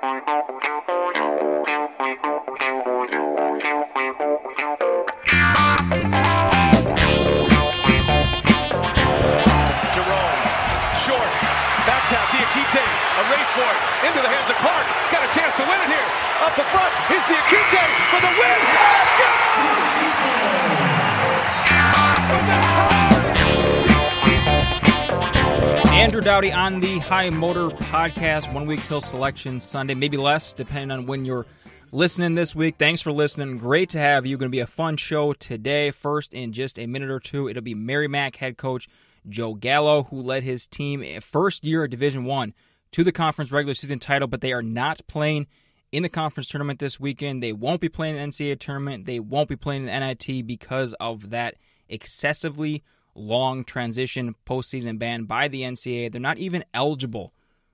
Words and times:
Jerome, 0.00 0.37
Dowdy 26.28 26.52
on 26.52 26.80
the 26.80 26.98
High 26.98 27.30
Motor 27.30 27.68
Podcast. 27.68 28.52
One 28.52 28.66
week 28.66 28.82
till 28.82 29.00
selection 29.00 29.60
Sunday, 29.60 29.94
maybe 29.94 30.18
less, 30.18 30.52
depending 30.52 30.90
on 30.90 31.06
when 31.06 31.24
you're 31.24 31.46
listening 31.90 32.34
this 32.34 32.54
week. 32.54 32.74
Thanks 32.78 33.00
for 33.00 33.12
listening. 33.12 33.56
Great 33.56 33.88
to 33.88 33.98
have 33.98 34.26
you. 34.26 34.36
Going 34.36 34.50
to 34.50 34.54
be 34.54 34.60
a 34.60 34.66
fun 34.66 34.98
show 34.98 35.32
today. 35.32 35.90
First, 35.90 36.34
in 36.34 36.52
just 36.52 36.78
a 36.78 36.86
minute 36.86 37.08
or 37.08 37.18
two, 37.18 37.48
it'll 37.48 37.62
be 37.62 37.74
Merrimack 37.74 38.36
head 38.36 38.58
coach 38.58 38.88
Joe 39.26 39.54
Gallo, 39.54 40.02
who 40.02 40.20
led 40.20 40.42
his 40.42 40.66
team 40.66 41.02
eh, 41.02 41.20
first 41.20 41.64
year 41.64 41.84
at 41.84 41.90
Division 41.90 42.26
One 42.26 42.52
to 42.92 43.02
the 43.02 43.10
conference 43.10 43.50
regular 43.50 43.72
season 43.72 43.98
title, 43.98 44.28
but 44.28 44.42
they 44.42 44.52
are 44.52 44.62
not 44.62 45.00
playing 45.08 45.46
in 45.92 46.02
the 46.02 46.10
conference 46.10 46.48
tournament 46.48 46.78
this 46.78 47.00
weekend. 47.00 47.42
They 47.42 47.54
won't 47.54 47.80
be 47.80 47.88
playing 47.88 48.16
the 48.16 48.20
NCAA 48.20 48.60
tournament. 48.60 49.06
They 49.06 49.18
won't 49.18 49.48
be 49.48 49.56
playing 49.56 49.86
the 49.86 49.98
NIT 49.98 50.46
because 50.46 50.92
of 51.00 51.30
that 51.30 51.54
excessively 51.88 52.84
long 53.18 53.64
transition 53.64 54.34
postseason 54.46 54.98
ban 54.98 55.24
by 55.24 55.48
the 55.48 55.62
NCAA. 55.62 56.12
They're 56.12 56.20
not 56.20 56.38
even 56.38 56.64
eligible 56.72 57.32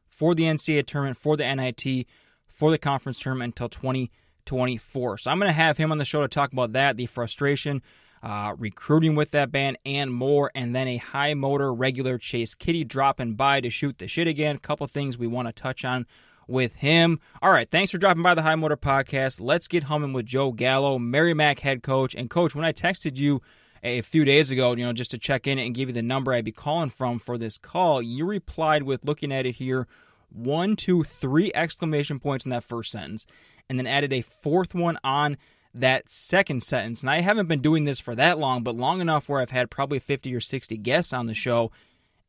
for 0.08 0.34
the 0.34 0.44
NCAA 0.44 0.86
tournament, 0.86 1.16
for 1.16 1.36
the 1.36 1.54
NIT, 1.54 2.06
for 2.46 2.70
the 2.70 2.78
conference 2.78 3.18
tournament 3.18 3.54
until 3.54 3.68
2024. 3.68 5.18
So 5.18 5.30
I'm 5.30 5.38
going 5.38 5.48
to 5.48 5.52
have 5.52 5.76
him 5.76 5.90
on 5.90 5.98
the 5.98 6.04
show 6.04 6.22
to 6.22 6.28
talk 6.28 6.52
about 6.52 6.72
that, 6.72 6.96
the 6.96 7.06
frustration, 7.06 7.82
uh, 8.22 8.54
recruiting 8.56 9.16
with 9.16 9.32
that 9.32 9.50
ban, 9.50 9.76
and 9.84 10.12
more. 10.12 10.50
And 10.54 10.74
then 10.74 10.88
a 10.88 10.96
high 10.96 11.34
motor 11.34 11.72
regular 11.72 12.16
Chase 12.16 12.54
Kiddy 12.54 12.84
dropping 12.84 13.34
by 13.34 13.60
to 13.60 13.70
shoot 13.70 13.98
the 13.98 14.08
shit 14.08 14.28
again. 14.28 14.58
Couple 14.58 14.86
things 14.86 15.18
we 15.18 15.26
want 15.26 15.48
to 15.48 15.52
touch 15.52 15.84
on 15.84 16.06
with 16.46 16.76
him. 16.76 17.20
All 17.42 17.50
right, 17.50 17.70
thanks 17.70 17.90
for 17.90 17.98
dropping 17.98 18.22
by 18.22 18.34
the 18.34 18.42
High 18.42 18.54
Motor 18.54 18.76
Podcast. 18.76 19.40
Let's 19.40 19.68
get 19.68 19.84
humming 19.84 20.12
with 20.12 20.26
Joe 20.26 20.52
Gallo, 20.52 20.98
Merrimack 20.98 21.60
head 21.60 21.82
coach. 21.82 22.14
And 22.14 22.30
coach, 22.30 22.54
when 22.54 22.64
I 22.64 22.72
texted 22.72 23.16
you 23.16 23.42
a 23.84 24.00
few 24.00 24.24
days 24.24 24.50
ago, 24.50 24.74
you 24.74 24.84
know, 24.84 24.92
just 24.92 25.10
to 25.10 25.18
check 25.18 25.46
in 25.46 25.58
and 25.58 25.74
give 25.74 25.90
you 25.90 25.92
the 25.92 26.02
number 26.02 26.32
I'd 26.32 26.44
be 26.44 26.52
calling 26.52 26.90
from 26.90 27.18
for 27.18 27.36
this 27.36 27.58
call, 27.58 28.00
you 28.00 28.24
replied 28.24 28.82
with 28.82 29.04
looking 29.04 29.30
at 29.30 29.44
it 29.44 29.56
here, 29.56 29.86
one, 30.30 30.74
two, 30.74 31.04
three 31.04 31.52
exclamation 31.54 32.18
points 32.18 32.46
in 32.46 32.50
that 32.50 32.64
first 32.64 32.90
sentence, 32.90 33.26
and 33.68 33.78
then 33.78 33.86
added 33.86 34.12
a 34.12 34.22
fourth 34.22 34.74
one 34.74 34.98
on 35.04 35.36
that 35.74 36.10
second 36.10 36.62
sentence. 36.62 37.02
And 37.02 37.10
I 37.10 37.20
haven't 37.20 37.46
been 37.46 37.60
doing 37.60 37.84
this 37.84 38.00
for 38.00 38.14
that 38.14 38.38
long, 38.38 38.62
but 38.62 38.74
long 38.74 39.00
enough 39.00 39.28
where 39.28 39.40
I've 39.40 39.50
had 39.50 39.70
probably 39.70 39.98
50 39.98 40.34
or 40.34 40.40
60 40.40 40.76
guests 40.78 41.12
on 41.12 41.26
the 41.26 41.34
show. 41.34 41.70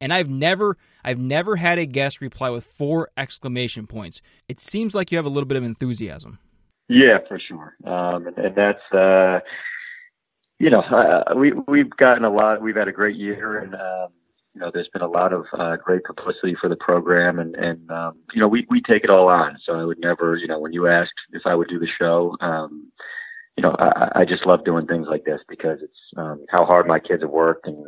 And 0.02 0.12
I've 0.12 0.30
never 0.30 0.78
I've 1.06 1.20
never 1.20 1.56
had 1.56 1.80
a 1.80 1.86
guest 1.86 2.20
reply 2.20 2.50
with 2.50 2.66
four 2.66 3.10
exclamation 3.16 3.88
points. 3.88 4.22
It 4.50 4.60
seems 4.60 4.94
like 4.94 5.10
you 5.10 5.18
have 5.18 5.26
a 5.26 5.30
little 5.30 5.48
bit 5.48 5.58
of 5.58 5.64
enthusiasm. 5.64 6.40
Yeah, 6.90 7.20
for 7.28 7.40
sure. 7.40 7.76
Um, 7.86 8.28
and, 8.28 8.38
and 8.38 8.56
that's 8.56 8.94
uh, 8.94 9.40
you 10.66 10.72
know, 10.72 10.80
uh, 10.82 11.36
we 11.36 11.54
we've 11.68 11.92
gotten 11.92 12.26
a 12.26 12.34
lot. 12.34 12.60
We've 12.60 12.76
had 12.76 12.88
a 12.88 12.92
great 12.92 13.16
year, 13.16 13.60
and 13.60 13.76
um, 13.76 14.08
you 14.56 14.62
know, 14.62 14.72
there's 14.74 14.90
been 14.92 15.04
a 15.04 15.08
lot 15.08 15.32
of 15.32 15.46
uh, 15.54 15.76
great 15.76 16.04
publicity 16.04 16.56
for 16.60 16.70
the 16.70 16.76
program, 16.76 17.38
and 17.38 17.54
and 17.56 17.92
um, 17.92 18.18
you 18.34 18.42
know, 18.42 18.48
we 18.48 18.66
we 18.68 18.82
take 18.82 19.04
it 19.04 19.12
all 19.12 19.28
on. 19.28 19.60
So 19.64 19.74
I 19.74 19.84
would 19.84 20.00
never, 20.00 20.36
you 20.36 20.48
know, 20.48 20.58
when 20.60 20.74
you 20.74 20.88
asked 20.88 21.14
if 21.34 21.44
I 21.46 21.54
would 21.54 21.68
do 21.68 21.78
the 21.78 21.88
show, 22.00 22.36
um, 22.42 22.92
you 23.56 23.62
know, 23.62 23.76
I, 23.78 24.22
I 24.22 24.26
just 24.26 24.48
love 24.48 24.66
doing 24.66 24.88
things 24.88 25.06
like 25.08 25.24
this 25.24 25.42
because 25.48 25.78
it's 25.84 26.00
um, 26.18 26.44
how 26.50 26.66
hard 26.66 26.88
my 26.88 27.00
kids 27.00 27.22
have 27.22 27.30
worked 27.30 27.68
and 27.68 27.86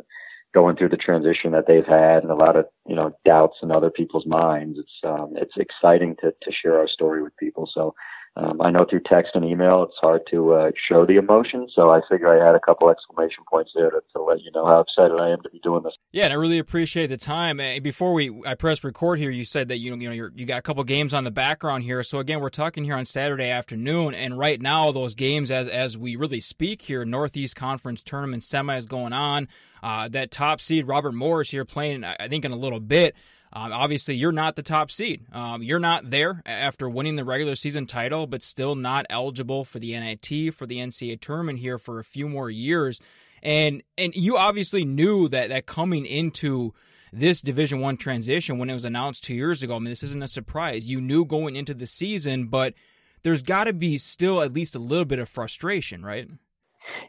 going 0.54 0.76
through 0.76 0.90
the 0.90 0.96
transition 0.96 1.50
that 1.50 1.64
they've 1.66 1.84
had 1.84 2.22
and 2.22 2.30
a 2.30 2.36
lot 2.36 2.54
of 2.54 2.66
you 2.86 2.94
know 2.94 3.10
doubts 3.24 3.56
in 3.60 3.72
other 3.72 3.90
people's 3.90 4.24
minds. 4.24 4.78
It's 4.78 5.00
um, 5.02 5.32
it's 5.34 5.56
exciting 5.56 6.14
to 6.20 6.30
to 6.30 6.52
share 6.52 6.78
our 6.78 6.86
story 6.86 7.24
with 7.24 7.36
people. 7.38 7.68
So 7.74 7.92
um, 8.38 8.60
I 8.62 8.70
know 8.70 8.86
through 8.88 9.00
text 9.04 9.32
and 9.34 9.44
email 9.44 9.82
it's 9.82 9.96
hard 10.00 10.22
to 10.30 10.54
uh, 10.54 10.70
show 10.88 11.04
the 11.04 11.16
emotion, 11.16 11.66
so 11.74 11.90
I 11.90 12.00
figure 12.08 12.28
I 12.28 12.46
had 12.46 12.54
a 12.54 12.60
couple 12.60 12.88
exclamation 12.88 13.42
points 13.50 13.72
there 13.74 13.90
to, 13.90 14.00
to, 14.14 14.22
let 14.22 14.40
you 14.42 14.52
know 14.54 14.64
how 14.64 14.78
excited 14.80 15.18
I 15.20 15.30
am 15.30 15.40
to 15.42 15.50
be 15.50 15.58
doing 15.58 15.82
this. 15.82 15.94
Yeah, 16.12 16.24
and 16.24 16.32
I 16.32 16.36
really 16.36 16.58
appreciate 16.58 17.08
the 17.08 17.16
time. 17.16 17.56
Before 17.82 18.14
we 18.14 18.40
I 18.46 18.54
press 18.54 18.84
record 18.84 19.18
here, 19.18 19.30
you 19.30 19.44
said 19.44 19.66
that 19.68 19.78
you 19.78 19.90
know 19.90 19.96
you 19.96 20.08
know 20.08 20.30
you 20.36 20.46
got 20.46 20.58
a 20.58 20.62
couple 20.62 20.84
games 20.84 21.12
on 21.12 21.24
the 21.24 21.32
background 21.32 21.82
here. 21.82 22.04
So 22.04 22.20
again, 22.20 22.40
we're 22.40 22.50
talking 22.50 22.84
here 22.84 22.96
on 22.96 23.06
Saturday 23.06 23.50
afternoon, 23.50 24.14
and 24.14 24.38
right 24.38 24.60
now 24.60 24.92
those 24.92 25.16
games 25.16 25.50
as 25.50 25.66
as 25.66 25.98
we 25.98 26.14
really 26.14 26.40
speak 26.40 26.82
here, 26.82 27.04
Northeast 27.04 27.56
Conference 27.56 28.02
tournament 28.02 28.44
semi 28.44 28.76
is 28.76 28.86
going 28.86 29.12
on. 29.12 29.48
Uh, 29.82 30.06
that 30.08 30.30
top 30.30 30.60
seed 30.60 30.86
Robert 30.86 31.12
Morris 31.12 31.50
here 31.50 31.64
playing, 31.64 32.04
I 32.04 32.28
think 32.28 32.44
in 32.44 32.52
a 32.52 32.56
little 32.56 32.80
bit. 32.80 33.16
Um, 33.52 33.72
obviously, 33.72 34.14
you're 34.14 34.32
not 34.32 34.56
the 34.56 34.62
top 34.62 34.90
seed. 34.90 35.26
Um, 35.32 35.62
you're 35.62 35.80
not 35.80 36.10
there 36.10 36.42
after 36.44 36.88
winning 36.88 37.16
the 37.16 37.24
regular 37.24 37.54
season 37.54 37.86
title, 37.86 38.26
but 38.26 38.42
still 38.42 38.74
not 38.74 39.06
eligible 39.08 39.64
for 39.64 39.78
the 39.78 39.98
NIT 39.98 40.54
for 40.54 40.66
the 40.66 40.78
NCAA 40.78 41.20
tournament 41.20 41.58
here 41.58 41.78
for 41.78 41.98
a 41.98 42.04
few 42.04 42.28
more 42.28 42.50
years. 42.50 43.00
And 43.42 43.82
and 43.96 44.14
you 44.14 44.36
obviously 44.36 44.84
knew 44.84 45.28
that 45.28 45.48
that 45.48 45.66
coming 45.66 46.04
into 46.04 46.74
this 47.12 47.40
Division 47.40 47.80
One 47.80 47.96
transition 47.96 48.58
when 48.58 48.68
it 48.68 48.74
was 48.74 48.84
announced 48.84 49.24
two 49.24 49.34
years 49.34 49.62
ago. 49.62 49.76
I 49.76 49.78
mean, 49.78 49.88
this 49.88 50.02
isn't 50.02 50.22
a 50.22 50.28
surprise. 50.28 50.90
You 50.90 51.00
knew 51.00 51.24
going 51.24 51.56
into 51.56 51.74
the 51.74 51.86
season, 51.86 52.48
but 52.48 52.74
there's 53.22 53.42
got 53.42 53.64
to 53.64 53.72
be 53.72 53.98
still 53.98 54.42
at 54.42 54.52
least 54.52 54.74
a 54.74 54.78
little 54.78 55.04
bit 55.04 55.18
of 55.18 55.28
frustration, 55.28 56.04
right? 56.04 56.28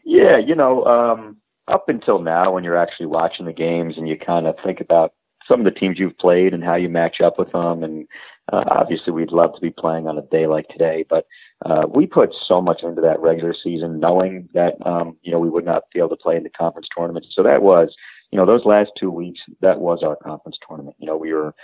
Yeah, 0.04 0.38
you 0.38 0.54
know, 0.54 0.84
um, 0.84 1.36
up 1.68 1.88
until 1.88 2.20
now, 2.20 2.52
when 2.52 2.64
you're 2.64 2.76
actually 2.76 3.06
watching 3.06 3.46
the 3.46 3.52
games 3.52 3.94
and 3.96 4.08
you 4.08 4.16
kind 4.16 4.46
of 4.46 4.56
think 4.64 4.80
about 4.80 5.12
some 5.50 5.60
of 5.60 5.64
the 5.64 5.78
teams 5.78 5.98
you've 5.98 6.18
played 6.18 6.54
and 6.54 6.62
how 6.62 6.76
you 6.76 6.88
match 6.88 7.20
up 7.20 7.38
with 7.38 7.50
them. 7.52 7.82
And 7.82 8.06
uh, 8.52 8.64
obviously, 8.68 9.12
we'd 9.12 9.32
love 9.32 9.54
to 9.54 9.60
be 9.60 9.70
playing 9.70 10.06
on 10.06 10.16
a 10.16 10.22
day 10.22 10.46
like 10.46 10.68
today, 10.68 11.04
but 11.08 11.26
uh, 11.66 11.86
we 11.92 12.06
put 12.06 12.34
so 12.46 12.62
much 12.62 12.82
into 12.82 13.00
that 13.02 13.20
regular 13.20 13.54
season, 13.54 14.00
knowing 14.00 14.48
that 14.54 14.74
um, 14.86 15.16
you 15.22 15.32
know 15.32 15.38
we 15.38 15.50
would 15.50 15.64
not 15.64 15.84
be 15.92 15.98
able 15.98 16.08
to 16.10 16.16
play 16.16 16.36
in 16.36 16.44
the 16.44 16.50
conference 16.50 16.88
tournament. 16.96 17.26
So 17.34 17.42
that 17.42 17.62
was, 17.62 17.94
you 18.30 18.38
know, 18.38 18.46
those 18.46 18.64
last 18.64 18.90
two 18.98 19.10
weeks, 19.10 19.40
that 19.60 19.80
was 19.80 20.02
our 20.02 20.16
conference 20.16 20.58
tournament. 20.66 20.96
You 20.98 21.06
know, 21.06 21.16
we 21.16 21.32
were. 21.32 21.54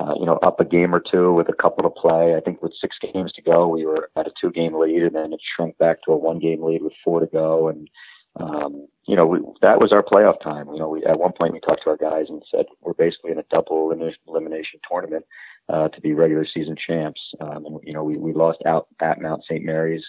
Uh, 0.00 0.14
you 0.20 0.24
know, 0.24 0.36
up 0.36 0.60
a 0.60 0.64
game 0.64 0.94
or 0.94 1.00
two 1.00 1.32
with 1.32 1.48
a 1.48 1.52
couple 1.52 1.82
to 1.82 1.90
play. 1.90 2.36
I 2.36 2.40
think 2.40 2.62
with 2.62 2.72
six 2.80 2.96
games 3.12 3.32
to 3.32 3.42
go, 3.42 3.66
we 3.66 3.84
were 3.84 4.08
at 4.16 4.28
a 4.28 4.30
two-game 4.40 4.78
lead, 4.78 5.02
and 5.02 5.16
then 5.16 5.32
it 5.32 5.40
shrunk 5.42 5.76
back 5.78 6.02
to 6.02 6.12
a 6.12 6.16
one-game 6.16 6.62
lead 6.62 6.84
with 6.84 6.92
four 7.02 7.18
to 7.18 7.26
go. 7.26 7.66
And 7.66 7.90
um, 8.38 8.86
you 9.06 9.16
know, 9.16 9.26
we, 9.26 9.40
that 9.60 9.80
was 9.80 9.92
our 9.92 10.02
playoff 10.02 10.40
time. 10.42 10.68
You 10.72 10.78
know, 10.78 10.88
we, 10.88 11.04
at 11.04 11.18
one 11.18 11.32
point 11.32 11.52
we 11.52 11.60
talked 11.60 11.82
to 11.84 11.90
our 11.90 11.96
guys 11.96 12.26
and 12.28 12.42
said 12.50 12.66
we're 12.80 12.94
basically 12.94 13.32
in 13.32 13.38
a 13.38 13.44
double 13.50 13.90
elimination 13.90 14.80
tournament 14.88 15.24
uh, 15.68 15.88
to 15.88 16.00
be 16.00 16.12
regular 16.12 16.46
season 16.46 16.76
champs. 16.76 17.20
Um, 17.40 17.66
and 17.66 17.80
you 17.82 17.92
know, 17.92 18.04
we, 18.04 18.16
we 18.16 18.32
lost 18.32 18.58
out 18.66 18.86
at 19.00 19.20
Mount 19.20 19.42
St. 19.44 19.64
Mary's, 19.64 20.04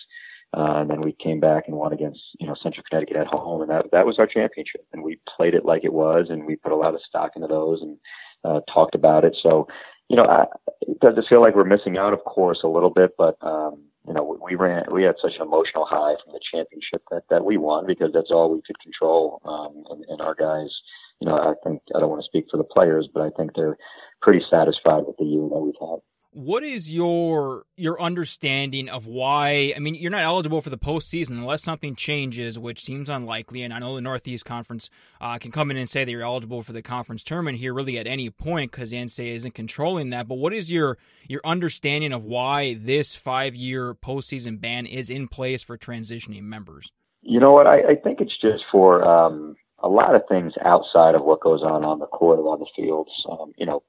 uh, 0.55 0.81
and 0.81 0.89
then 0.89 1.01
we 1.01 1.13
came 1.13 1.39
back 1.39 1.63
and 1.67 1.77
won 1.77 1.93
against 1.93 2.19
you 2.39 2.47
know 2.47 2.55
Central 2.61 2.83
Connecticut 2.89 3.17
at 3.17 3.27
home, 3.27 3.61
and 3.61 3.71
that 3.71 3.85
that 3.91 4.05
was 4.05 4.19
our 4.19 4.27
championship. 4.27 4.85
And 4.93 5.03
we 5.03 5.19
played 5.35 5.53
it 5.53 5.65
like 5.65 5.83
it 5.83 5.93
was, 5.93 6.27
and 6.29 6.45
we 6.45 6.55
put 6.55 6.71
a 6.71 6.77
lot 6.77 6.93
of 6.93 7.01
stock 7.07 7.31
into 7.35 7.47
those 7.47 7.81
and 7.81 7.97
uh, 8.43 8.59
talked 8.71 8.95
about 8.95 9.23
it. 9.23 9.35
So, 9.41 9.67
you 10.09 10.15
know, 10.15 10.25
I, 10.25 10.45
does 11.01 11.17
it 11.17 11.25
feel 11.29 11.41
like 11.41 11.55
we're 11.55 11.63
missing 11.63 11.97
out? 11.97 12.13
Of 12.13 12.23
course, 12.25 12.59
a 12.63 12.67
little 12.67 12.89
bit, 12.89 13.11
but 13.17 13.37
um, 13.41 13.83
you 14.07 14.13
know, 14.13 14.37
we 14.43 14.55
ran, 14.55 14.85
we 14.91 15.03
had 15.03 15.15
such 15.21 15.35
an 15.35 15.43
emotional 15.43 15.85
high 15.85 16.15
from 16.23 16.33
the 16.33 16.39
championship 16.51 17.03
that, 17.11 17.23
that 17.29 17.45
we 17.45 17.57
won 17.57 17.85
because 17.85 18.11
that's 18.13 18.31
all 18.31 18.51
we 18.51 18.61
could 18.65 18.79
control. 18.79 19.39
Um, 19.45 19.83
and, 19.91 20.05
and 20.09 20.21
our 20.21 20.33
guys, 20.33 20.69
you 21.19 21.27
know, 21.27 21.35
I 21.35 21.53
think, 21.63 21.81
I 21.95 21.99
don't 21.99 22.09
want 22.09 22.21
to 22.21 22.27
speak 22.27 22.47
for 22.49 22.57
the 22.57 22.63
players, 22.63 23.07
but 23.13 23.21
I 23.21 23.29
think 23.37 23.51
they're 23.55 23.77
pretty 24.21 24.43
satisfied 24.49 25.03
with 25.05 25.17
the 25.17 25.25
year 25.25 25.47
that 25.47 25.59
we've 25.59 25.73
had. 25.79 25.99
What 26.33 26.63
is 26.63 26.89
your 26.89 27.65
your 27.75 28.01
understanding 28.01 28.87
of 28.87 29.05
why? 29.05 29.73
I 29.75 29.79
mean, 29.79 29.95
you're 29.95 30.09
not 30.09 30.23
eligible 30.23 30.61
for 30.61 30.69
the 30.69 30.77
postseason 30.77 31.31
unless 31.31 31.61
something 31.61 31.93
changes, 31.93 32.57
which 32.57 32.81
seems 32.81 33.09
unlikely. 33.09 33.63
And 33.63 33.73
I 33.73 33.79
know 33.79 33.95
the 33.95 34.01
Northeast 34.01 34.45
Conference 34.45 34.89
uh, 35.19 35.37
can 35.39 35.51
come 35.51 35.71
in 35.71 35.75
and 35.75 35.89
say 35.89 36.05
that 36.05 36.11
you're 36.11 36.21
eligible 36.21 36.63
for 36.63 36.71
the 36.71 36.81
conference 36.81 37.25
tournament 37.25 37.57
here, 37.57 37.73
really 37.73 37.97
at 37.97 38.07
any 38.07 38.29
point, 38.29 38.71
because 38.71 38.91
the 38.91 38.97
isn't 39.19 39.53
controlling 39.53 40.09
that. 40.11 40.29
But 40.29 40.35
what 40.35 40.53
is 40.53 40.71
your 40.71 40.97
your 41.27 41.41
understanding 41.43 42.13
of 42.13 42.23
why 42.23 42.75
this 42.75 43.13
five 43.13 43.53
year 43.53 43.93
postseason 43.93 44.57
ban 44.61 44.85
is 44.85 45.09
in 45.09 45.27
place 45.27 45.63
for 45.63 45.77
transitioning 45.77 46.43
members? 46.43 46.93
You 47.23 47.41
know 47.41 47.51
what? 47.51 47.67
I, 47.67 47.79
I 47.79 47.95
think 48.01 48.21
it's 48.21 48.37
just 48.41 48.63
for 48.71 49.03
um, 49.03 49.57
a 49.79 49.89
lot 49.89 50.15
of 50.15 50.21
things 50.29 50.53
outside 50.63 51.13
of 51.13 51.25
what 51.25 51.41
goes 51.41 51.61
on 51.61 51.83
on 51.83 51.99
the 51.99 52.07
court 52.07 52.39
or 52.39 52.53
on 52.53 52.59
the 52.59 52.67
fields. 52.73 53.11
Um, 53.29 53.51
you 53.57 53.65
know 53.65 53.83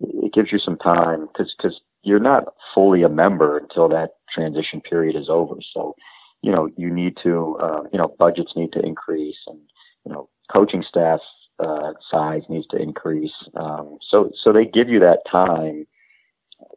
it 0.00 0.32
gives 0.32 0.52
you 0.52 0.58
some 0.58 0.76
time 0.78 1.26
because 1.26 1.54
because 1.56 1.80
you're 2.02 2.20
not 2.20 2.54
fully 2.74 3.02
a 3.02 3.08
member 3.08 3.58
until 3.58 3.88
that 3.88 4.10
transition 4.32 4.80
period 4.80 5.16
is 5.16 5.28
over. 5.28 5.56
So, 5.74 5.94
you 6.42 6.52
know, 6.52 6.68
you 6.76 6.92
need 6.92 7.16
to, 7.22 7.58
uh, 7.60 7.82
you 7.92 7.98
know, 7.98 8.14
budgets 8.18 8.52
need 8.54 8.72
to 8.72 8.80
increase, 8.80 9.38
and 9.46 9.58
you 10.04 10.12
know, 10.12 10.28
coaching 10.52 10.84
staff 10.88 11.20
uh, 11.58 11.92
size 12.10 12.42
needs 12.48 12.66
to 12.68 12.76
increase. 12.76 13.32
Um, 13.54 13.98
so, 14.08 14.30
so 14.42 14.52
they 14.52 14.64
give 14.64 14.88
you 14.88 15.00
that 15.00 15.20
time 15.30 15.86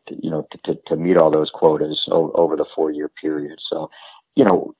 to, 0.08 0.16
you 0.22 0.30
know, 0.30 0.48
to, 0.52 0.58
to, 0.66 0.80
to 0.88 0.96
meet 0.96 1.18
all 1.18 1.32
those 1.32 1.52
quotas 1.54 2.06
over, 2.12 2.36
over 2.36 2.56
the 2.56 2.66
four 2.76 2.92
year 2.92 3.10
period. 3.22 3.60
So, 3.70 3.90
you 4.36 4.44
know, 4.46 4.74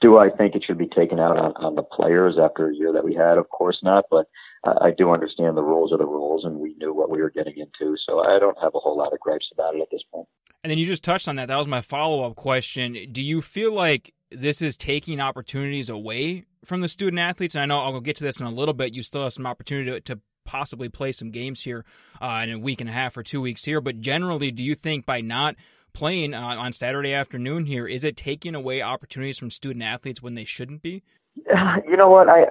do 0.00 0.18
I 0.18 0.28
think 0.30 0.54
it 0.54 0.64
should 0.66 0.78
be 0.78 0.88
taken 0.88 1.18
out 1.18 1.38
on, 1.38 1.52
on 1.56 1.74
the 1.74 1.82
players 1.82 2.36
after 2.42 2.68
a 2.68 2.74
year 2.74 2.92
that 2.92 3.04
we 3.04 3.14
had? 3.14 3.38
Of 3.38 3.48
course 3.48 3.78
not, 3.82 4.04
but 4.10 4.26
I 4.64 4.90
do 4.96 5.10
understand 5.12 5.56
the 5.56 5.62
rules 5.62 5.92
are 5.92 5.98
the 5.98 6.06
rules, 6.06 6.44
and 6.44 6.58
we 6.58 6.74
knew 6.74 6.92
what 6.92 7.10
we 7.10 7.22
were 7.22 7.30
getting 7.30 7.54
into. 7.56 7.96
So 8.04 8.20
I 8.20 8.38
don't 8.38 8.58
have 8.60 8.74
a 8.74 8.78
whole 8.78 8.96
lot 8.96 9.12
of 9.12 9.20
gripes 9.20 9.48
about 9.52 9.74
it 9.74 9.82
at 9.82 9.88
this 9.90 10.02
point. 10.12 10.26
And 10.64 10.70
then 10.70 10.78
you 10.78 10.86
just 10.86 11.04
touched 11.04 11.28
on 11.28 11.36
that. 11.36 11.46
That 11.48 11.58
was 11.58 11.68
my 11.68 11.80
follow 11.80 12.24
up 12.24 12.34
question. 12.34 12.96
Do 13.12 13.22
you 13.22 13.40
feel 13.40 13.72
like 13.72 14.12
this 14.30 14.60
is 14.60 14.76
taking 14.76 15.20
opportunities 15.20 15.88
away 15.88 16.44
from 16.64 16.80
the 16.80 16.88
student 16.88 17.20
athletes? 17.20 17.54
And 17.54 17.62
I 17.62 17.66
know 17.66 17.80
I'll 17.80 17.92
go 17.92 18.00
get 18.00 18.16
to 18.16 18.24
this 18.24 18.40
in 18.40 18.46
a 18.46 18.50
little 18.50 18.74
bit. 18.74 18.94
You 18.94 19.04
still 19.04 19.22
have 19.22 19.32
some 19.32 19.46
opportunity 19.46 19.92
to, 19.92 20.00
to 20.00 20.20
possibly 20.44 20.88
play 20.88 21.12
some 21.12 21.30
games 21.30 21.62
here 21.62 21.84
uh, 22.20 22.40
in 22.42 22.50
a 22.50 22.58
week 22.58 22.80
and 22.80 22.90
a 22.90 22.92
half 22.92 23.16
or 23.16 23.22
two 23.22 23.40
weeks 23.40 23.64
here. 23.64 23.80
But 23.80 24.00
generally, 24.00 24.50
do 24.50 24.64
you 24.64 24.74
think 24.74 25.06
by 25.06 25.20
not 25.20 25.54
playing 25.96 26.34
uh, 26.34 26.40
on 26.40 26.72
Saturday 26.72 27.14
afternoon 27.14 27.64
here, 27.64 27.88
is 27.88 28.04
it 28.04 28.18
taking 28.18 28.54
away 28.54 28.82
opportunities 28.82 29.38
from 29.38 29.50
student 29.50 29.82
athletes 29.82 30.22
when 30.22 30.34
they 30.34 30.44
shouldn't 30.44 30.82
be? 30.82 31.02
You 31.88 31.96
know 31.96 32.10
what? 32.10 32.28
I 32.28 32.46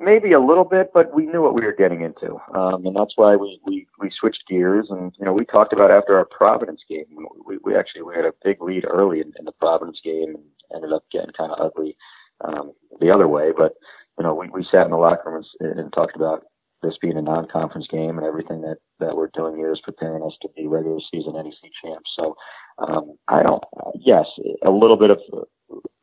maybe 0.00 0.32
a 0.32 0.40
little 0.40 0.64
bit, 0.64 0.90
but 0.92 1.14
we 1.14 1.26
knew 1.26 1.42
what 1.42 1.54
we 1.54 1.62
were 1.62 1.74
getting 1.76 2.00
into, 2.00 2.38
um, 2.54 2.86
and 2.86 2.96
that's 2.96 3.12
why 3.16 3.36
we, 3.36 3.60
we 3.66 3.86
we 4.00 4.10
switched 4.18 4.44
gears. 4.48 4.86
And 4.90 5.12
you 5.18 5.24
know, 5.24 5.32
we 5.32 5.44
talked 5.44 5.72
about 5.72 5.90
after 5.90 6.16
our 6.16 6.24
Providence 6.24 6.80
game, 6.88 7.04
we, 7.46 7.58
we 7.64 7.76
actually 7.76 8.02
we 8.02 8.14
had 8.14 8.24
a 8.24 8.32
big 8.42 8.62
lead 8.62 8.84
early 8.88 9.20
in, 9.20 9.32
in 9.38 9.44
the 9.44 9.52
Providence 9.52 10.00
game, 10.02 10.34
and 10.34 10.44
ended 10.74 10.92
up 10.92 11.04
getting 11.12 11.32
kind 11.36 11.52
of 11.52 11.58
ugly 11.60 11.96
um, 12.44 12.72
the 13.00 13.10
other 13.10 13.28
way. 13.28 13.50
But 13.56 13.74
you 14.18 14.24
know, 14.24 14.34
we 14.34 14.48
we 14.50 14.66
sat 14.70 14.86
in 14.86 14.90
the 14.90 14.96
locker 14.96 15.30
room 15.30 15.44
and, 15.60 15.78
and 15.78 15.92
talked 15.92 16.16
about 16.16 16.44
this 16.82 16.94
being 17.00 17.16
a 17.16 17.22
non-conference 17.22 17.86
game 17.90 18.18
and 18.18 18.26
everything 18.26 18.60
that 18.62 18.78
that 18.98 19.16
we're 19.16 19.30
doing 19.34 19.56
here 19.56 19.72
is 19.72 19.80
preparing 19.84 20.22
us 20.22 20.36
to 20.42 20.48
be 20.56 20.66
regular 20.66 20.98
season 21.10 21.34
NEC 21.34 21.70
champs. 21.82 22.10
So 22.16 22.34
um, 22.78 23.16
I 23.28 23.42
don't. 23.42 23.62
Yes, 23.94 24.26
a 24.64 24.70
little 24.70 24.96
bit 24.96 25.10
of, 25.10 25.18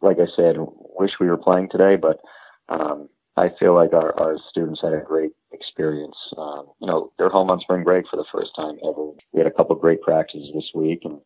like 0.01 0.17
I 0.19 0.27
said, 0.35 0.55
wish 0.57 1.11
we 1.19 1.27
were 1.27 1.37
playing 1.37 1.69
today, 1.71 1.95
but. 1.95 2.19
Um, 2.69 3.09
I 3.39 3.49
feel 3.57 3.73
like 3.73 3.93
our, 3.93 4.19
our 4.19 4.37
students 4.49 4.81
had 4.81 4.91
a 4.91 4.99
great 4.99 5.31
experience. 5.53 6.15
Um, 6.37 6.67
you 6.81 6.87
know, 6.87 7.13
they're 7.17 7.29
home 7.29 7.49
on 7.49 7.61
spring 7.61 7.83
break 7.85 8.05
for 8.09 8.17
the 8.17 8.25
first 8.31 8.51
time 8.53 8.77
ever. 8.83 9.11
We 9.31 9.39
had 9.39 9.47
a 9.47 9.51
couple 9.51 9.75
great 9.77 10.01
practices 10.01 10.49
this 10.53 10.69
week, 10.75 11.01
and 11.05 11.19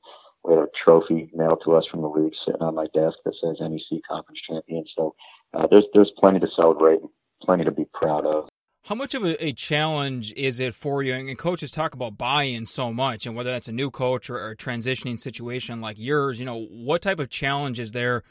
we 0.44 0.54
had 0.54 0.64
a 0.64 0.68
trophy 0.84 1.30
mailed 1.34 1.62
to 1.66 1.74
us 1.74 1.86
from 1.90 2.02
the 2.02 2.08
league 2.08 2.34
sitting 2.46 2.62
on 2.62 2.76
my 2.76 2.86
desk 2.94 3.18
that 3.26 3.34
says 3.42 3.58
NEC 3.60 4.02
Conference 4.08 4.40
Champion. 4.48 4.86
So 4.96 5.16
uh, 5.54 5.68
there's 5.70 5.86
there's 5.94 6.12
plenty 6.20 6.40
to 6.40 6.48
celebrate, 6.56 7.00
plenty 7.42 7.64
to 7.64 7.72
be 7.72 7.86
proud 7.94 8.26
of. 8.26 8.48
How 8.88 8.96
much 8.96 9.14
of 9.14 9.24
a, 9.24 9.42
a, 9.42 9.54
challenge 9.54 10.34
is 10.34 10.60
it 10.60 10.76
for 10.76 11.02
you? 11.02 11.14
And 11.14 11.38
coaches 11.38 11.72
talk 11.72 11.94
about 11.94 12.18
buy-in 12.18 12.66
so 12.66 12.92
much, 12.92 13.26
and 13.26 13.34
whether 13.34 13.50
that's 13.50 13.70
a 13.70 13.72
new 13.72 13.90
coach 13.90 14.30
or, 14.30 14.38
or 14.38 14.50
a 14.50 14.58
transitioning 14.58 15.18
situation 15.18 15.80
like 15.80 15.98
yours, 15.98 16.38
you 16.38 16.46
know, 16.46 16.66
what 16.66 17.02
type 17.02 17.20
of 17.20 17.30
challenge 17.30 17.80
is 17.80 17.94
there 17.94 18.24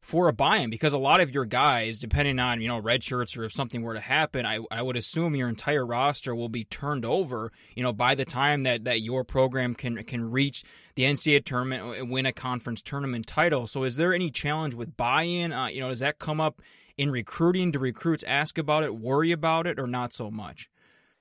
for 0.00 0.26
a 0.26 0.32
buy-in 0.32 0.68
because 0.68 0.92
a 0.92 0.98
lot 0.98 1.20
of 1.20 1.30
your 1.30 1.44
guys, 1.44 2.00
depending 2.00 2.40
on 2.40 2.60
you 2.60 2.66
know 2.66 2.78
red 2.78 3.04
shirts 3.04 3.36
or 3.36 3.44
if 3.44 3.52
something 3.52 3.82
were 3.82 3.94
to 3.94 4.00
happen, 4.00 4.44
I, 4.44 4.58
I 4.68 4.82
would 4.82 4.96
assume 4.96 5.36
your 5.36 5.48
entire 5.48 5.86
roster 5.86 6.34
will 6.34 6.48
be 6.48 6.64
turned 6.64 7.04
over. 7.04 7.52
You 7.76 7.84
know, 7.84 7.92
by 7.92 8.16
the 8.16 8.24
time 8.24 8.64
that, 8.64 8.82
that 8.84 9.02
your 9.02 9.22
program 9.22 9.76
can 9.76 10.02
can 10.02 10.28
reach 10.28 10.64
the 10.96 11.04
NCAA 11.04 11.44
tournament 11.44 12.08
win 12.08 12.26
a 12.26 12.32
conference 12.32 12.82
tournament 12.82 13.28
title. 13.28 13.68
So, 13.68 13.84
is 13.84 13.94
there 13.94 14.12
any 14.12 14.30
challenge 14.32 14.74
with 14.74 14.96
buy-in? 14.96 15.52
Uh, 15.52 15.66
you 15.66 15.80
know, 15.80 15.90
does 15.90 16.00
that 16.00 16.18
come 16.18 16.40
up 16.40 16.60
in 16.96 17.10
recruiting? 17.10 17.70
Do 17.70 17.78
recruits 17.78 18.24
ask 18.24 18.58
about 18.58 18.84
it, 18.84 18.96
worry 18.96 19.32
about 19.32 19.66
it, 19.66 19.78
or 19.78 19.86
not 19.86 20.12
so 20.12 20.30
much? 20.30 20.68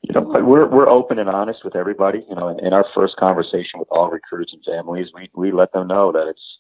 You 0.02 0.14
know, 0.14 0.22
we're 0.22 0.68
we're 0.68 0.90
open 0.90 1.20
and 1.20 1.30
honest 1.30 1.64
with 1.64 1.76
everybody. 1.76 2.26
You 2.30 2.36
know, 2.36 2.48
in, 2.50 2.66
in 2.66 2.74
our 2.74 2.86
first 2.96 3.16
conversation 3.18 3.80
with 3.80 3.90
all 3.92 4.10
recruits 4.10 4.54
and 4.54 4.64
families, 4.64 5.08
we 5.14 5.30
we 5.34 5.52
let 5.52 5.72
them 5.74 5.88
know 5.88 6.12
that 6.12 6.28
it's 6.28 6.58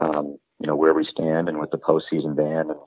um, 0.00 0.38
you 0.62 0.68
know 0.68 0.76
where 0.76 0.94
we 0.94 1.04
stand 1.04 1.48
and 1.48 1.58
with 1.58 1.70
the 1.72 1.76
postseason 1.76 2.36
ban 2.36 2.70
and 2.70 2.78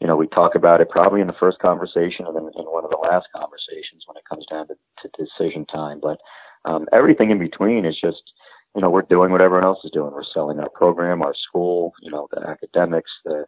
you 0.00 0.06
know 0.06 0.16
we 0.16 0.26
talk 0.28 0.54
about 0.54 0.80
it 0.80 0.88
probably 0.88 1.20
in 1.20 1.26
the 1.26 1.36
first 1.38 1.58
conversation 1.58 2.26
and 2.26 2.34
then 2.34 2.48
in 2.56 2.64
one 2.64 2.84
of 2.84 2.90
the 2.90 2.96
last 2.96 3.28
conversations 3.36 4.04
when 4.06 4.16
it 4.16 4.24
comes 4.28 4.46
down 4.50 4.66
to, 4.66 4.74
to 5.02 5.08
decision 5.22 5.66
time 5.66 6.00
but 6.02 6.18
um, 6.64 6.86
everything 6.92 7.30
in 7.30 7.38
between 7.38 7.84
is 7.84 8.00
just 8.00 8.22
you 8.74 8.80
know 8.80 8.88
we're 8.88 9.02
doing 9.02 9.30
what 9.30 9.42
everyone 9.42 9.64
else 9.64 9.78
is 9.84 9.90
doing 9.90 10.12
we're 10.12 10.24
selling 10.34 10.58
our 10.58 10.70
program 10.70 11.20
our 11.20 11.34
school 11.34 11.92
you 12.00 12.10
know 12.10 12.26
the 12.32 12.40
academics 12.48 13.10
the 13.24 13.44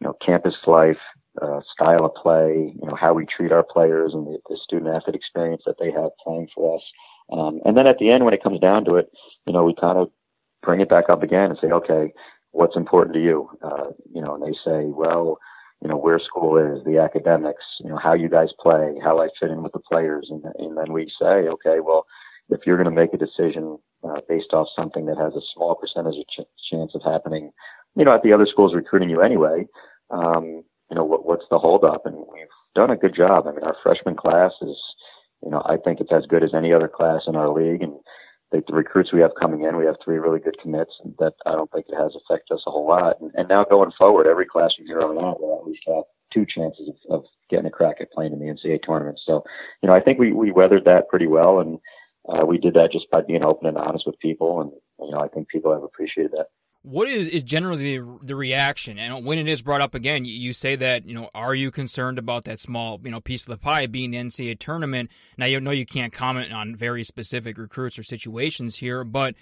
you 0.00 0.06
know 0.06 0.14
campus 0.24 0.54
life 0.66 0.98
uh, 1.40 1.60
style 1.72 2.04
of 2.04 2.14
play 2.14 2.72
you 2.80 2.88
know 2.88 2.96
how 2.96 3.14
we 3.14 3.26
treat 3.26 3.52
our 3.52 3.64
players 3.64 4.12
and 4.14 4.26
the, 4.26 4.38
the 4.48 4.58
student 4.62 4.94
athlete 4.94 5.14
experience 5.14 5.62
that 5.66 5.76
they 5.78 5.90
have 5.90 6.10
playing 6.24 6.48
for 6.54 6.76
us 6.76 6.82
um, 7.32 7.60
and 7.64 7.76
then 7.76 7.86
at 7.86 7.98
the 7.98 8.10
end 8.10 8.24
when 8.24 8.34
it 8.34 8.42
comes 8.42 8.60
down 8.60 8.84
to 8.84 8.96
it 8.96 9.10
you 9.46 9.52
know 9.52 9.64
we 9.64 9.74
kind 9.80 9.98
of 9.98 10.10
bring 10.62 10.80
it 10.80 10.88
back 10.88 11.08
up 11.08 11.22
again 11.22 11.50
and 11.50 11.58
say 11.60 11.68
okay 11.68 12.12
what's 12.52 12.76
important 12.76 13.14
to 13.14 13.22
you? 13.22 13.48
Uh, 13.62 13.90
you 14.12 14.20
know, 14.20 14.34
and 14.34 14.42
they 14.42 14.56
say, 14.64 14.86
well, 14.86 15.38
you 15.82 15.88
know, 15.88 15.96
where 15.96 16.18
school 16.18 16.56
is, 16.58 16.84
the 16.84 16.98
academics, 16.98 17.64
you 17.80 17.88
know, 17.88 17.96
how 17.96 18.12
you 18.12 18.28
guys 18.28 18.50
play, 18.60 18.94
how 19.02 19.20
I 19.20 19.28
fit 19.38 19.50
in 19.50 19.62
with 19.62 19.72
the 19.72 19.78
players. 19.78 20.28
And, 20.30 20.44
and 20.58 20.76
then 20.76 20.92
we 20.92 21.10
say, 21.20 21.48
okay, 21.48 21.80
well, 21.80 22.06
if 22.50 22.60
you're 22.66 22.76
going 22.76 22.92
to 22.92 23.00
make 23.00 23.14
a 23.14 23.18
decision 23.18 23.78
uh, 24.04 24.20
based 24.28 24.52
off 24.52 24.68
something 24.76 25.06
that 25.06 25.16
has 25.16 25.34
a 25.34 25.46
small 25.54 25.74
percentage 25.74 26.16
of 26.18 26.26
ch- 26.28 26.70
chance 26.70 26.92
of 26.94 27.02
happening, 27.02 27.50
you 27.96 28.04
know, 28.04 28.14
at 28.14 28.22
the 28.22 28.32
other 28.32 28.46
schools 28.46 28.74
recruiting 28.74 29.08
you 29.08 29.22
anyway, 29.22 29.66
um, 30.10 30.62
you 30.90 30.96
know, 30.96 31.04
what, 31.04 31.24
what's 31.24 31.46
the 31.50 31.58
holdup? 31.58 32.06
And 32.06 32.16
we've 32.16 32.46
done 32.74 32.90
a 32.90 32.96
good 32.96 33.14
job. 33.14 33.46
I 33.46 33.52
mean, 33.52 33.64
our 33.64 33.76
freshman 33.82 34.16
class 34.16 34.52
is, 34.62 34.76
you 35.42 35.50
know, 35.50 35.62
I 35.64 35.76
think 35.76 36.00
it's 36.00 36.12
as 36.12 36.26
good 36.26 36.42
as 36.42 36.54
any 36.54 36.72
other 36.72 36.88
class 36.88 37.22
in 37.26 37.36
our 37.36 37.48
league. 37.48 37.82
And, 37.82 37.94
the, 38.50 38.62
the 38.66 38.74
recruits 38.74 39.12
we 39.12 39.20
have 39.20 39.32
coming 39.40 39.64
in, 39.64 39.76
we 39.76 39.86
have 39.86 39.96
three 40.04 40.18
really 40.18 40.40
good 40.40 40.58
commits, 40.60 40.92
and 41.04 41.14
that 41.18 41.34
I 41.46 41.52
don't 41.52 41.70
think 41.70 41.86
it 41.88 41.96
has 41.96 42.14
affected 42.16 42.54
us 42.54 42.64
a 42.66 42.70
whole 42.70 42.86
lot. 42.86 43.20
And, 43.20 43.30
and 43.34 43.48
now 43.48 43.64
going 43.64 43.92
forward, 43.96 44.26
every 44.26 44.46
class 44.46 44.74
from 44.74 44.86
here 44.86 45.02
on 45.02 45.18
out 45.18 45.40
will 45.40 45.60
at 45.60 45.66
least 45.66 45.82
have 45.86 46.04
two 46.32 46.46
chances 46.46 46.88
of, 46.88 47.18
of 47.18 47.24
getting 47.48 47.66
a 47.66 47.70
crack 47.70 47.96
at 48.00 48.12
playing 48.12 48.32
in 48.32 48.38
the 48.38 48.46
NCAA 48.46 48.82
tournament. 48.82 49.20
So, 49.24 49.44
you 49.82 49.88
know, 49.88 49.94
I 49.94 50.00
think 50.00 50.18
we 50.18 50.32
we 50.32 50.50
weathered 50.50 50.84
that 50.84 51.08
pretty 51.08 51.26
well, 51.26 51.60
and 51.60 51.78
uh, 52.28 52.44
we 52.44 52.58
did 52.58 52.74
that 52.74 52.92
just 52.92 53.10
by 53.10 53.22
being 53.22 53.44
open 53.44 53.66
and 53.66 53.78
honest 53.78 54.06
with 54.06 54.18
people, 54.18 54.60
and 54.60 54.72
you 55.00 55.12
know, 55.12 55.20
I 55.20 55.28
think 55.28 55.48
people 55.48 55.72
have 55.72 55.82
appreciated 55.82 56.32
that 56.32 56.46
what 56.82 57.08
is 57.08 57.28
is 57.28 57.42
generally 57.42 57.98
the, 57.98 58.18
the 58.22 58.36
reaction? 58.36 58.98
And 58.98 59.24
when 59.24 59.38
it 59.38 59.48
is 59.48 59.62
brought 59.62 59.80
up 59.80 59.94
again 59.94 60.24
you, 60.24 60.32
you, 60.32 60.52
say 60.52 60.76
that 60.76 61.06
you 61.06 61.14
know 61.14 61.30
are 61.34 61.54
you 61.54 61.70
concerned 61.70 62.18
about 62.18 62.44
that 62.44 62.58
small 62.58 63.00
you 63.04 63.10
know 63.10 63.20
piece 63.20 63.42
of 63.42 63.50
the 63.50 63.58
pie 63.58 63.86
being 63.86 64.10
the 64.10 64.18
ncaa 64.18 64.58
tournament? 64.58 65.10
Now 65.36 65.46
you 65.46 65.60
know 65.60 65.72
you 65.72 65.86
can't 65.86 66.12
comment 66.12 66.52
on 66.52 66.74
very 66.74 67.04
specific 67.04 67.58
recruits 67.58 67.98
or 67.98 68.02
situations 68.02 68.76
here 68.76 69.04
but 69.04 69.34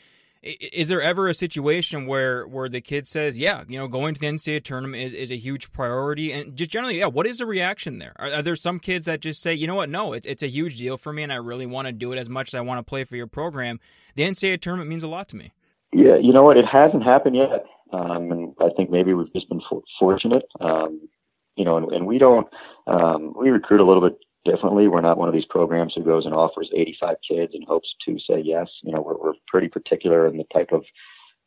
is 0.42 0.88
there 0.88 1.02
ever 1.02 1.28
a 1.28 1.34
situation 1.34 2.06
where 2.06 2.46
where 2.46 2.68
the 2.68 2.80
kid 2.80 3.08
says 3.08 3.38
yeah 3.38 3.62
you 3.68 3.78
know 3.78 3.88
going 3.88 4.14
to 4.14 4.20
the 4.20 4.26
ncaa 4.26 4.62
tournament 4.62 5.02
is, 5.02 5.12
is 5.12 5.30
a 5.30 5.36
huge 5.36 5.72
priority 5.72 6.32
and 6.32 6.56
just 6.56 6.70
generally 6.70 6.98
yeah 6.98 7.06
what 7.06 7.26
is 7.26 7.38
the 7.38 7.46
reaction 7.46 7.98
there? 7.98 8.14
Are, 8.16 8.32
are 8.34 8.42
there 8.42 8.56
some 8.56 8.80
kids 8.80 9.06
that 9.06 9.20
just 9.20 9.40
say 9.40 9.54
you 9.54 9.66
know 9.66 9.76
what? 9.76 9.90
No 9.90 10.12
it's, 10.12 10.26
it's 10.26 10.42
a 10.42 10.48
huge 10.48 10.76
deal 10.76 10.96
for 10.96 11.12
me 11.12 11.22
and 11.22 11.32
i 11.32 11.36
really 11.36 11.66
want 11.66 11.86
to 11.86 11.92
do 11.92 12.12
it 12.12 12.18
as 12.18 12.28
much 12.28 12.48
as 12.48 12.54
i 12.54 12.60
want 12.60 12.78
to 12.78 12.88
play 12.88 13.04
for 13.04 13.14
your 13.14 13.28
program. 13.28 13.78
The 14.16 14.24
ncaa 14.24 14.60
tournament 14.60 14.90
means 14.90 15.04
a 15.04 15.08
lot 15.08 15.28
to 15.28 15.36
me 15.36 15.52
yeah, 15.92 16.16
you 16.16 16.32
know 16.32 16.44
what? 16.44 16.56
It 16.56 16.66
hasn't 16.66 17.02
happened 17.02 17.36
yet, 17.36 17.64
um, 17.92 18.30
and 18.30 18.54
I 18.60 18.68
think 18.76 18.90
maybe 18.90 19.14
we've 19.14 19.32
just 19.32 19.48
been 19.48 19.62
for- 19.68 19.82
fortunate. 19.98 20.44
Um, 20.60 21.08
you 21.56 21.64
know, 21.64 21.76
and, 21.76 21.90
and 21.92 22.06
we 22.06 22.18
don't 22.18 22.46
um, 22.86 23.34
we 23.38 23.50
recruit 23.50 23.80
a 23.80 23.84
little 23.84 24.08
bit 24.08 24.18
differently. 24.44 24.88
We're 24.88 25.00
not 25.00 25.18
one 25.18 25.28
of 25.28 25.34
these 25.34 25.44
programs 25.44 25.94
who 25.94 26.04
goes 26.04 26.24
and 26.24 26.34
offers 26.34 26.70
85 26.74 27.16
kids 27.28 27.52
and 27.54 27.64
hopes 27.64 27.92
to 28.06 28.18
say 28.18 28.40
yes. 28.42 28.68
You 28.82 28.92
know, 28.92 29.02
we're, 29.02 29.18
we're 29.18 29.34
pretty 29.46 29.68
particular 29.68 30.26
in 30.26 30.36
the 30.36 30.44
type 30.52 30.70
of 30.72 30.84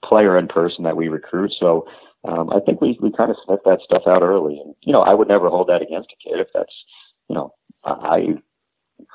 player 0.03 0.38
and 0.38 0.50
person 0.50 0.83
that 0.83 0.98
we 0.98 1.07
recruit. 1.07 1.53
So 1.60 1.88
um, 2.27 2.50
I 2.51 2.60
think 2.60 2.81
we 2.81 2.98
we 3.01 3.12
kind 3.12 3.31
of 3.31 3.38
sniff 3.45 3.60
that 3.65 3.79
stuff 3.83 4.03
out 4.07 4.21
early. 4.21 4.60
And 4.63 4.75
you 4.81 4.93
know, 4.93 5.01
I 5.01 5.13
would 5.13 5.27
never 5.27 5.50
hold 5.50 5.67
that 5.69 5.81
against 5.81 6.10
a 6.12 6.29
kid 6.29 6.39
if 6.39 6.48
that's 6.53 6.74
you 7.29 7.36
know 7.36 7.53
I 7.83 8.36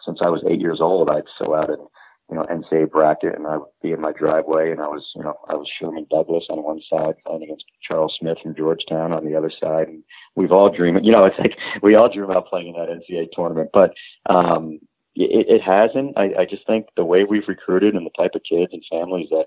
since 0.05 0.19
I 0.23 0.29
was 0.29 0.43
eight 0.49 0.61
years 0.61 0.81
old 0.81 1.11
I'd 1.11 1.23
fill 1.39 1.55
out 1.55 1.71
an 1.71 1.87
you 2.31 2.37
know, 2.37 2.45
NCAA 2.51 2.91
bracket, 2.91 3.37
and 3.37 3.47
I 3.47 3.59
would 3.59 3.69
be 3.83 3.93
in 3.93 4.01
my 4.01 4.13
driveway, 4.13 4.73
and 4.73 4.81
I 4.81 4.89
was, 4.89 5.05
you 5.15 5.23
know, 5.23 5.37
I 5.49 5.55
was 5.55 5.69
Sherman 5.79 6.07
Douglas 6.11 6.47
on 6.51 6.65
one 6.65 6.81
side 6.91 7.15
playing 7.25 7.45
against 7.45 7.65
Charles 7.87 8.17
Smith 8.19 8.39
from 8.43 8.57
Georgetown 8.57 9.13
on 9.13 9.25
the 9.25 9.37
other 9.37 9.51
side, 9.61 9.89
and 9.89 10.03
we've 10.35 10.53
all 10.53 10.75
dreamed, 10.75 11.05
you 11.05 11.13
know, 11.13 11.25
it's 11.25 11.39
like 11.39 11.57
we 11.83 11.95
all 11.95 12.13
dream 12.13 12.29
about 12.29 12.49
playing 12.49 12.69
in 12.69 12.73
that 12.75 12.89
NCAA 12.89 13.29
tournament, 13.33 13.71
but 13.73 13.95
um, 14.29 14.81
it, 15.15 15.47
it 15.49 15.63
hasn't. 15.63 16.19
I, 16.19 16.41
I 16.41 16.45
just 16.49 16.67
think 16.67 16.87
the 16.97 17.05
way 17.05 17.25
we've 17.25 17.49
recruited 17.49 17.95
and 17.95 18.05
the 18.05 18.11
type 18.17 18.35
of 18.35 18.43
kids 18.49 18.73
and 18.73 18.83
families 18.91 19.29
that 19.31 19.47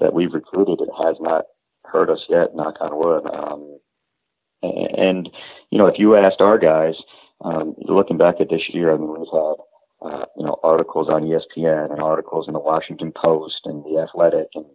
that 0.00 0.12
we've 0.12 0.34
recruited, 0.34 0.80
it 0.80 0.90
has 1.02 1.16
not 1.20 1.44
hurt 1.84 2.10
us 2.10 2.24
yet. 2.28 2.54
Knock 2.54 2.74
on 2.80 2.96
wood. 2.96 3.24
Um, 3.32 3.78
and, 4.62 5.28
you 5.70 5.78
know, 5.78 5.86
if 5.86 5.98
you 5.98 6.16
asked 6.16 6.40
our 6.40 6.58
guys, 6.58 6.94
um, 7.42 7.74
looking 7.78 8.18
back 8.18 8.36
at 8.40 8.50
this 8.50 8.62
year, 8.68 8.92
I 8.92 8.96
mean, 8.96 9.08
we've 9.08 9.28
had 9.32 9.54
uh, 10.02 10.24
you 10.36 10.44
know, 10.44 10.56
articles 10.62 11.08
on 11.08 11.22
ESPN 11.22 11.90
and 11.90 12.00
articles 12.00 12.46
in 12.46 12.54
the 12.54 12.60
Washington 12.60 13.12
Post 13.12 13.60
and 13.64 13.84
the 13.84 14.00
Athletic, 14.00 14.48
and 14.54 14.66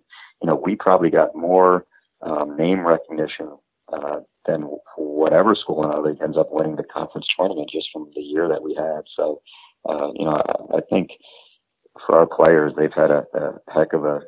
you 0.42 0.48
know, 0.48 0.56
we 0.56 0.76
probably 0.76 1.10
got 1.10 1.36
more 1.36 1.86
um, 2.22 2.58
name 2.58 2.86
recognition 2.86 3.58
uh, 3.94 4.22
than 4.46 4.62
whatever 4.98 5.56
school 5.56 5.84
in 5.84 5.92
our 5.92 6.02
league 6.02 6.22
ends 6.22 6.38
up 6.38 6.48
winning 6.52 6.76
the 6.76 6.84
conference 6.84 7.28
tournament 7.38 7.70
just 7.72 7.90
from 7.94 8.10
the 8.16 8.22
year 8.22 8.48
that 8.48 8.64
we 8.64 8.74
had. 8.74 9.02
So, 9.16 9.42
uh, 9.88 10.10
you 10.16 10.26
know, 10.26 10.42
I, 10.74 10.78
I 10.78 10.82
think 10.90 11.12
for 12.06 12.18
our 12.18 12.28
players, 12.28 12.74
they've 12.76 12.94
had 12.94 13.12
a, 13.12 13.26
a 13.34 13.60
heck 13.74 13.94
of 13.94 14.06
a 14.06 14.22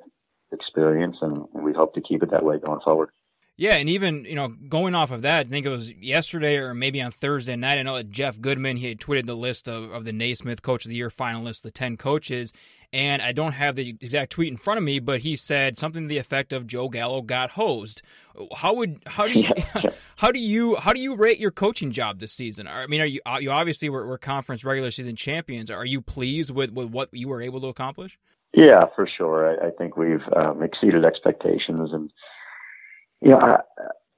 experience, 0.52 1.18
and, 1.22 1.46
and 1.54 1.64
we 1.64 1.74
hope 1.74 1.94
to 1.96 2.02
keep 2.02 2.22
it 2.22 2.32
that 2.32 2.44
way 2.44 2.60
going 2.60 2.82
forward. 2.82 3.10
Yeah, 3.56 3.76
and 3.76 3.88
even 3.88 4.26
you 4.26 4.36
know 4.36 4.48
going 4.48 4.96
off 4.96 5.12
of 5.12 5.22
that, 5.22 5.46
I 5.46 5.50
think 5.50 5.66
it 5.66 5.70
was 5.70 5.94
yesterday 5.94 6.58
or 6.58 6.74
maybe 6.74 7.02
on 7.02 7.12
Thursday 7.12 7.56
night. 7.56 7.78
I 7.78 7.84
know 7.84 7.98
that 7.98 8.10
Jeff 8.10 8.42
Goodman 8.42 8.78
he 8.78 8.90
had 8.90 9.00
tweeted 9.00 9.28
the 9.28 9.36
list 9.36 9.68
of, 9.68 9.92
of 9.92 10.06
the 10.06 10.14
Naismith 10.14 10.64
Coach 10.64 10.86
of 10.86 10.90
the 10.90 10.96
Year 10.96 11.12
finalists, 11.12 11.62
the 11.62 11.70
ten 11.70 11.96
coaches, 11.96 12.52
and 12.92 13.22
I 13.22 13.32
don't 13.32 13.54
have 13.54 13.76
the 13.76 13.90
exact 14.02 14.32
tweet 14.32 14.52
in 14.52 14.58
front 14.58 14.80
of 14.80 14.84
me, 14.84 15.00
but 15.00 15.22
he 15.22 15.36
said 15.36 15.78
something 15.78 16.04
to 16.04 16.08
the 16.08 16.18
effect 16.18 16.52
of 16.52 16.66
Joe 16.66 16.90
Gallo 16.90 17.22
got 17.22 17.52
hosed. 17.52 18.02
How 18.56 18.74
would 18.74 19.04
how 19.06 19.28
do 19.28 19.40
you 19.40 19.50
how 20.18 20.32
do 20.32 20.40
you 20.40 20.76
how 20.78 20.92
do 20.92 21.00
you 21.00 21.16
rate 21.16 21.40
your 21.40 21.52
coaching 21.52 21.92
job 21.92 22.20
this 22.20 22.32
season? 22.32 22.68
I 22.68 22.88
mean, 22.88 23.02
are 23.02 23.06
you 23.06 23.20
you 23.40 23.52
obviously 23.52 23.88
were, 23.88 24.08
were 24.08 24.18
conference 24.18 24.64
regular 24.64 24.90
season 24.90 25.16
champions. 25.16 25.70
Are 25.70 25.86
you 25.86 26.02
pleased 26.02 26.50
with, 26.50 26.72
with 26.72 26.90
what 26.90 27.10
you 27.12 27.28
were 27.28 27.42
able 27.42 27.62
to 27.62 27.68
accomplish? 27.68 28.18
Yeah, 28.54 28.86
for 28.96 29.08
sure. 29.08 29.60
I, 29.62 29.68
I 29.68 29.70
think 29.72 29.96
we've 29.96 30.22
um, 30.36 30.62
exceeded 30.62 31.06
expectations 31.06 31.92
and 31.94 32.12
you 33.24 33.32
know, 33.32 33.39
I, 33.39 33.58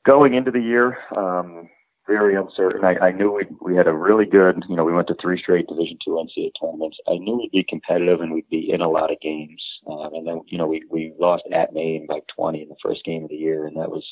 going 0.05 0.33
into 0.33 0.51
the 0.51 0.59
year, 0.59 0.97
um, 1.15 1.69
very 2.07 2.35
uncertain. 2.35 2.83
I, 2.83 3.07
I 3.07 3.11
knew 3.11 3.31
we 3.31 3.45
we 3.61 3.75
had 3.75 3.87
a 3.87 3.93
really 3.93 4.25
good. 4.25 4.63
You 4.69 4.75
know, 4.75 4.83
we 4.83 4.93
went 4.93 5.07
to 5.07 5.15
three 5.21 5.39
straight 5.41 5.67
Division 5.67 5.97
Two 6.03 6.11
NCAA 6.11 6.51
tournaments. 6.59 6.97
I 7.07 7.17
knew 7.17 7.37
we'd 7.37 7.51
be 7.51 7.65
competitive 7.67 8.21
and 8.21 8.33
we'd 8.33 8.49
be 8.49 8.71
in 8.71 8.81
a 8.81 8.89
lot 8.89 9.11
of 9.11 9.21
games. 9.21 9.61
Um, 9.87 10.13
and 10.13 10.27
then 10.27 10.41
you 10.47 10.57
know 10.57 10.67
we 10.67 10.83
we 10.89 11.13
lost 11.19 11.43
at 11.53 11.73
Maine 11.73 12.05
by 12.07 12.19
20 12.35 12.61
in 12.61 12.69
the 12.69 12.75
first 12.83 13.03
game 13.05 13.23
of 13.23 13.29
the 13.29 13.35
year, 13.35 13.65
and 13.65 13.75
that 13.77 13.89
was 13.89 14.05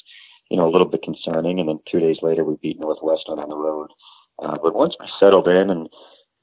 you 0.49 0.57
know 0.57 0.67
a 0.67 0.71
little 0.71 0.87
bit 0.87 1.03
concerning. 1.03 1.59
And 1.59 1.69
then 1.69 1.79
two 1.91 1.99
days 1.99 2.17
later 2.21 2.43
we 2.43 2.55
beat 2.61 2.79
Northwestern 2.79 3.39
on 3.39 3.49
the 3.49 3.55
road. 3.55 3.89
Uh, 4.39 4.57
but 4.61 4.75
once 4.75 4.95
we 4.99 5.07
settled 5.19 5.47
in, 5.47 5.69
and 5.69 5.87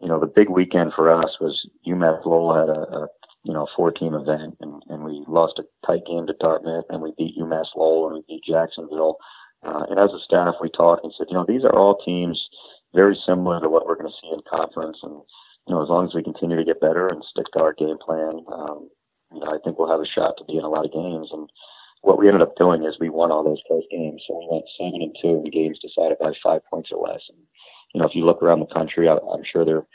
you 0.00 0.08
know 0.08 0.20
the 0.20 0.26
big 0.26 0.48
weekend 0.48 0.92
for 0.94 1.10
us 1.10 1.36
was 1.40 1.68
UMass 1.86 2.24
Lowell 2.24 2.54
had 2.54 2.68
a, 2.68 3.04
a 3.04 3.08
you 3.44 3.52
know, 3.52 3.66
four 3.76 3.90
team 3.90 4.14
event 4.14 4.56
and, 4.60 4.82
and 4.88 5.04
we 5.04 5.24
lost 5.26 5.58
a 5.58 5.86
tight 5.86 6.02
game 6.06 6.26
to 6.26 6.34
Dartmouth 6.40 6.84
and 6.90 7.00
we 7.00 7.12
beat 7.16 7.38
UMass 7.38 7.66
Lowell 7.74 8.08
and 8.08 8.16
we 8.16 8.36
beat 8.36 8.44
Jacksonville. 8.44 9.16
Uh, 9.64 9.84
and 9.88 9.98
as 9.98 10.10
a 10.12 10.20
staff, 10.24 10.54
we 10.60 10.70
talked 10.70 11.04
and 11.04 11.12
said, 11.16 11.26
you 11.30 11.36
know, 11.36 11.44
these 11.46 11.64
are 11.64 11.76
all 11.76 11.98
teams 12.04 12.48
very 12.94 13.18
similar 13.26 13.60
to 13.60 13.68
what 13.68 13.86
we're 13.86 13.96
going 13.96 14.10
to 14.10 14.20
see 14.20 14.32
in 14.32 14.40
conference. 14.48 14.98
And, 15.02 15.20
you 15.66 15.74
know, 15.74 15.82
as 15.82 15.88
long 15.88 16.06
as 16.06 16.14
we 16.14 16.22
continue 16.22 16.56
to 16.56 16.64
get 16.64 16.80
better 16.80 17.06
and 17.06 17.24
stick 17.24 17.46
to 17.52 17.60
our 17.60 17.72
game 17.72 17.98
plan, 17.98 18.44
um, 18.52 18.88
you 19.32 19.40
know, 19.40 19.46
I 19.46 19.58
think 19.62 19.78
we'll 19.78 19.90
have 19.90 20.00
a 20.00 20.14
shot 20.14 20.34
to 20.38 20.44
be 20.44 20.56
in 20.56 20.64
a 20.64 20.68
lot 20.68 20.84
of 20.84 20.92
games. 20.92 21.28
And 21.32 21.48
what 22.02 22.18
we 22.18 22.26
ended 22.26 22.42
up 22.42 22.56
doing 22.56 22.84
is 22.84 22.96
we 22.98 23.08
won 23.08 23.30
all 23.30 23.44
those 23.44 23.62
close 23.66 23.84
games. 23.90 24.22
So 24.26 24.38
we 24.38 24.48
went 24.50 24.64
seven 24.76 25.00
and 25.00 25.16
two 25.20 25.42
in 25.44 25.50
games 25.50 25.78
decided 25.78 26.18
by 26.18 26.32
five 26.42 26.62
points 26.68 26.90
or 26.92 27.06
less. 27.06 27.22
And, 27.28 27.38
you 27.94 28.00
know, 28.00 28.08
if 28.08 28.14
you 28.14 28.24
look 28.24 28.42
around 28.42 28.60
the 28.60 28.74
country, 28.74 29.08
I, 29.08 29.16
I'm 29.16 29.44
sure 29.44 29.64
there 29.64 29.86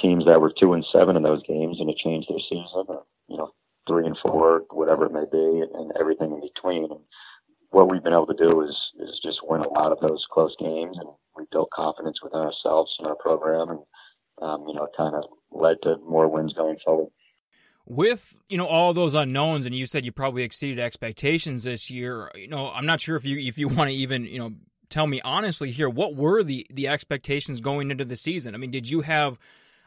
teams 0.00 0.24
that 0.26 0.40
were 0.40 0.52
two 0.58 0.72
and 0.72 0.84
seven 0.92 1.16
in 1.16 1.22
those 1.22 1.42
games 1.46 1.78
and 1.80 1.90
it 1.90 1.96
changed 1.96 2.28
their 2.28 2.38
season, 2.48 2.84
or 2.88 3.04
you 3.28 3.36
know, 3.36 3.50
three 3.88 4.06
and 4.06 4.16
four, 4.22 4.62
whatever 4.70 5.06
it 5.06 5.12
may 5.12 5.24
be, 5.30 5.62
and, 5.62 5.92
everything 5.98 6.32
in 6.32 6.40
between. 6.40 6.84
And 6.84 7.00
what 7.70 7.90
we've 7.90 8.02
been 8.02 8.12
able 8.12 8.26
to 8.26 8.34
do 8.34 8.62
is 8.62 8.76
is 9.00 9.20
just 9.22 9.40
win 9.44 9.60
a 9.60 9.68
lot 9.68 9.92
of 9.92 10.00
those 10.00 10.24
close 10.30 10.54
games, 10.58 10.96
and 10.98 11.08
we 11.36 11.44
built 11.50 11.70
confidence 11.70 12.18
within 12.22 12.40
ourselves 12.40 12.94
and 12.98 13.08
our 13.08 13.16
program, 13.16 13.70
and 13.70 13.80
um, 14.42 14.64
you 14.66 14.74
know, 14.74 14.84
it 14.84 14.90
kind 14.96 15.14
of 15.14 15.24
led 15.50 15.76
to 15.82 15.96
more 15.98 16.28
wins 16.28 16.52
going 16.52 16.76
forward. 16.84 17.10
With 17.86 18.34
you 18.48 18.56
know 18.56 18.66
all 18.66 18.94
those 18.94 19.14
unknowns, 19.14 19.66
and 19.66 19.74
you 19.74 19.86
said 19.86 20.04
you 20.04 20.12
probably 20.12 20.42
exceeded 20.42 20.80
expectations 20.80 21.64
this 21.64 21.90
year. 21.90 22.30
You 22.34 22.48
know, 22.48 22.70
I'm 22.70 22.86
not 22.86 23.00
sure 23.00 23.16
if 23.16 23.24
you 23.24 23.38
if 23.38 23.58
you 23.58 23.68
want 23.76 23.90
to 23.90 23.96
even 23.96 24.24
you 24.24 24.38
know 24.38 24.52
tell 24.88 25.06
me 25.06 25.20
honestly 25.22 25.70
here 25.70 25.88
what 25.88 26.14
were 26.14 26.42
the 26.42 26.66
the 26.70 26.88
expectations 26.88 27.60
going 27.60 27.90
into 27.90 28.04
the 28.04 28.16
season. 28.16 28.54
I 28.54 28.58
mean, 28.58 28.70
did 28.70 28.88
you 28.88 29.02
have 29.02 29.38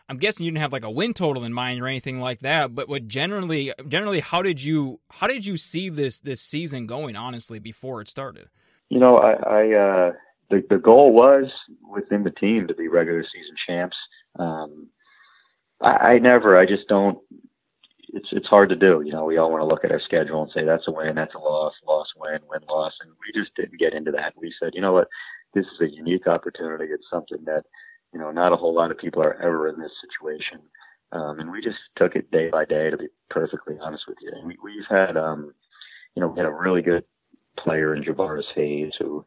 I'm 0.10 0.18
guessing 0.18 0.46
you 0.46 0.52
didn't 0.52 0.62
have 0.62 0.72
like 0.74 0.86
a 0.86 0.92
win 0.92 1.14
total 1.14 1.44
in 1.44 1.54
mind 1.54 1.82
or 1.82 1.88
anything 1.88 2.20
like 2.20 2.40
that. 2.40 2.74
But 2.74 2.88
what 2.88 3.08
generally, 3.08 3.74
generally, 3.88 4.22
how 4.22 4.42
did 4.42 4.64
you 4.64 5.00
how 5.12 5.28
did 5.28 5.46
you 5.46 5.58
see 5.58 5.90
this 5.90 6.20
this 6.20 6.42
season 6.42 6.88
going? 6.88 7.16
Honestly, 7.16 7.60
before 7.60 8.02
it 8.02 8.10
started. 8.10 8.48
You 8.90 9.00
know, 9.00 9.18
I, 9.18 9.34
I 9.34 9.74
uh, 9.74 10.12
the 10.50 10.64
the 10.70 10.78
goal 10.78 11.14
was 11.14 11.52
within 11.90 12.24
the 12.24 12.32
team 12.32 12.68
to 12.68 12.74
be 12.74 12.88
regular 12.88 13.24
season 13.24 13.56
champs. 13.68 13.98
Um, 14.40 14.88
I, 15.82 15.90
I 15.90 16.20
never, 16.20 16.58
I 16.58 16.66
just 16.66 16.88
don't. 16.88 17.20
It's 18.14 18.30
it's 18.32 18.48
hard 18.48 18.70
to 18.70 18.76
do. 18.76 19.02
You 19.06 19.12
know, 19.12 19.26
we 19.26 19.38
all 19.38 19.52
want 19.52 19.62
to 19.62 19.68
look 19.68 19.84
at 19.84 19.92
our 19.92 20.00
schedule 20.00 20.42
and 20.42 20.52
say 20.54 20.64
that's 20.64 20.88
a 20.88 20.92
win, 20.92 21.16
that's 21.16 21.36
a 21.36 21.40
loss, 21.40 21.74
loss, 21.86 22.08
win, 22.16 22.40
win, 22.50 22.62
loss, 22.70 22.94
and 23.02 23.12
we 23.12 23.40
just 23.40 23.54
didn't 23.56 23.80
get 23.80 23.94
into 23.94 24.12
that. 24.12 24.34
We 24.38 24.54
said, 24.58 24.72
you 24.74 24.82
know 24.82 24.94
what, 24.94 25.10
this 25.54 25.66
is 25.66 25.82
a 25.82 25.94
unique 25.94 26.28
opportunity. 26.28 26.86
It's 26.86 27.04
something 27.12 27.44
that 27.46 27.64
you 28.18 28.24
know, 28.24 28.32
not 28.32 28.52
a 28.52 28.56
whole 28.56 28.74
lot 28.74 28.90
of 28.90 28.98
people 28.98 29.22
are 29.22 29.40
ever 29.40 29.70
in 29.70 29.80
this 29.80 29.92
situation. 30.02 30.60
Um, 31.12 31.40
and 31.40 31.52
we 31.52 31.62
just 31.62 31.78
took 31.96 32.16
it 32.16 32.32
day 32.32 32.50
by 32.50 32.66
day, 32.66 32.90
to 32.90 32.98
be 32.98 33.10
perfectly 33.30 33.76
honest 33.80 34.06
with 34.08 34.18
you. 34.22 34.32
And 34.34 34.48
we, 34.48 34.58
we've 34.64 34.88
had, 34.90 35.16
um, 35.16 35.54
you 36.16 36.22
know, 36.22 36.28
we 36.28 36.40
had 36.40 36.48
a 36.48 36.52
really 36.52 36.82
good 36.82 37.04
player 37.60 37.94
in 37.94 38.04
Juvaris 38.04 38.52
Hayes 38.56 38.92
who, 38.98 39.24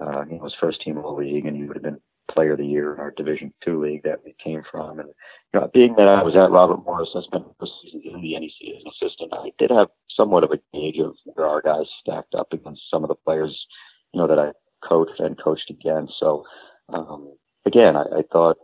uh, 0.00 0.24
you 0.26 0.36
know, 0.36 0.44
was 0.44 0.54
first 0.60 0.80
team 0.82 0.98
all 0.98 1.16
league 1.16 1.46
and 1.46 1.56
he 1.56 1.64
would 1.64 1.76
have 1.76 1.82
been 1.82 2.00
player 2.30 2.52
of 2.52 2.58
the 2.58 2.66
year 2.66 2.94
in 2.94 3.00
our 3.00 3.10
Division 3.10 3.52
Two 3.64 3.82
league 3.82 4.04
that 4.04 4.20
we 4.24 4.36
came 4.42 4.62
from. 4.70 5.00
And 5.00 5.08
you 5.52 5.60
know, 5.60 5.68
being 5.74 5.94
that 5.96 6.06
I 6.06 6.22
was 6.22 6.36
at 6.36 6.52
Robert 6.52 6.84
Morris, 6.84 7.08
I 7.16 7.22
spent 7.22 7.44
the 7.58 7.68
season 7.82 8.02
in 8.04 8.20
the 8.20 8.38
NEC 8.38 8.76
as 8.76 8.84
an 8.84 8.92
assistant. 8.92 9.32
I 9.32 9.50
did 9.58 9.70
have 9.70 9.88
somewhat 10.14 10.44
of 10.44 10.52
a 10.52 10.60
gauge 10.72 10.98
of 11.00 11.16
where 11.24 11.46
our 11.46 11.60
guys 11.60 11.86
stacked 12.00 12.34
up 12.34 12.52
against 12.52 12.82
some 12.90 13.02
of 13.02 13.08
the 13.08 13.16
players, 13.16 13.66
you 14.12 14.20
know, 14.20 14.28
that 14.28 14.38
I 14.38 14.52
coached 14.86 15.18
and 15.18 15.42
coached 15.42 15.70
against. 15.70 16.14
So, 16.20 16.44
um, 16.90 17.32
again, 17.68 17.96
I, 17.96 18.02
I 18.02 18.22
thought, 18.32 18.56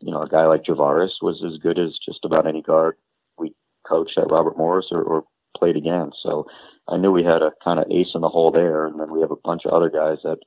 you 0.00 0.12
know, 0.12 0.22
a 0.22 0.28
guy 0.28 0.46
like 0.46 0.64
Juvaris 0.64 1.20
was 1.20 1.42
as 1.44 1.58
good 1.58 1.78
as 1.78 1.98
just 2.04 2.24
about 2.24 2.46
any 2.46 2.62
guard 2.62 2.96
we 3.38 3.54
coached 3.86 4.16
at 4.16 4.30
Robert 4.30 4.56
Morris 4.56 4.86
or, 4.90 5.02
or 5.02 5.24
played 5.56 5.76
against. 5.76 6.18
So 6.22 6.46
I 6.88 6.96
knew 6.96 7.12
we 7.12 7.24
had 7.24 7.42
a 7.42 7.52
kind 7.62 7.78
of 7.78 7.90
ace 7.90 8.12
in 8.14 8.20
the 8.22 8.28
hole 8.28 8.50
there, 8.50 8.86
and 8.86 8.98
then 8.98 9.12
we 9.12 9.20
have 9.20 9.30
a 9.30 9.44
bunch 9.44 9.62
of 9.64 9.72
other 9.72 9.90
guys 9.90 10.18
that 10.24 10.38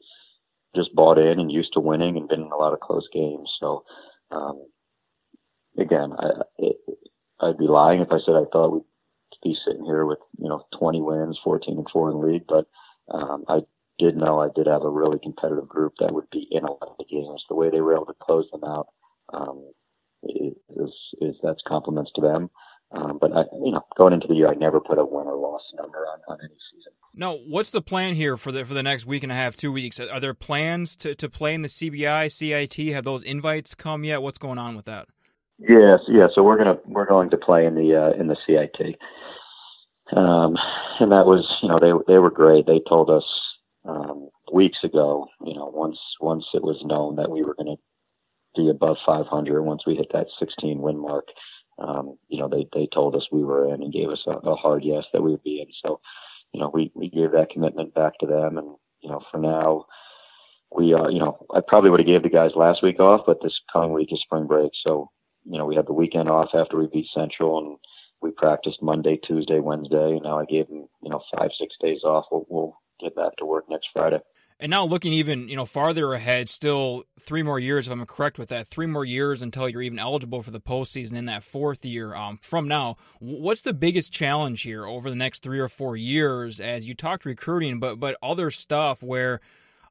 just 0.75 0.95
bought 0.95 1.17
in 1.17 1.39
and 1.39 1.51
used 1.51 1.73
to 1.73 1.79
winning 1.79 2.17
and 2.17 2.27
been 2.27 2.41
in 2.41 2.51
a 2.51 2.57
lot 2.57 2.73
of 2.73 2.79
close 2.79 3.07
games. 3.13 3.49
So 3.59 3.83
um, 4.31 4.65
again, 5.77 6.11
I, 6.17 6.29
it, 6.57 6.75
I'd 7.41 7.57
be 7.57 7.67
lying 7.67 8.01
if 8.01 8.11
I 8.11 8.19
said 8.25 8.35
I 8.35 8.45
thought 8.51 8.71
we'd 8.71 8.83
be 9.43 9.55
sitting 9.65 9.85
here 9.85 10.05
with 10.05 10.19
you 10.37 10.49
know 10.49 10.65
20 10.79 11.01
wins, 11.01 11.39
14 11.43 11.77
and 11.77 11.87
four 11.91 12.11
in 12.11 12.19
the 12.19 12.27
league, 12.27 12.45
but 12.47 12.65
um, 13.13 13.45
I 13.47 13.59
did 13.99 14.15
know 14.15 14.39
I 14.39 14.49
did 14.55 14.67
have 14.67 14.83
a 14.83 14.89
really 14.89 15.19
competitive 15.21 15.67
group 15.67 15.93
that 15.99 16.13
would 16.13 16.29
be 16.31 16.47
in 16.51 16.63
a 16.63 16.71
lot 16.71 16.89
of 16.89 16.97
the 16.97 17.05
games. 17.09 17.43
The 17.49 17.55
way 17.55 17.69
they 17.69 17.81
were 17.81 17.95
able 17.95 18.07
to 18.07 18.15
close 18.21 18.45
them 18.51 18.63
out 18.63 18.87
um, 19.33 19.71
is, 20.23 20.91
is 21.21 21.35
that's 21.43 21.61
compliments 21.67 22.11
to 22.15 22.21
them. 22.21 22.49
Um, 22.91 23.17
but 23.19 23.31
I, 23.31 23.43
you 23.53 23.71
know, 23.71 23.83
going 23.97 24.13
into 24.13 24.27
the 24.27 24.35
year, 24.35 24.49
I 24.49 24.53
never 24.53 24.79
put 24.79 24.99
a 24.99 25.05
win 25.05 25.27
or 25.27 25.35
loss 25.35 25.61
number 25.75 25.97
on, 25.97 26.19
on 26.27 26.37
any 26.41 26.55
season. 26.71 26.93
No, 27.13 27.37
what's 27.47 27.71
the 27.71 27.81
plan 27.81 28.13
here 28.13 28.37
for 28.37 28.51
the 28.51 28.65
for 28.65 28.73
the 28.73 28.83
next 28.83 29.05
week 29.05 29.23
and 29.23 29.31
a 29.31 29.35
half, 29.35 29.55
two 29.55 29.71
weeks? 29.71 29.99
Are 29.99 30.19
there 30.19 30.33
plans 30.33 30.95
to, 30.97 31.15
to 31.15 31.29
play 31.29 31.53
in 31.53 31.61
the 31.61 31.67
CBI, 31.67 32.31
CIT? 32.31 32.93
Have 32.93 33.05
those 33.05 33.23
invites 33.23 33.73
come 33.73 34.03
yet? 34.03 34.21
What's 34.21 34.37
going 34.37 34.57
on 34.57 34.75
with 34.75 34.85
that? 34.85 35.07
Yes, 35.57 35.99
yeah. 36.09 36.27
So 36.33 36.43
we're 36.43 36.57
gonna 36.57 36.77
we're 36.85 37.07
going 37.07 37.29
to 37.29 37.37
play 37.37 37.65
in 37.65 37.75
the 37.75 37.95
uh, 37.95 38.19
in 38.19 38.27
the 38.27 38.35
CIT, 38.45 38.97
um, 40.15 40.55
and 40.99 41.11
that 41.11 41.25
was 41.25 41.45
you 41.61 41.69
know 41.69 41.79
they 41.79 42.13
they 42.13 42.19
were 42.19 42.29
great. 42.29 42.65
They 42.65 42.81
told 42.87 43.09
us 43.09 43.23
weeks 44.55 44.79
ago. 44.83 45.27
You 45.45 45.53
know, 45.53 45.69
once 45.73 45.99
once 46.19 46.45
it 46.53 46.63
was 46.63 46.81
known 46.83 47.17
that 47.17 47.29
we 47.29 47.43
were 47.43 47.53
going 47.53 47.75
to 47.75 47.81
be 48.59 48.69
above 48.69 48.95
500, 49.05 49.61
once 49.61 49.83
we 49.85 49.95
hit 49.95 50.07
that 50.13 50.27
16 50.39 50.79
win 50.79 50.97
mark, 50.97 51.27
um, 51.77 52.17
you 52.29 52.39
know, 52.39 52.47
they 52.47 52.65
they 52.73 52.87
told 52.93 53.15
us 53.15 53.27
we 53.31 53.43
were 53.43 53.73
in 53.73 53.83
and 53.83 53.93
gave 53.93 54.09
us 54.09 54.23
a, 54.25 54.31
a 54.31 54.55
hard 54.55 54.83
yes 54.83 55.03
that 55.11 55.21
we 55.21 55.31
would 55.31 55.43
be 55.43 55.59
in. 55.59 55.67
So, 55.85 55.99
you 56.53 56.61
know, 56.61 56.71
we 56.73 56.91
we 56.95 57.09
gave 57.09 57.31
that 57.33 57.49
commitment 57.51 57.93
back 57.93 58.17
to 58.19 58.25
them, 58.25 58.57
and 58.57 58.75
you 59.01 59.09
know, 59.09 59.21
for 59.29 59.37
now. 59.37 59.85
We, 60.75 60.93
are, 60.93 61.09
you 61.09 61.19
know, 61.19 61.45
I 61.55 61.61
probably 61.65 61.89
would 61.89 62.01
have 62.01 62.07
gave 62.07 62.23
the 62.23 62.29
guys 62.29 62.51
last 62.55 62.83
week 62.83 62.99
off, 62.99 63.21
but 63.25 63.37
this 63.41 63.57
coming 63.71 63.93
week 63.93 64.11
is 64.11 64.19
spring 64.19 64.45
break, 64.45 64.71
so 64.85 65.09
you 65.45 65.57
know 65.57 65.65
we 65.65 65.75
had 65.75 65.85
the 65.87 65.93
weekend 65.93 66.27
off 66.27 66.49
after 66.53 66.77
we 66.77 66.87
beat 66.87 67.07
Central, 67.13 67.59
and 67.59 67.77
we 68.21 68.31
practiced 68.31 68.81
Monday, 68.81 69.17
Tuesday, 69.25 69.59
Wednesday, 69.59 70.13
and 70.13 70.23
now 70.23 70.39
I 70.39 70.45
gave 70.45 70.67
them, 70.67 70.87
you 71.01 71.09
know, 71.09 71.21
five, 71.37 71.51
six 71.57 71.75
days 71.79 72.03
off. 72.03 72.25
We'll, 72.31 72.45
we'll 72.49 72.77
get 72.99 73.15
back 73.15 73.37
to 73.37 73.45
work 73.45 73.65
next 73.69 73.87
Friday. 73.93 74.19
And 74.57 74.69
now 74.69 74.85
looking 74.85 75.11
even, 75.11 75.49
you 75.49 75.55
know, 75.57 75.65
farther 75.65 76.13
ahead, 76.13 76.47
still 76.47 77.03
three 77.19 77.43
more 77.43 77.59
years, 77.59 77.87
if 77.87 77.91
I'm 77.91 78.05
correct 78.05 78.39
with 78.39 78.49
that, 78.49 78.67
three 78.67 78.85
more 78.85 79.03
years 79.03 79.41
until 79.41 79.67
you're 79.67 79.81
even 79.81 79.99
eligible 79.99 80.41
for 80.41 80.51
the 80.51 80.61
postseason 80.61 81.13
in 81.13 81.25
that 81.25 81.43
fourth 81.43 81.83
year. 81.83 82.15
Um, 82.15 82.39
from 82.41 82.67
now, 82.67 82.95
what's 83.19 83.63
the 83.63 83.73
biggest 83.73 84.13
challenge 84.13 84.61
here 84.61 84.85
over 84.85 85.09
the 85.09 85.15
next 85.17 85.43
three 85.43 85.59
or 85.59 85.67
four 85.67 85.97
years 85.97 86.61
as 86.61 86.87
you 86.87 86.93
talked 86.93 87.25
recruiting, 87.25 87.79
but 87.79 87.99
but 87.99 88.17
other 88.23 88.49
stuff 88.49 89.03
where 89.03 89.41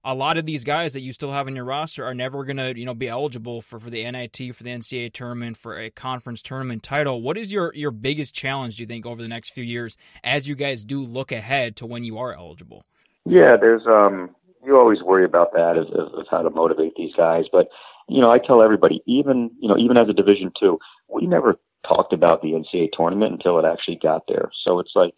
a 0.02 0.14
lot 0.14 0.36
of 0.38 0.46
these 0.46 0.64
guys 0.64 0.92
that 0.94 1.00
you 1.00 1.12
still 1.12 1.32
have 1.32 1.48
in 1.48 1.56
your 1.56 1.64
roster 1.64 2.04
are 2.04 2.14
never 2.14 2.44
going 2.44 2.58
to, 2.58 2.78
you 2.78 2.84
know, 2.84 2.94
be 2.94 3.08
eligible 3.08 3.62
for, 3.62 3.80
for 3.80 3.90
the 3.90 4.10
NIT, 4.10 4.54
for 4.54 4.62
the 4.62 4.70
NCAA 4.70 5.12
tournament, 5.12 5.56
for 5.56 5.78
a 5.78 5.90
conference 5.90 6.42
tournament 6.42 6.82
title. 6.82 7.22
What 7.22 7.38
is 7.38 7.50
your, 7.50 7.72
your 7.74 7.90
biggest 7.90 8.34
challenge, 8.34 8.76
do 8.76 8.82
you 8.82 8.86
think, 8.86 9.06
over 9.06 9.22
the 9.22 9.28
next 9.28 9.50
few 9.50 9.64
years 9.64 9.96
as 10.22 10.46
you 10.46 10.54
guys 10.54 10.84
do 10.84 11.02
look 11.02 11.32
ahead 11.32 11.76
to 11.76 11.86
when 11.86 12.04
you 12.04 12.18
are 12.18 12.34
eligible? 12.34 12.84
Yeah, 13.24 13.56
there's 13.58 13.86
um 13.86 14.36
you 14.64 14.78
always 14.78 15.02
worry 15.02 15.24
about 15.24 15.52
that 15.52 15.76
as, 15.76 15.86
as, 15.92 16.08
as 16.20 16.26
how 16.30 16.42
to 16.42 16.50
motivate 16.50 16.94
these 16.96 17.14
guys, 17.16 17.44
but 17.52 17.68
you 18.08 18.20
know 18.20 18.30
I 18.30 18.38
tell 18.38 18.62
everybody, 18.62 19.02
even 19.06 19.50
you 19.60 19.68
know 19.68 19.76
even 19.78 19.96
as 19.96 20.08
a 20.08 20.14
Division 20.14 20.52
two, 20.58 20.78
we 21.08 21.26
never 21.26 21.58
talked 21.86 22.12
about 22.12 22.42
the 22.42 22.52
NCAA 22.52 22.88
tournament 22.92 23.32
until 23.32 23.58
it 23.58 23.64
actually 23.64 23.98
got 24.02 24.22
there. 24.28 24.50
So 24.64 24.78
it's 24.78 24.92
like 24.94 25.14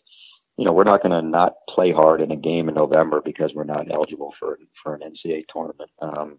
you 0.57 0.65
know, 0.65 0.73
we're 0.73 0.85
not 0.85 1.03
going 1.03 1.13
to 1.13 1.29
not 1.29 1.55
play 1.69 1.93
hard 1.93 2.21
in 2.21 2.31
a 2.31 2.37
game 2.37 2.69
in 2.69 2.75
November 2.75 3.21
because 3.23 3.53
we're 3.55 3.65
not 3.65 3.91
eligible 3.93 4.33
for 4.39 4.59
for 4.83 4.95
an 4.95 5.03
NCAA 5.03 5.45
tournament. 5.53 5.91
Um, 6.01 6.39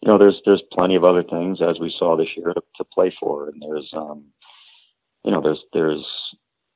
you 0.00 0.08
know, 0.08 0.18
there's 0.18 0.40
there's 0.44 0.62
plenty 0.72 0.96
of 0.96 1.04
other 1.04 1.22
things 1.22 1.60
as 1.62 1.78
we 1.80 1.94
saw 1.96 2.16
this 2.16 2.28
year 2.36 2.52
to, 2.52 2.60
to 2.76 2.84
play 2.84 3.14
for, 3.20 3.48
and 3.48 3.62
there's 3.62 3.88
um, 3.92 4.24
you 5.24 5.30
know, 5.30 5.40
there's 5.40 5.62
there's 5.72 6.04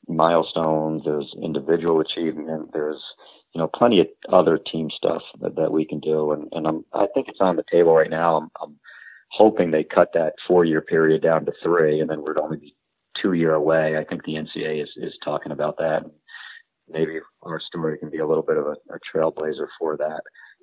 milestones, 0.06 1.02
there's 1.04 1.34
individual 1.42 2.00
achievement, 2.00 2.70
there's 2.72 3.02
you 3.56 3.62
know 3.62 3.70
plenty 3.74 4.00
of 4.00 4.06
other 4.30 4.58
team 4.58 4.90
stuff 4.94 5.22
that, 5.40 5.56
that 5.56 5.72
we 5.72 5.86
can 5.86 5.98
do, 5.98 6.32
and 6.32 6.46
and 6.52 6.66
I'm 6.66 6.84
I 6.92 7.06
think 7.14 7.28
it's 7.28 7.40
on 7.40 7.56
the 7.56 7.64
table 7.72 7.94
right 7.94 8.10
now. 8.10 8.36
I'm, 8.36 8.50
I'm 8.62 8.78
hoping 9.30 9.70
they 9.70 9.82
cut 9.82 10.10
that 10.12 10.34
four 10.46 10.66
year 10.66 10.82
period 10.82 11.22
down 11.22 11.46
to 11.46 11.52
three, 11.62 12.00
and 12.00 12.10
then 12.10 12.20
we're 12.20 12.38
only 12.38 12.58
be 12.58 12.76
two 13.22 13.32
year 13.32 13.54
away. 13.54 13.96
I 13.96 14.04
think 14.04 14.24
the 14.24 14.34
NCAA 14.34 14.82
is 14.82 14.90
is 14.98 15.14
talking 15.24 15.52
about 15.52 15.78
that. 15.78 16.02
Maybe 16.86 17.18
our 17.44 17.58
story 17.58 17.96
can 17.96 18.10
be 18.10 18.18
a 18.18 18.26
little 18.26 18.42
bit 18.42 18.58
of 18.58 18.66
a, 18.66 18.76
a 18.92 18.98
trailblazer 19.10 19.68
for 19.78 19.96
that. 19.96 20.20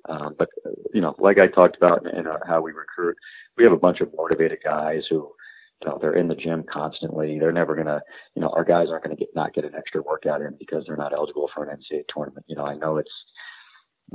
Um, 0.08 0.36
but 0.38 0.48
you 0.92 1.00
know, 1.00 1.16
like 1.18 1.38
I 1.38 1.48
talked 1.48 1.76
about 1.76 2.06
in, 2.06 2.16
in 2.16 2.26
uh, 2.28 2.38
how 2.46 2.60
we 2.60 2.70
recruit, 2.70 3.16
we 3.56 3.64
have 3.64 3.72
a 3.72 3.76
bunch 3.76 4.02
of 4.02 4.14
motivated 4.16 4.60
guys 4.62 5.02
who 5.10 5.32
you 5.82 5.88
know, 5.88 5.98
they're 6.00 6.16
in 6.16 6.28
the 6.28 6.34
gym 6.34 6.64
constantly. 6.70 7.38
They're 7.38 7.52
never 7.52 7.74
gonna, 7.74 8.00
you 8.34 8.42
know, 8.42 8.48
our 8.48 8.64
guys 8.64 8.88
aren't 8.90 9.04
gonna 9.04 9.16
get 9.16 9.28
not 9.34 9.54
get 9.54 9.64
an 9.64 9.74
extra 9.74 10.02
workout 10.02 10.40
in 10.40 10.56
because 10.58 10.84
they're 10.86 10.96
not 10.96 11.12
eligible 11.12 11.50
for 11.54 11.64
an 11.64 11.76
NCAA 11.76 12.04
tournament. 12.08 12.46
You 12.48 12.56
know, 12.56 12.64
I 12.64 12.74
know 12.74 12.96
it's 12.96 13.10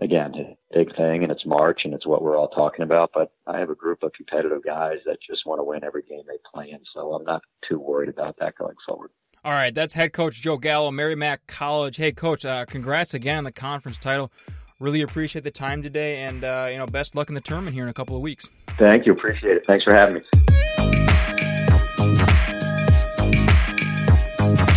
again 0.02 0.34
a 0.36 0.76
big 0.76 0.96
thing 0.96 1.24
and 1.24 1.32
it's 1.32 1.46
March 1.46 1.82
and 1.84 1.94
it's 1.94 2.06
what 2.06 2.22
we're 2.22 2.38
all 2.38 2.50
talking 2.50 2.84
about, 2.84 3.12
but 3.14 3.32
I 3.48 3.60
have 3.60 3.70
a 3.70 3.76
group 3.76 4.04
of 4.04 4.14
competitive 4.14 4.64
guys 4.64 4.98
that 5.06 5.18
just 5.28 5.46
want 5.46 5.60
to 5.60 5.64
win 5.64 5.84
every 5.84 6.04
game 6.04 6.24
they 6.28 6.38
play 6.54 6.72
in, 6.72 6.80
so 6.94 7.14
I'm 7.14 7.26
not 7.26 7.42
too 7.68 7.80
worried 7.80 8.10
about 8.10 8.36
that 8.40 8.56
going 8.58 8.76
forward. 8.86 9.12
All 9.46 9.54
right, 9.54 9.74
that's 9.74 9.94
head 9.94 10.12
coach 10.12 10.42
Joe 10.42 10.58
Gallo, 10.58 10.92
Merrimack 10.92 11.48
College. 11.48 11.96
Hey, 11.96 12.12
coach, 12.12 12.44
uh, 12.44 12.66
congrats 12.66 13.14
again 13.14 13.38
on 13.38 13.44
the 13.46 13.52
conference 13.52 13.98
title. 13.98 14.32
Really 14.80 15.02
appreciate 15.02 15.44
the 15.44 15.52
time 15.52 15.82
today, 15.82 16.24
and 16.24 16.44
uh, 16.44 16.68
you 16.72 16.78
know, 16.78 16.86
best 16.86 17.16
luck 17.16 17.30
in 17.30 17.36
the 17.36 17.42
tournament 17.42 17.74
here 17.74 17.84
in 17.84 17.90
a 17.90 17.94
couple 17.94 18.16
of 18.16 18.22
weeks. 18.22 18.48
Thank 18.78 19.06
you, 19.06 19.14
appreciate 19.14 19.58
it. 19.58 19.66
Thanks 19.66 19.84
for 19.84 19.94
having 19.94 20.16
me. 20.16 20.68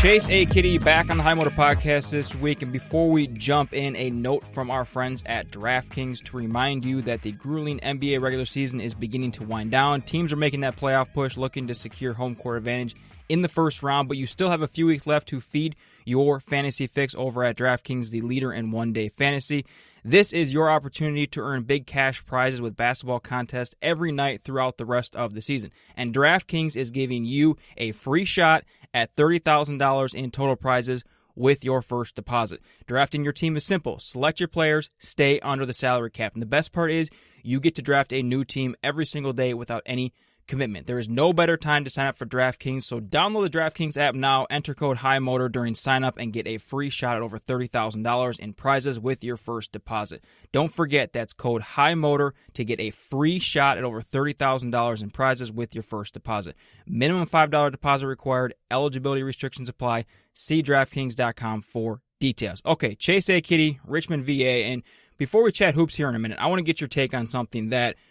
Chase 0.02 0.28
A. 0.30 0.46
Kiddy 0.46 0.78
back 0.78 1.10
on 1.10 1.16
the 1.16 1.22
High 1.22 1.34
Motor 1.34 1.50
Podcast 1.50 2.10
this 2.10 2.34
week. 2.34 2.62
And 2.62 2.72
before 2.72 3.08
we 3.08 3.28
jump 3.28 3.72
in, 3.72 3.94
a 3.94 4.10
note 4.10 4.44
from 4.44 4.68
our 4.68 4.84
friends 4.84 5.22
at 5.26 5.52
DraftKings 5.52 6.24
to 6.24 6.36
remind 6.36 6.84
you 6.84 7.02
that 7.02 7.22
the 7.22 7.30
grueling 7.30 7.78
NBA 7.78 8.20
regular 8.20 8.44
season 8.44 8.80
is 8.80 8.94
beginning 8.94 9.30
to 9.30 9.44
wind 9.44 9.70
down. 9.70 10.02
Teams 10.02 10.32
are 10.32 10.36
making 10.36 10.62
that 10.62 10.74
playoff 10.74 11.12
push, 11.14 11.36
looking 11.36 11.68
to 11.68 11.74
secure 11.76 12.14
home 12.14 12.34
court 12.34 12.58
advantage 12.58 12.96
in 13.28 13.42
the 13.42 13.48
first 13.48 13.80
round, 13.80 14.08
but 14.08 14.16
you 14.16 14.26
still 14.26 14.50
have 14.50 14.60
a 14.60 14.66
few 14.66 14.86
weeks 14.86 15.06
left 15.06 15.28
to 15.28 15.40
feed 15.40 15.76
your 16.04 16.40
fantasy 16.40 16.88
fix 16.88 17.14
over 17.14 17.44
at 17.44 17.56
DraftKings, 17.56 18.10
the 18.10 18.22
leader 18.22 18.52
in 18.52 18.72
one 18.72 18.92
day 18.92 19.08
fantasy. 19.08 19.64
This 20.04 20.32
is 20.32 20.52
your 20.52 20.68
opportunity 20.68 21.28
to 21.28 21.40
earn 21.40 21.62
big 21.62 21.86
cash 21.86 22.26
prizes 22.26 22.60
with 22.60 22.76
basketball 22.76 23.20
contests 23.20 23.76
every 23.80 24.10
night 24.10 24.42
throughout 24.42 24.76
the 24.76 24.84
rest 24.84 25.14
of 25.14 25.32
the 25.32 25.40
season. 25.40 25.70
And 25.96 26.12
DraftKings 26.12 26.76
is 26.76 26.90
giving 26.90 27.24
you 27.24 27.56
a 27.76 27.92
free 27.92 28.24
shot 28.24 28.64
at 28.92 29.14
$30,000 29.14 30.14
in 30.14 30.32
total 30.32 30.56
prizes 30.56 31.04
with 31.36 31.64
your 31.64 31.82
first 31.82 32.16
deposit. 32.16 32.60
Drafting 32.86 33.22
your 33.22 33.32
team 33.32 33.56
is 33.56 33.64
simple. 33.64 34.00
Select 34.00 34.40
your 34.40 34.48
players, 34.48 34.90
stay 34.98 35.38
under 35.38 35.64
the 35.64 35.72
salary 35.72 36.10
cap. 36.10 36.32
And 36.34 36.42
the 36.42 36.46
best 36.46 36.72
part 36.72 36.90
is 36.90 37.08
you 37.44 37.60
get 37.60 37.76
to 37.76 37.82
draft 37.82 38.12
a 38.12 38.24
new 38.24 38.44
team 38.44 38.74
every 38.82 39.06
single 39.06 39.32
day 39.32 39.54
without 39.54 39.82
any 39.86 40.12
commitment. 40.46 40.86
There 40.86 40.98
is 40.98 41.08
no 41.08 41.32
better 41.32 41.56
time 41.56 41.84
to 41.84 41.90
sign 41.90 42.06
up 42.06 42.16
for 42.16 42.26
DraftKings, 42.26 42.84
so 42.84 43.00
download 43.00 43.50
the 43.50 43.58
DraftKings 43.58 43.96
app 43.96 44.14
now, 44.14 44.46
enter 44.50 44.74
code 44.74 44.98
HIGHMOTOR 44.98 45.50
during 45.50 45.74
sign 45.74 46.04
up, 46.04 46.18
and 46.18 46.32
get 46.32 46.46
a 46.46 46.58
free 46.58 46.90
shot 46.90 47.16
at 47.16 47.22
over 47.22 47.38
$30,000 47.38 48.38
in 48.38 48.52
prizes 48.52 48.98
with 48.98 49.24
your 49.24 49.36
first 49.36 49.72
deposit. 49.72 50.24
Don't 50.52 50.72
forget 50.72 51.12
that's 51.12 51.32
code 51.32 51.62
HIGHMOTOR 51.62 52.32
to 52.54 52.64
get 52.64 52.80
a 52.80 52.90
free 52.90 53.38
shot 53.38 53.78
at 53.78 53.84
over 53.84 54.02
$30,000 54.02 55.02
in 55.02 55.10
prizes 55.10 55.52
with 55.52 55.74
your 55.74 55.82
first 55.82 56.14
deposit. 56.14 56.56
Minimum 56.86 57.26
$5 57.26 57.70
deposit 57.70 58.06
required, 58.06 58.54
eligibility 58.70 59.22
restrictions 59.22 59.68
apply. 59.68 60.04
See 60.34 60.62
DraftKings.com 60.62 61.62
for 61.62 62.00
details. 62.20 62.62
Okay, 62.64 62.94
Chase 62.94 63.28
A. 63.30 63.40
Kiddy, 63.40 63.80
Richmond, 63.84 64.24
VA, 64.24 64.64
and 64.66 64.82
before 65.18 65.42
we 65.42 65.52
chat 65.52 65.74
hoops 65.74 65.96
here 65.96 66.08
in 66.08 66.14
a 66.14 66.18
minute, 66.18 66.38
I 66.40 66.46
want 66.48 66.58
to 66.58 66.64
get 66.64 66.80
your 66.80 66.88
take 66.88 67.14
on 67.14 67.26
something 67.28 67.70
that– 67.70 67.96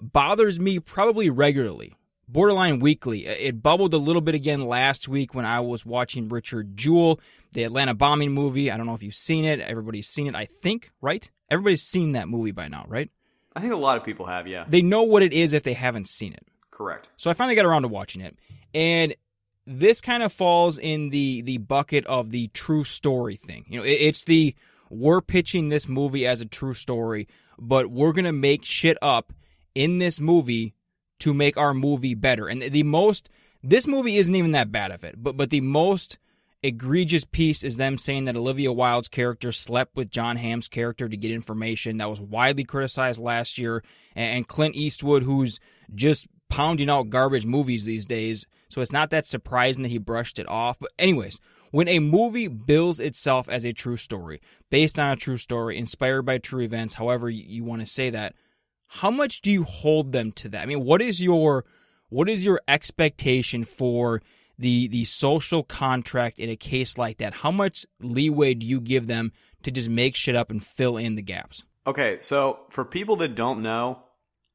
bothers 0.00 0.58
me 0.58 0.78
probably 0.78 1.30
regularly, 1.30 1.94
borderline 2.28 2.80
weekly. 2.80 3.26
It 3.26 3.62
bubbled 3.62 3.94
a 3.94 3.98
little 3.98 4.22
bit 4.22 4.34
again 4.34 4.66
last 4.66 5.08
week 5.08 5.34
when 5.34 5.44
I 5.44 5.60
was 5.60 5.84
watching 5.86 6.28
Richard 6.28 6.76
Jewell, 6.76 7.20
the 7.52 7.64
Atlanta 7.64 7.94
bombing 7.94 8.32
movie. 8.32 8.70
I 8.70 8.76
don't 8.76 8.86
know 8.86 8.94
if 8.94 9.02
you've 9.02 9.14
seen 9.14 9.44
it. 9.44 9.60
Everybody's 9.60 10.08
seen 10.08 10.26
it, 10.26 10.34
I 10.34 10.48
think, 10.62 10.90
right? 11.00 11.30
Everybody's 11.50 11.82
seen 11.82 12.12
that 12.12 12.28
movie 12.28 12.52
by 12.52 12.68
now, 12.68 12.84
right? 12.88 13.10
I 13.56 13.60
think 13.60 13.72
a 13.72 13.76
lot 13.76 13.96
of 13.96 14.04
people 14.04 14.26
have, 14.26 14.48
yeah. 14.48 14.64
They 14.68 14.82
know 14.82 15.02
what 15.02 15.22
it 15.22 15.32
is 15.32 15.52
if 15.52 15.62
they 15.62 15.74
haven't 15.74 16.08
seen 16.08 16.32
it. 16.32 16.46
Correct. 16.70 17.08
So 17.16 17.30
I 17.30 17.34
finally 17.34 17.54
got 17.54 17.66
around 17.66 17.82
to 17.82 17.88
watching 17.88 18.20
it. 18.20 18.36
And 18.74 19.14
this 19.66 20.00
kind 20.00 20.22
of 20.22 20.32
falls 20.32 20.78
in 20.78 21.10
the 21.10 21.42
the 21.42 21.58
bucket 21.58 22.04
of 22.06 22.30
the 22.30 22.48
true 22.48 22.84
story 22.84 23.36
thing. 23.36 23.64
You 23.68 23.78
know, 23.78 23.84
it, 23.84 23.92
it's 23.92 24.24
the 24.24 24.54
we're 24.90 25.20
pitching 25.20 25.68
this 25.68 25.88
movie 25.88 26.26
as 26.26 26.40
a 26.40 26.46
true 26.46 26.74
story, 26.74 27.28
but 27.58 27.90
we're 27.90 28.12
going 28.12 28.24
to 28.24 28.32
make 28.32 28.64
shit 28.64 28.98
up 29.00 29.32
in 29.74 29.98
this 29.98 30.20
movie 30.20 30.74
to 31.20 31.34
make 31.34 31.56
our 31.56 31.74
movie 31.74 32.14
better. 32.14 32.48
And 32.48 32.62
the 32.62 32.82
most 32.82 33.28
this 33.62 33.86
movie 33.86 34.16
isn't 34.16 34.34
even 34.34 34.52
that 34.52 34.72
bad 34.72 34.90
of 34.90 35.04
it, 35.04 35.14
but 35.16 35.36
but 35.36 35.50
the 35.50 35.60
most 35.60 36.18
egregious 36.62 37.24
piece 37.24 37.62
is 37.62 37.76
them 37.76 37.98
saying 37.98 38.24
that 38.24 38.36
Olivia 38.36 38.72
Wilde's 38.72 39.08
character 39.08 39.52
slept 39.52 39.94
with 39.96 40.10
Jon 40.10 40.36
Hamm's 40.36 40.66
character 40.66 41.08
to 41.08 41.16
get 41.16 41.30
information 41.30 41.98
that 41.98 42.08
was 42.08 42.20
widely 42.20 42.64
criticized 42.64 43.20
last 43.20 43.58
year, 43.58 43.84
and 44.16 44.48
Clint 44.48 44.74
Eastwood, 44.74 45.22
who's 45.22 45.60
just 45.94 46.26
pounding 46.48 46.88
out 46.88 47.10
garbage 47.10 47.44
movies 47.44 47.84
these 47.84 48.06
days. 48.06 48.46
So 48.68 48.80
it's 48.80 48.92
not 48.92 49.10
that 49.10 49.26
surprising 49.26 49.82
that 49.82 49.88
he 49.90 49.98
brushed 49.98 50.38
it 50.38 50.48
off. 50.48 50.78
But 50.78 50.92
anyways, 50.98 51.38
when 51.70 51.88
a 51.88 51.98
movie 51.98 52.48
bills 52.48 53.00
itself 53.00 53.48
as 53.48 53.64
a 53.64 53.72
true 53.72 53.96
story, 53.96 54.40
based 54.70 54.98
on 54.98 55.10
a 55.10 55.16
true 55.16 55.36
story, 55.36 55.76
inspired 55.76 56.22
by 56.22 56.38
true 56.38 56.62
events, 56.62 56.94
however 56.94 57.28
you 57.28 57.64
want 57.64 57.80
to 57.80 57.86
say 57.86 58.10
that, 58.10 58.34
how 58.86 59.10
much 59.10 59.40
do 59.40 59.50
you 59.50 59.64
hold 59.64 60.12
them 60.12 60.32
to 60.32 60.48
that? 60.50 60.62
I 60.62 60.66
mean, 60.66 60.84
what 60.84 61.02
is 61.02 61.22
your 61.22 61.64
what 62.08 62.28
is 62.28 62.44
your 62.44 62.60
expectation 62.68 63.64
for 63.64 64.22
the 64.58 64.88
the 64.88 65.04
social 65.04 65.62
contract 65.62 66.38
in 66.38 66.48
a 66.50 66.56
case 66.56 66.96
like 66.96 67.18
that? 67.18 67.34
How 67.34 67.50
much 67.50 67.86
leeway 68.00 68.54
do 68.54 68.66
you 68.66 68.80
give 68.80 69.06
them 69.06 69.32
to 69.62 69.70
just 69.70 69.88
make 69.88 70.14
shit 70.14 70.36
up 70.36 70.50
and 70.50 70.64
fill 70.64 70.96
in 70.96 71.16
the 71.16 71.22
gaps? 71.22 71.64
Okay, 71.86 72.18
so 72.18 72.60
for 72.70 72.84
people 72.84 73.16
that 73.16 73.34
don't 73.34 73.62
know, 73.62 74.02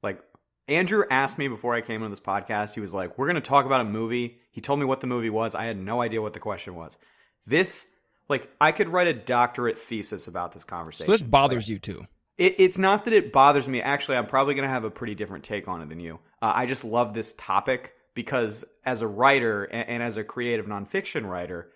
like 0.02 0.22
Andrew 0.68 1.04
asked 1.10 1.38
me 1.38 1.48
before 1.48 1.76
I 1.76 1.82
came 1.82 2.02
on 2.04 2.10
this 2.10 2.20
podcast, 2.20 2.74
he 2.74 2.80
was 2.80 2.94
like, 2.94 3.18
"We're 3.18 3.28
going 3.28 3.36
to 3.36 3.42
talk 3.42 3.65
about 3.65 3.82
a 3.82 3.89
movie." 3.89 4.39
He 4.52 4.62
told 4.62 4.80
me 4.80 4.86
what 4.86 5.02
the 5.02 5.08
movie 5.08 5.30
was. 5.30 5.54
I 5.54 5.65
had 5.65 5.78
no 5.78 6.02
idea 6.02 6.22
what 6.22 6.34
the 6.34 6.39
question 6.39 6.76
was. 6.76 6.98
This 7.46 7.88
like 8.30 8.50
I 8.62 8.72
could 8.72 8.89
write 8.89 9.08
a 9.08 9.13
doctorate 9.13 9.80
thesis 9.80 10.28
about 10.28 10.54
this 10.54 10.63
conversation. 10.63 11.08
So 11.08 11.12
this 11.12 11.24
bothers 11.24 11.65
like, 11.65 11.70
you 11.70 11.80
too. 11.80 12.08
It, 12.39 12.56
it's 12.58 12.78
not 12.78 13.06
that 13.06 13.13
it 13.13 13.34
bothers 13.34 13.67
me. 13.67 13.82
Actually, 13.82 14.17
I'm 14.17 14.25
probably 14.25 14.56
going 14.56 14.67
to 14.67 14.73
have 14.73 14.86
a 14.86 14.89
pretty 14.89 15.13
different 15.13 15.43
take 15.43 15.67
on 15.67 15.82
it 15.82 15.89
than 15.89 15.99
you. 15.99 16.19
Uh, 16.41 16.54
I 16.56 16.65
just 16.65 16.86
love 16.86 17.13
this 17.13 17.34
topic 17.34 17.93
because 18.15 18.63
as 18.86 19.02
a 19.02 19.08
writer 19.08 19.65
and, 19.65 19.89
and 19.89 20.04
as 20.04 20.17
a 20.17 20.23
creative 20.23 20.65
nonfiction 20.65 21.30
writer, 21.30 21.69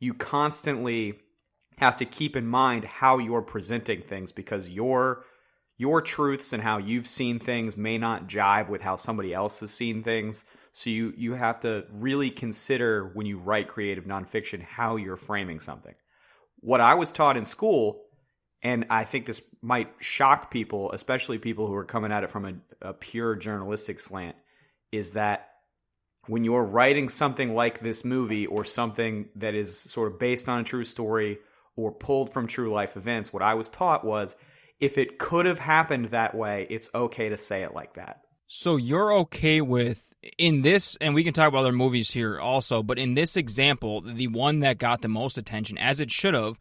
you 0.00 0.14
constantly 0.14 1.20
have 1.76 1.96
to 1.96 2.06
keep 2.06 2.36
in 2.36 2.46
mind 2.46 2.84
how 2.84 3.18
you're 3.18 3.42
presenting 3.42 4.02
things 4.02 4.32
because 4.32 4.68
your 4.68 5.24
your 5.78 6.00
truths 6.00 6.52
and 6.52 6.62
how 6.62 6.78
you've 6.78 7.06
seen 7.06 7.38
things 7.38 7.76
may 7.76 7.98
not 7.98 8.28
jive 8.28 8.68
with 8.68 8.82
how 8.82 8.94
somebody 8.94 9.34
else 9.34 9.60
has 9.60 9.72
seen 9.72 10.02
things. 10.02 10.44
So 10.72 10.90
you 10.90 11.12
you 11.16 11.34
have 11.34 11.60
to 11.60 11.84
really 11.92 12.30
consider 12.30 13.10
when 13.14 13.26
you 13.26 13.38
write 13.38 13.68
creative 13.68 14.04
nonfiction 14.04 14.62
how 14.62 14.96
you're 14.96 15.16
framing 15.16 15.60
something. 15.60 15.94
What 16.60 16.80
I 16.80 16.94
was 16.94 17.12
taught 17.12 17.36
in 17.36 17.44
school 17.44 18.04
and 18.62 18.86
I 18.90 19.04
think 19.04 19.26
this 19.26 19.42
might 19.62 19.92
shock 20.00 20.50
people, 20.50 20.90
especially 20.92 21.38
people 21.38 21.66
who 21.68 21.74
are 21.74 21.84
coming 21.84 22.12
at 22.12 22.24
it 22.24 22.30
from 22.30 22.44
a, 22.44 22.88
a, 22.88 22.92
pure 22.92 23.36
journalistic 23.36 24.00
slant, 24.00 24.36
is 24.90 25.12
that 25.12 25.50
when 26.26 26.44
you're 26.44 26.64
writing 26.64 27.08
something 27.08 27.54
like 27.54 27.78
this 27.78 28.04
movie 28.04 28.46
or 28.46 28.64
something 28.64 29.28
that 29.36 29.54
is 29.54 29.78
sort 29.78 30.12
of 30.12 30.18
based 30.18 30.48
on 30.48 30.60
a 30.60 30.64
true 30.64 30.84
story 30.84 31.38
or 31.76 31.92
pulled 31.92 32.32
from 32.32 32.46
true 32.46 32.72
life 32.72 32.96
events, 32.96 33.32
what 33.32 33.42
I 33.42 33.54
was 33.54 33.68
taught 33.68 34.04
was 34.04 34.36
if 34.80 34.98
it 34.98 35.18
could 35.18 35.46
have 35.46 35.60
happened 35.60 36.06
that 36.06 36.34
way, 36.34 36.66
it's 36.68 36.90
okay 36.92 37.28
to 37.28 37.36
say 37.36 37.62
it 37.62 37.72
like 37.72 37.94
that. 37.94 38.22
So 38.48 38.76
you're 38.76 39.12
okay 39.18 39.60
with 39.60 40.12
in 40.38 40.62
this, 40.62 40.96
and 41.00 41.14
we 41.14 41.24
can 41.24 41.32
talk 41.32 41.48
about 41.48 41.60
other 41.60 41.72
movies 41.72 42.10
here 42.10 42.38
also, 42.38 42.82
but 42.82 42.98
in 42.98 43.14
this 43.14 43.36
example, 43.36 44.00
the 44.00 44.28
one 44.28 44.60
that 44.60 44.78
got 44.78 45.02
the 45.02 45.08
most 45.08 45.38
attention, 45.38 45.78
as 45.78 46.00
it 46.00 46.10
should 46.10 46.34
have, 46.34 46.58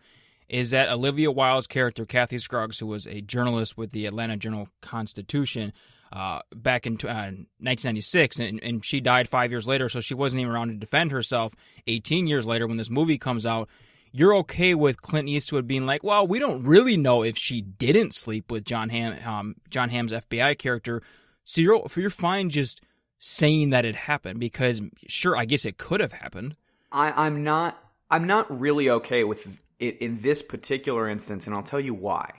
is 0.52 0.72
that 0.72 0.90
Olivia 0.90 1.32
Wilde's 1.32 1.66
character, 1.66 2.06
Kathy 2.06 2.38
Scruggs, 2.38 2.80
who 2.80 2.86
was 2.86 3.08
a 3.08 3.22
journalist 3.22 3.78
with 3.78 3.94
the 3.94 4.06
Atlanta 4.06 4.36
Journal 4.36 4.68
Constitution 4.82 5.72
uh, 6.12 6.42
back 6.54 6.86
in 6.86 6.96
uh, 6.96 7.32
1996, 7.62 8.38
and, 8.40 8.62
and 8.62 8.84
she 8.84 9.00
died 9.00 9.30
five 9.30 9.50
years 9.50 9.66
later, 9.66 9.88
so 9.88 10.02
she 10.02 10.14
wasn't 10.14 10.42
even 10.42 10.52
around 10.52 10.68
to 10.68 10.74
defend 10.74 11.12
herself 11.12 11.56
18 11.88 12.28
years 12.28 12.46
later 12.46 12.68
when 12.68 12.76
this 12.76 12.90
movie 12.90 13.18
comes 13.18 13.46
out. 13.46 13.70
you're 14.12 14.36
okay 14.36 14.76
with 14.76 15.02
Clint 15.02 15.30
Eastwood 15.30 15.68
being 15.68 15.86
like, 15.86 16.04
well, 16.04 16.28
we 16.28 16.38
don't 16.38 16.66
really 16.66 16.98
know 16.98 17.24
if 17.24 17.38
she 17.38 17.62
didn't 17.62 18.14
sleep 18.14 18.52
with 18.52 18.66
Jon 18.66 18.90
Hamm, 18.90 19.26
um, 19.26 19.56
Jon 19.70 19.88
Hamm's 19.88 20.12
FBI 20.12 20.58
character. 20.58 21.02
So 21.46 21.62
you're 21.62 21.82
you're 21.96 22.10
fine 22.10 22.50
just 22.50 22.82
saying 23.20 23.70
that 23.70 23.86
it 23.86 23.96
happened 23.96 24.42
because 24.42 24.82
sure, 25.08 25.38
I 25.38 25.46
guess 25.46 25.64
it 25.64 25.78
could 25.78 26.02
have 26.02 26.12
happened. 26.12 26.58
I, 26.92 27.26
I'm 27.26 27.46
not. 27.46 27.82
I'm 28.10 28.28
not 28.28 28.60
really 28.60 28.90
okay 28.90 29.24
with 29.24 29.64
it 29.82 29.98
in 30.00 30.22
this 30.22 30.42
particular 30.42 31.10
instance, 31.10 31.48
and 31.48 31.56
I'll 31.56 31.64
tell 31.64 31.80
you 31.80 31.94
why. 31.94 32.32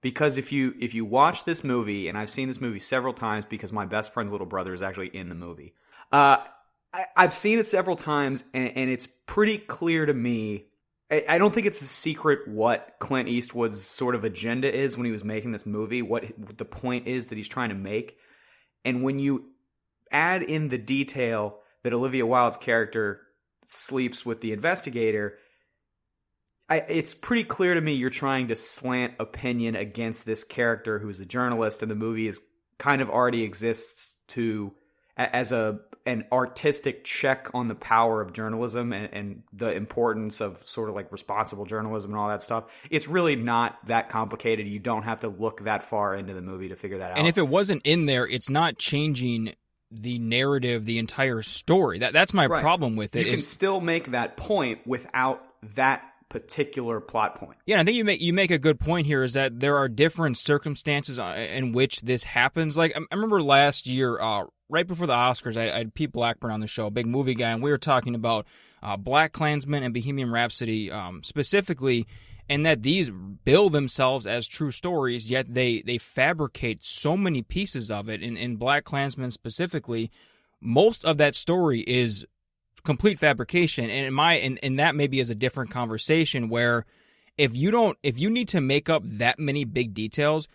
Because 0.00 0.36
if 0.38 0.52
you 0.52 0.74
if 0.80 0.94
you 0.94 1.04
watch 1.04 1.44
this 1.44 1.62
movie, 1.62 2.08
and 2.08 2.18
I've 2.18 2.30
seen 2.30 2.48
this 2.48 2.60
movie 2.60 2.80
several 2.80 3.14
times 3.14 3.44
because 3.44 3.72
my 3.72 3.86
best 3.86 4.12
friend's 4.12 4.32
little 4.32 4.46
brother 4.46 4.74
is 4.74 4.82
actually 4.82 5.08
in 5.08 5.28
the 5.28 5.34
movie. 5.34 5.74
Uh, 6.10 6.38
I, 6.92 7.06
have 7.16 7.32
seen 7.32 7.58
it 7.58 7.66
several 7.66 7.96
times, 7.96 8.44
and, 8.52 8.76
and 8.76 8.90
it's 8.90 9.06
pretty 9.06 9.58
clear 9.58 10.04
to 10.04 10.12
me 10.12 10.66
I 11.28 11.36
don't 11.36 11.52
think 11.52 11.66
it's 11.66 11.82
a 11.82 11.86
secret 11.86 12.48
what 12.48 12.96
Clint 12.98 13.28
Eastwood's 13.28 13.82
sort 13.82 14.14
of 14.14 14.24
agenda 14.24 14.74
is 14.74 14.96
when 14.96 15.04
he 15.04 15.12
was 15.12 15.24
making 15.24 15.52
this 15.52 15.66
movie, 15.66 16.00
what 16.00 16.24
the 16.56 16.64
point 16.64 17.06
is 17.06 17.26
that 17.26 17.36
he's 17.36 17.48
trying 17.48 17.68
to 17.68 17.74
make. 17.74 18.16
And 18.84 19.02
when 19.02 19.18
you 19.18 19.50
add 20.10 20.42
in 20.42 20.70
the 20.70 20.78
detail 20.78 21.58
that 21.82 21.92
Olivia 21.92 22.24
Wilde's 22.24 22.56
character 22.56 23.20
sleeps 23.66 24.24
with 24.24 24.40
the 24.40 24.52
investigator, 24.52 25.36
I, 26.72 26.76
it's 26.88 27.12
pretty 27.12 27.44
clear 27.44 27.74
to 27.74 27.80
me 27.82 27.92
you're 27.92 28.08
trying 28.08 28.48
to 28.48 28.56
slant 28.56 29.12
opinion 29.18 29.76
against 29.76 30.24
this 30.24 30.42
character 30.42 30.98
who's 30.98 31.20
a 31.20 31.26
journalist, 31.26 31.82
and 31.82 31.90
the 31.90 31.94
movie 31.94 32.26
is 32.26 32.40
kind 32.78 33.02
of 33.02 33.10
already 33.10 33.42
exists 33.42 34.16
to 34.28 34.72
as 35.18 35.52
a 35.52 35.80
an 36.06 36.24
artistic 36.32 37.04
check 37.04 37.50
on 37.52 37.68
the 37.68 37.74
power 37.74 38.22
of 38.22 38.32
journalism 38.32 38.94
and, 38.94 39.12
and, 39.12 39.42
the 39.52 39.70
importance 39.70 40.40
of 40.40 40.58
sort 40.58 40.88
of 40.88 40.96
like 40.96 41.12
responsible 41.12 41.64
journalism 41.64 42.10
and 42.10 42.18
all 42.18 42.28
that 42.28 42.42
stuff. 42.42 42.64
It's 42.90 43.06
really 43.06 43.36
not 43.36 43.78
that 43.86 44.08
complicated. 44.08 44.66
You 44.66 44.80
don't 44.80 45.02
have 45.02 45.20
to 45.20 45.28
look 45.28 45.64
that 45.64 45.84
far 45.84 46.16
into 46.16 46.32
the 46.32 46.40
movie 46.40 46.70
to 46.70 46.74
figure 46.74 46.98
that 46.98 47.12
out. 47.12 47.18
And 47.18 47.28
if 47.28 47.38
it 47.38 47.46
wasn't 47.46 47.82
in 47.84 48.06
there, 48.06 48.26
it's 48.26 48.48
not 48.48 48.78
changing 48.78 49.54
the 49.92 50.18
narrative, 50.18 50.86
the 50.86 50.98
entire 50.98 51.42
story. 51.42 51.98
That 51.98 52.14
that's 52.14 52.32
my 52.32 52.46
right. 52.46 52.62
problem 52.62 52.96
with 52.96 53.14
it. 53.14 53.26
You 53.26 53.32
can 53.32 53.42
still 53.42 53.82
make 53.82 54.12
that 54.12 54.38
point 54.38 54.84
without 54.86 55.44
that 55.74 56.02
particular 56.32 56.98
plot 56.98 57.34
point. 57.34 57.58
Yeah, 57.66 57.78
I 57.78 57.84
think 57.84 57.94
you 57.94 58.04
make 58.04 58.22
you 58.22 58.32
make 58.32 58.50
a 58.50 58.58
good 58.58 58.80
point 58.80 59.06
here. 59.06 59.22
Is 59.22 59.34
that 59.34 59.60
there 59.60 59.76
are 59.76 59.86
different 59.86 60.38
circumstances 60.38 61.18
uh, 61.18 61.46
in 61.52 61.72
which 61.72 62.00
this 62.00 62.24
happens. 62.24 62.76
Like 62.76 62.96
I 62.96 63.14
remember 63.14 63.42
last 63.42 63.86
year, 63.86 64.18
uh, 64.18 64.44
right 64.70 64.86
before 64.86 65.06
the 65.06 65.12
Oscars, 65.12 65.58
I, 65.58 65.70
I, 65.70 65.78
had 65.78 65.94
Pete 65.94 66.10
Blackburn 66.10 66.50
on 66.50 66.60
the 66.60 66.66
show, 66.66 66.86
a 66.86 66.90
big 66.90 67.06
movie 67.06 67.34
guy, 67.34 67.50
and 67.50 67.62
we 67.62 67.70
were 67.70 67.76
talking 67.76 68.14
about 68.14 68.46
uh, 68.82 68.96
BlacKkKlansman 68.96 69.82
and 69.82 69.92
Bohemian 69.92 70.32
Rhapsody 70.32 70.90
um, 70.90 71.22
specifically, 71.22 72.06
and 72.48 72.64
that 72.64 72.82
these 72.82 73.10
bill 73.10 73.68
themselves 73.68 74.26
as 74.26 74.48
true 74.48 74.70
stories, 74.70 75.30
yet 75.30 75.52
they 75.52 75.82
they 75.82 75.98
fabricate 75.98 76.82
so 76.82 77.14
many 77.14 77.42
pieces 77.42 77.90
of 77.90 78.08
it. 78.08 78.22
In 78.22 78.38
in 78.38 78.56
BlacKkKlansman 78.56 79.34
specifically, 79.34 80.10
most 80.62 81.04
of 81.04 81.18
that 81.18 81.34
story 81.34 81.80
is 81.80 82.24
complete 82.84 83.18
fabrication, 83.18 83.90
and 83.90 84.06
in 84.06 84.14
my 84.14 84.34
and, 84.38 84.58
and 84.62 84.78
that 84.78 84.94
maybe 84.94 85.20
is 85.20 85.30
a 85.30 85.34
different 85.34 85.70
conversation 85.70 86.48
where 86.48 86.84
if 87.38 87.56
you 87.56 87.70
don't 87.70 87.98
if 88.02 88.18
you 88.18 88.30
need 88.30 88.48
to 88.48 88.60
make 88.60 88.88
up 88.88 89.02
that 89.04 89.38
many 89.38 89.64
big 89.64 89.94
details 89.94 90.48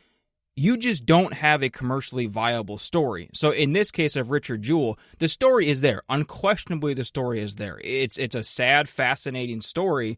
you 0.58 0.76
just 0.76 1.06
don't 1.06 1.34
have 1.34 1.62
a 1.62 1.70
commercially 1.70 2.26
viable 2.26 2.80
story. 2.80 3.30
So 3.32 3.52
in 3.52 3.74
this 3.74 3.92
case 3.92 4.16
of 4.16 4.32
Richard 4.32 4.64
Jewell, 4.64 4.98
the 5.20 5.28
story 5.28 5.68
is 5.68 5.82
there. 5.82 6.02
Unquestionably 6.10 6.96
the 6.96 7.06
story 7.06 7.40
is 7.40 7.56
there. 7.56 7.80
It's 7.84 8.18
it's 8.18 8.34
a 8.34 8.44
sad, 8.44 8.90
fascinating 8.90 9.62
story, 9.62 10.18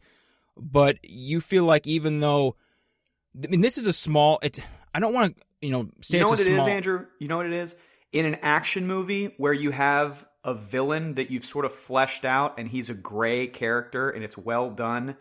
but 0.55 0.97
you 1.03 1.41
feel 1.41 1.65
like 1.65 1.85
even 1.87 2.21
though 2.21 2.55
I 3.43 3.47
mean 3.47 3.59
this 3.59 3.77
is 3.77 3.85
a 3.85 3.91
small 3.91 4.39
it 4.41 4.59
I 4.95 5.01
don't 5.01 5.13
want 5.13 5.35
to, 5.35 5.43
you 5.61 5.71
know, 5.71 5.89
say 5.99 6.19
You 6.19 6.23
know 6.23 6.29
what 6.29 6.39
it 6.39 6.45
small, 6.45 6.61
is, 6.61 6.67
Andrew? 6.67 7.05
You 7.19 7.27
know 7.27 7.37
what 7.37 7.45
it 7.45 7.53
is? 7.53 7.75
In 8.13 8.25
an 8.25 8.37
action 8.41 8.87
movie 8.87 9.33
where 9.37 9.53
you 9.53 9.71
have 9.71 10.25
a 10.43 10.53
villain 10.53 11.15
that 11.15 11.29
you've 11.29 11.45
sort 11.45 11.65
of 11.65 11.73
fleshed 11.73 12.25
out 12.25 12.59
and 12.59 12.67
he's 12.67 12.89
a 12.89 12.93
gray 12.93 13.47
character 13.47 14.09
and 14.09 14.23
it's 14.23 14.37
well 14.37 14.69
done 14.69 15.15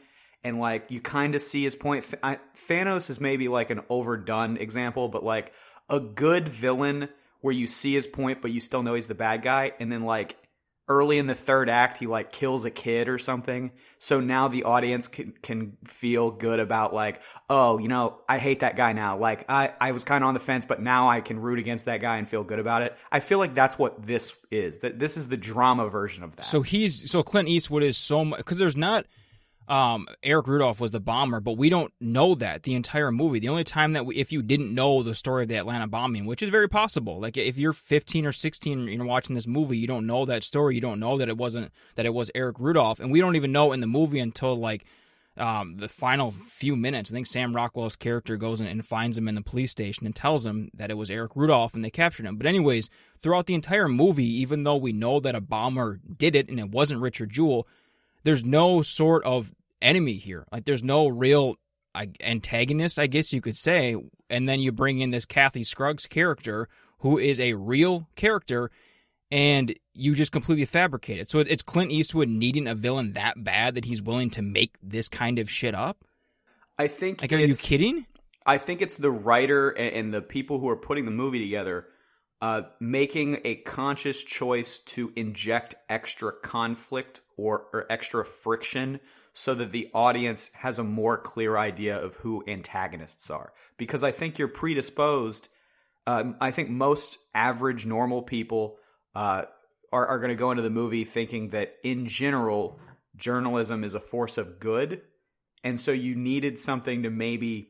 and 0.44 0.58
like 0.58 0.90
you 0.90 1.00
kind 1.00 1.34
of 1.34 1.42
see 1.42 1.62
his 1.64 1.74
point. 1.74 2.12
I, 2.22 2.38
Thanos 2.56 3.10
is 3.10 3.20
maybe 3.20 3.48
like 3.48 3.70
an 3.70 3.80
overdone 3.88 4.56
example, 4.56 5.08
but 5.08 5.24
like 5.24 5.52
a 5.88 6.00
good 6.00 6.48
villain 6.48 7.08
where 7.40 7.54
you 7.54 7.66
see 7.66 7.94
his 7.94 8.06
point, 8.06 8.42
but 8.42 8.50
you 8.50 8.60
still 8.60 8.82
know 8.82 8.94
he's 8.94 9.06
the 9.06 9.14
bad 9.14 9.42
guy, 9.42 9.72
and 9.78 9.90
then 9.90 10.02
like 10.02 10.36
early 10.88 11.18
in 11.18 11.26
the 11.26 11.34
third 11.34 11.68
act, 11.68 11.98
he 11.98 12.06
like 12.06 12.32
kills 12.32 12.64
a 12.64 12.70
kid 12.70 13.08
or 13.08 13.18
something. 13.18 13.72
So 13.98 14.20
now 14.20 14.48
the 14.48 14.64
audience 14.64 15.08
can 15.08 15.32
can 15.42 15.76
feel 15.84 16.30
good 16.30 16.60
about 16.60 16.94
like, 16.94 17.20
oh, 17.50 17.78
you 17.78 17.88
know, 17.88 18.18
I 18.28 18.38
hate 18.38 18.60
that 18.60 18.76
guy 18.76 18.92
now. 18.92 19.18
Like 19.18 19.44
I 19.48 19.72
I 19.80 19.92
was 19.92 20.04
kind 20.04 20.24
of 20.24 20.28
on 20.28 20.34
the 20.34 20.40
fence, 20.40 20.66
but 20.66 20.80
now 20.80 21.08
I 21.08 21.20
can 21.20 21.40
root 21.40 21.58
against 21.58 21.86
that 21.86 22.00
guy 22.00 22.16
and 22.16 22.28
feel 22.28 22.44
good 22.44 22.58
about 22.58 22.82
it. 22.82 22.96
I 23.10 23.20
feel 23.20 23.38
like 23.38 23.54
that's 23.54 23.78
what 23.78 24.02
this 24.04 24.34
is. 24.50 24.78
That 24.78 24.98
this 24.98 25.16
is 25.16 25.28
the 25.28 25.36
drama 25.36 25.88
version 25.88 26.22
of 26.22 26.36
that. 26.36 26.46
So 26.46 26.62
he's 26.62 27.10
so 27.10 27.22
Clint 27.22 27.48
Eastwood 27.48 27.82
is 27.82 27.96
so 27.96 28.24
much 28.24 28.38
because 28.38 28.58
there's 28.58 28.76
not 28.76 29.06
um, 29.68 30.06
Eric 30.22 30.46
Rudolph 30.46 30.80
was 30.80 30.92
the 30.92 31.00
bomber, 31.00 31.40
but 31.40 31.58
we 31.58 31.68
don't 31.68 31.92
know 32.00 32.34
that 32.36 32.62
the 32.62 32.74
entire 32.74 33.12
movie. 33.12 33.38
The 33.38 33.50
only 33.50 33.64
time 33.64 33.92
that 33.92 34.06
we, 34.06 34.16
if 34.16 34.32
you 34.32 34.42
didn't 34.42 34.74
know 34.74 35.02
the 35.02 35.14
story 35.14 35.42
of 35.42 35.48
the 35.48 35.56
Atlanta 35.56 35.86
bombing, 35.86 36.24
which 36.24 36.42
is 36.42 36.48
very 36.48 36.68
possible, 36.68 37.20
like 37.20 37.36
if 37.36 37.58
you're 37.58 37.74
15 37.74 38.24
or 38.24 38.32
16 38.32 38.78
and 38.78 38.88
you're 38.88 39.04
watching 39.04 39.34
this 39.34 39.46
movie, 39.46 39.76
you 39.76 39.86
don't 39.86 40.06
know 40.06 40.24
that 40.24 40.42
story. 40.42 40.74
You 40.74 40.80
don't 40.80 40.98
know 40.98 41.18
that 41.18 41.28
it 41.28 41.36
wasn't 41.36 41.70
that 41.96 42.06
it 42.06 42.14
was 42.14 42.30
Eric 42.34 42.58
Rudolph, 42.58 42.98
and 42.98 43.12
we 43.12 43.20
don't 43.20 43.36
even 43.36 43.52
know 43.52 43.72
in 43.72 43.80
the 43.80 43.86
movie 43.86 44.20
until 44.20 44.56
like 44.56 44.86
um, 45.36 45.76
the 45.76 45.88
final 45.88 46.30
few 46.30 46.74
minutes. 46.74 47.10
I 47.10 47.14
think 47.14 47.26
Sam 47.26 47.54
Rockwell's 47.54 47.94
character 47.94 48.38
goes 48.38 48.60
and 48.60 48.86
finds 48.86 49.18
him 49.18 49.28
in 49.28 49.34
the 49.34 49.42
police 49.42 49.70
station 49.70 50.06
and 50.06 50.16
tells 50.16 50.46
him 50.46 50.70
that 50.72 50.90
it 50.90 50.96
was 50.96 51.10
Eric 51.10 51.32
Rudolph 51.34 51.74
and 51.74 51.84
they 51.84 51.90
captured 51.90 52.24
him. 52.24 52.36
But 52.36 52.46
anyways, 52.46 52.88
throughout 53.20 53.46
the 53.46 53.54
entire 53.54 53.88
movie, 53.88 54.40
even 54.40 54.64
though 54.64 54.76
we 54.76 54.92
know 54.92 55.20
that 55.20 55.34
a 55.34 55.42
bomber 55.42 56.00
did 56.16 56.34
it 56.34 56.48
and 56.48 56.58
it 56.58 56.70
wasn't 56.70 57.02
Richard 57.02 57.30
Jewell, 57.30 57.68
there's 58.24 58.44
no 58.44 58.82
sort 58.82 59.24
of 59.24 59.54
enemy 59.82 60.14
here. 60.14 60.44
Like 60.52 60.64
there's 60.64 60.82
no 60.82 61.08
real 61.08 61.56
antagonist, 62.20 62.98
I 62.98 63.06
guess 63.06 63.32
you 63.32 63.40
could 63.40 63.56
say. 63.56 63.96
And 64.30 64.48
then 64.48 64.60
you 64.60 64.72
bring 64.72 65.00
in 65.00 65.10
this 65.10 65.26
Kathy 65.26 65.64
Scruggs 65.64 66.06
character, 66.06 66.68
who 66.98 67.18
is 67.18 67.40
a 67.40 67.54
real 67.54 68.08
character, 68.16 68.70
and 69.30 69.74
you 69.94 70.14
just 70.14 70.32
completely 70.32 70.64
fabricate 70.64 71.18
it. 71.18 71.30
So 71.30 71.40
it's 71.40 71.62
Clint 71.62 71.90
Eastwood 71.90 72.28
needing 72.28 72.66
a 72.66 72.74
villain 72.74 73.14
that 73.14 73.42
bad 73.42 73.74
that 73.74 73.84
he's 73.84 74.02
willing 74.02 74.30
to 74.30 74.42
make 74.42 74.76
this 74.82 75.08
kind 75.08 75.38
of 75.38 75.50
shit 75.50 75.74
up. 75.74 76.04
I 76.78 76.86
think. 76.88 77.22
Like, 77.22 77.32
are 77.32 77.38
you 77.38 77.54
kidding? 77.54 78.06
I 78.46 78.58
think 78.58 78.80
it's 78.80 78.96
the 78.96 79.10
writer 79.10 79.70
and 79.70 80.14
the 80.14 80.22
people 80.22 80.58
who 80.58 80.68
are 80.68 80.76
putting 80.76 81.04
the 81.04 81.10
movie 81.10 81.40
together 81.40 81.86
uh, 82.40 82.62
making 82.80 83.40
a 83.44 83.56
conscious 83.56 84.22
choice 84.22 84.78
to 84.80 85.12
inject 85.16 85.74
extra 85.88 86.32
conflict 86.32 87.20
or, 87.36 87.66
or 87.72 87.86
extra 87.90 88.24
friction 88.24 89.00
so 89.38 89.54
that 89.54 89.70
the 89.70 89.88
audience 89.94 90.50
has 90.52 90.80
a 90.80 90.82
more 90.82 91.16
clear 91.16 91.56
idea 91.56 91.96
of 91.96 92.16
who 92.16 92.42
antagonists 92.48 93.30
are. 93.30 93.52
Because 93.76 94.02
I 94.02 94.10
think 94.10 94.36
you're 94.36 94.48
predisposed. 94.48 95.48
Um, 96.08 96.34
I 96.40 96.50
think 96.50 96.70
most 96.70 97.18
average, 97.36 97.86
normal 97.86 98.22
people 98.22 98.78
uh, 99.14 99.44
are, 99.92 100.06
are 100.08 100.18
going 100.18 100.30
to 100.30 100.34
go 100.34 100.50
into 100.50 100.64
the 100.64 100.70
movie 100.70 101.04
thinking 101.04 101.50
that 101.50 101.76
in 101.84 102.06
general, 102.06 102.80
journalism 103.16 103.84
is 103.84 103.94
a 103.94 104.00
force 104.00 104.38
of 104.38 104.58
good. 104.58 105.02
And 105.62 105.80
so 105.80 105.92
you 105.92 106.16
needed 106.16 106.58
something 106.58 107.04
to 107.04 107.10
maybe 107.10 107.68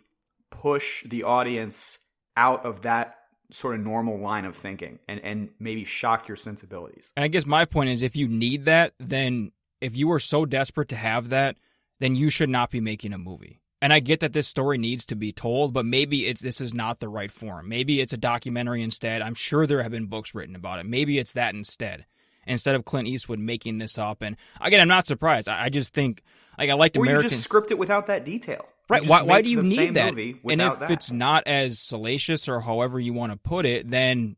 push 0.50 1.04
the 1.04 1.24
audience 1.24 1.98
out 2.34 2.64
of 2.64 2.80
that 2.82 3.16
sort 3.50 3.74
of 3.74 3.82
normal 3.82 4.18
line 4.18 4.46
of 4.46 4.56
thinking 4.56 5.00
and, 5.06 5.20
and 5.20 5.50
maybe 5.60 5.84
shock 5.84 6.28
your 6.28 6.36
sensibilities. 6.38 7.12
And 7.14 7.24
I 7.24 7.28
guess 7.28 7.44
my 7.44 7.66
point 7.66 7.90
is 7.90 8.02
if 8.02 8.16
you 8.16 8.26
need 8.26 8.64
that, 8.64 8.94
then 8.98 9.52
if 9.80 9.96
you 9.96 10.10
are 10.12 10.18
so 10.18 10.44
desperate 10.44 10.88
to 10.88 10.96
have 10.96 11.30
that, 11.30 11.56
then 12.00 12.14
you 12.14 12.30
should 12.30 12.48
not 12.48 12.70
be 12.70 12.80
making 12.80 13.12
a 13.12 13.18
movie. 13.18 13.60
And 13.80 13.92
I 13.92 14.00
get 14.00 14.20
that 14.20 14.32
this 14.32 14.48
story 14.48 14.76
needs 14.76 15.06
to 15.06 15.14
be 15.14 15.32
told, 15.32 15.72
but 15.72 15.86
maybe 15.86 16.26
it's 16.26 16.40
this 16.40 16.60
is 16.60 16.74
not 16.74 16.98
the 16.98 17.08
right 17.08 17.30
form. 17.30 17.68
Maybe 17.68 18.00
it's 18.00 18.12
a 18.12 18.16
documentary 18.16 18.82
instead. 18.82 19.22
I'm 19.22 19.34
sure 19.34 19.66
there 19.66 19.82
have 19.82 19.92
been 19.92 20.06
books 20.06 20.34
written 20.34 20.56
about 20.56 20.80
it. 20.80 20.86
Maybe 20.86 21.18
it's 21.18 21.32
that 21.32 21.54
instead. 21.54 22.06
Instead 22.46 22.74
of 22.74 22.84
Clint 22.84 23.06
Eastwood 23.06 23.38
making 23.38 23.78
this 23.78 23.98
up, 23.98 24.22
and 24.22 24.36
again, 24.60 24.80
I'm 24.80 24.88
not 24.88 25.06
surprised. 25.06 25.50
I, 25.50 25.64
I 25.64 25.68
just 25.68 25.92
think 25.92 26.22
like 26.58 26.70
I 26.70 26.74
liked 26.74 26.96
or 26.96 27.02
American. 27.02 27.24
you 27.24 27.30
just 27.30 27.42
script 27.42 27.70
it 27.70 27.78
without 27.78 28.06
that 28.06 28.24
detail. 28.24 28.66
Right? 28.88 29.06
Why? 29.06 29.22
Why 29.22 29.42
do 29.42 29.50
you 29.50 29.62
need 29.62 29.94
that? 29.94 30.14
and 30.14 30.62
if 30.62 30.78
that. 30.78 30.90
it's 30.90 31.12
not 31.12 31.46
as 31.46 31.78
salacious 31.78 32.48
or 32.48 32.60
however 32.60 32.98
you 32.98 33.12
want 33.12 33.32
to 33.32 33.38
put 33.38 33.66
it, 33.66 33.90
then 33.90 34.36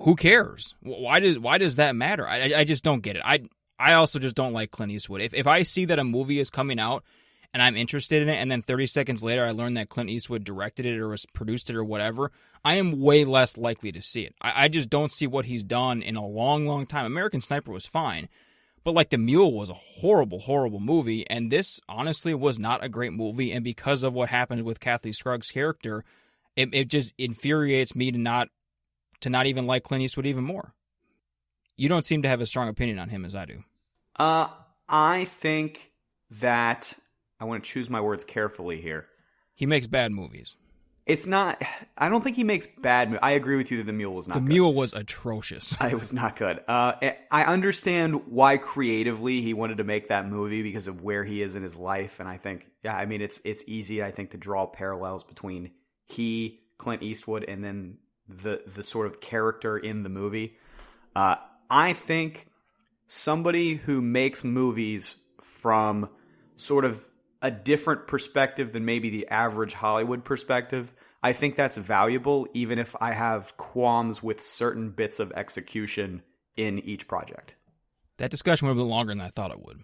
who 0.00 0.16
cares? 0.16 0.74
Why 0.80 1.20
does 1.20 1.38
Why 1.38 1.58
does 1.58 1.76
that 1.76 1.94
matter? 1.94 2.26
I 2.26 2.54
I 2.56 2.64
just 2.64 2.84
don't 2.84 3.00
get 3.00 3.16
it. 3.16 3.22
I 3.24 3.40
I 3.78 3.94
also 3.94 4.18
just 4.18 4.36
don't 4.36 4.52
like 4.52 4.70
Clint 4.70 4.92
Eastwood. 4.92 5.20
If 5.20 5.34
if 5.34 5.46
I 5.46 5.62
see 5.62 5.84
that 5.86 5.98
a 5.98 6.04
movie 6.04 6.40
is 6.40 6.50
coming 6.50 6.80
out 6.80 7.04
and 7.54 7.62
I'm 7.62 7.76
interested 7.76 8.20
in 8.20 8.28
it, 8.28 8.36
and 8.36 8.50
then 8.50 8.60
30 8.62 8.86
seconds 8.86 9.22
later 9.22 9.44
I 9.44 9.52
learn 9.52 9.74
that 9.74 9.88
Clint 9.88 10.10
Eastwood 10.10 10.44
directed 10.44 10.84
it 10.84 10.98
or 10.98 11.08
was 11.08 11.24
produced 11.26 11.70
it 11.70 11.76
or 11.76 11.84
whatever, 11.84 12.30
I 12.64 12.74
am 12.74 13.00
way 13.00 13.24
less 13.24 13.56
likely 13.56 13.90
to 13.92 14.02
see 14.02 14.22
it. 14.22 14.34
I, 14.42 14.64
I 14.64 14.68
just 14.68 14.90
don't 14.90 15.12
see 15.12 15.26
what 15.26 15.46
he's 15.46 15.62
done 15.62 16.02
in 16.02 16.16
a 16.16 16.26
long, 16.26 16.66
long 16.66 16.86
time. 16.86 17.06
American 17.06 17.40
Sniper 17.40 17.72
was 17.72 17.86
fine, 17.86 18.28
But 18.84 18.94
like 18.94 19.10
the 19.10 19.18
Mule 19.18 19.52
was 19.54 19.70
a 19.70 19.74
horrible, 19.74 20.40
horrible 20.40 20.80
movie, 20.80 21.28
and 21.30 21.50
this 21.50 21.80
honestly 21.88 22.34
was 22.34 22.58
not 22.58 22.84
a 22.84 22.88
great 22.88 23.12
movie. 23.12 23.52
And 23.52 23.64
because 23.64 24.02
of 24.02 24.12
what 24.12 24.28
happened 24.28 24.64
with 24.64 24.80
Kathy 24.80 25.12
Scruggs' 25.12 25.50
character, 25.50 26.04
it, 26.54 26.68
it 26.74 26.88
just 26.88 27.14
infuriates 27.16 27.94
me 27.94 28.12
to 28.12 28.18
not 28.18 28.48
to 29.20 29.30
not 29.30 29.46
even 29.46 29.66
like 29.66 29.84
Clint 29.84 30.04
Eastwood 30.04 30.26
even 30.26 30.44
more. 30.44 30.74
You 31.78 31.88
don't 31.88 32.04
seem 32.04 32.22
to 32.22 32.28
have 32.28 32.42
a 32.42 32.46
strong 32.46 32.68
opinion 32.68 32.98
on 32.98 33.08
him 33.08 33.24
as 33.24 33.34
I 33.34 33.46
do. 33.46 33.62
Uh, 34.16 34.48
I 34.88 35.24
think 35.26 35.92
that 36.32 36.92
I 37.40 37.44
want 37.44 37.64
to 37.64 37.70
choose 37.70 37.88
my 37.88 38.00
words 38.00 38.24
carefully 38.24 38.80
here. 38.80 39.06
He 39.54 39.64
makes 39.64 39.86
bad 39.86 40.12
movies. 40.12 40.56
It's 41.06 41.26
not. 41.26 41.62
I 41.96 42.08
don't 42.10 42.22
think 42.22 42.36
he 42.36 42.44
makes 42.44 42.66
bad. 42.66 43.12
Mo- 43.12 43.18
I 43.22 43.30
agree 43.30 43.56
with 43.56 43.70
you 43.70 43.78
that 43.78 43.84
the 43.84 43.92
mule 43.92 44.12
was 44.12 44.28
not. 44.28 44.34
The 44.34 44.40
good. 44.40 44.48
Mule 44.48 44.74
was 44.74 44.92
atrocious. 44.92 45.74
It 45.80 45.98
was 45.98 46.12
not 46.12 46.36
good. 46.36 46.60
Uh, 46.68 46.94
I 47.30 47.44
understand 47.44 48.26
why 48.26 48.58
creatively 48.58 49.40
he 49.40 49.54
wanted 49.54 49.78
to 49.78 49.84
make 49.84 50.08
that 50.08 50.28
movie 50.28 50.62
because 50.62 50.86
of 50.88 51.02
where 51.02 51.24
he 51.24 51.40
is 51.40 51.54
in 51.54 51.62
his 51.62 51.76
life, 51.76 52.20
and 52.20 52.28
I 52.28 52.36
think, 52.36 52.66
yeah, 52.82 52.94
I 52.94 53.06
mean, 53.06 53.22
it's 53.22 53.40
it's 53.44 53.64
easy, 53.66 54.02
I 54.02 54.10
think, 54.10 54.32
to 54.32 54.36
draw 54.36 54.66
parallels 54.66 55.24
between 55.24 55.70
he, 56.04 56.60
Clint 56.76 57.02
Eastwood, 57.02 57.44
and 57.44 57.64
then 57.64 57.98
the 58.28 58.62
the 58.66 58.84
sort 58.84 59.06
of 59.06 59.20
character 59.20 59.78
in 59.78 60.02
the 60.02 60.10
movie. 60.10 60.58
Uh, 61.16 61.36
I 61.70 61.92
think 61.92 62.46
somebody 63.06 63.74
who 63.74 64.00
makes 64.00 64.44
movies 64.44 65.16
from 65.42 66.08
sort 66.56 66.84
of 66.84 67.06
a 67.40 67.50
different 67.50 68.06
perspective 68.06 68.72
than 68.72 68.84
maybe 68.84 69.10
the 69.10 69.28
average 69.28 69.74
Hollywood 69.74 70.24
perspective. 70.24 70.92
I 71.22 71.32
think 71.32 71.56
that's 71.56 71.76
valuable, 71.76 72.46
even 72.54 72.78
if 72.78 72.94
I 73.00 73.12
have 73.12 73.56
qualms 73.56 74.22
with 74.22 74.40
certain 74.40 74.90
bits 74.90 75.20
of 75.20 75.32
execution 75.32 76.22
in 76.56 76.78
each 76.80 77.08
project. 77.08 77.54
That 78.18 78.30
discussion 78.30 78.66
went 78.66 78.78
a 78.78 78.82
bit 78.82 78.88
longer 78.88 79.12
than 79.12 79.20
I 79.20 79.30
thought 79.30 79.52
it 79.52 79.60
would. 79.64 79.80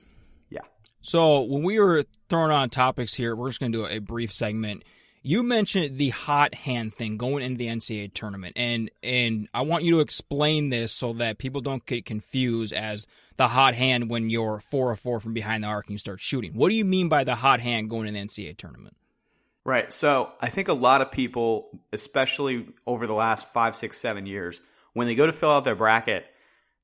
Yeah. 0.50 0.62
So 1.02 1.42
when 1.42 1.62
we 1.62 1.78
were 1.78 2.04
throwing 2.28 2.50
on 2.50 2.70
topics 2.70 3.14
here, 3.14 3.36
we're 3.36 3.48
just 3.48 3.60
going 3.60 3.72
to 3.72 3.78
do 3.78 3.86
a 3.86 3.98
brief 3.98 4.32
segment. 4.32 4.84
You 5.26 5.42
mentioned 5.42 5.96
the 5.96 6.10
hot 6.10 6.54
hand 6.54 6.94
thing 6.94 7.16
going 7.16 7.42
into 7.42 7.56
the 7.56 7.68
NCAA 7.68 8.12
tournament, 8.12 8.52
and 8.56 8.90
and 9.02 9.48
I 9.54 9.62
want 9.62 9.82
you 9.82 9.92
to 9.92 10.00
explain 10.00 10.68
this 10.68 10.92
so 10.92 11.14
that 11.14 11.38
people 11.38 11.62
don't 11.62 11.84
get 11.86 12.04
confused 12.04 12.74
as 12.74 13.06
the 13.38 13.48
hot 13.48 13.74
hand 13.74 14.10
when 14.10 14.28
you're 14.28 14.60
four 14.60 14.90
or 14.90 14.96
four 14.96 15.20
from 15.20 15.32
behind 15.32 15.64
the 15.64 15.68
arc 15.68 15.86
and 15.86 15.94
you 15.94 15.98
start 15.98 16.20
shooting. 16.20 16.52
What 16.52 16.68
do 16.68 16.74
you 16.74 16.84
mean 16.84 17.08
by 17.08 17.24
the 17.24 17.34
hot 17.34 17.60
hand 17.60 17.88
going 17.88 18.06
into 18.06 18.20
the 18.20 18.26
NCAA 18.26 18.58
tournament? 18.58 18.96
Right. 19.64 19.90
So 19.90 20.30
I 20.42 20.50
think 20.50 20.68
a 20.68 20.74
lot 20.74 21.00
of 21.00 21.10
people, 21.10 21.80
especially 21.90 22.68
over 22.86 23.06
the 23.06 23.14
last 23.14 23.50
five, 23.50 23.74
six, 23.74 23.96
seven 23.96 24.26
years, 24.26 24.60
when 24.92 25.06
they 25.06 25.14
go 25.14 25.24
to 25.24 25.32
fill 25.32 25.52
out 25.52 25.64
their 25.64 25.74
bracket, 25.74 26.26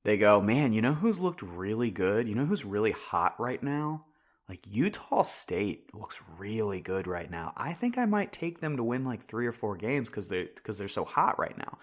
they 0.03 0.17
go, 0.17 0.41
man, 0.41 0.73
you 0.73 0.81
know 0.81 0.93
who's 0.93 1.19
looked 1.19 1.43
really 1.43 1.91
good? 1.91 2.27
You 2.27 2.33
know 2.33 2.45
who's 2.45 2.65
really 2.65 2.91
hot 2.91 3.39
right 3.39 3.61
now? 3.61 4.05
Like 4.51 4.67
Utah 4.69 5.21
State 5.21 5.95
looks 5.95 6.21
really 6.37 6.81
good 6.81 7.07
right 7.07 7.31
now. 7.31 7.53
I 7.55 7.71
think 7.71 7.97
I 7.97 8.03
might 8.03 8.33
take 8.33 8.59
them 8.59 8.75
to 8.75 8.83
win 8.83 9.05
like 9.05 9.23
three 9.23 9.47
or 9.47 9.53
four 9.53 9.77
games 9.77 10.09
because 10.09 10.27
they 10.27 10.43
because 10.43 10.77
they're 10.77 10.89
so 10.89 11.05
hot 11.05 11.39
right 11.39 11.57
now. 11.57 11.77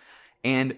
And 0.45 0.77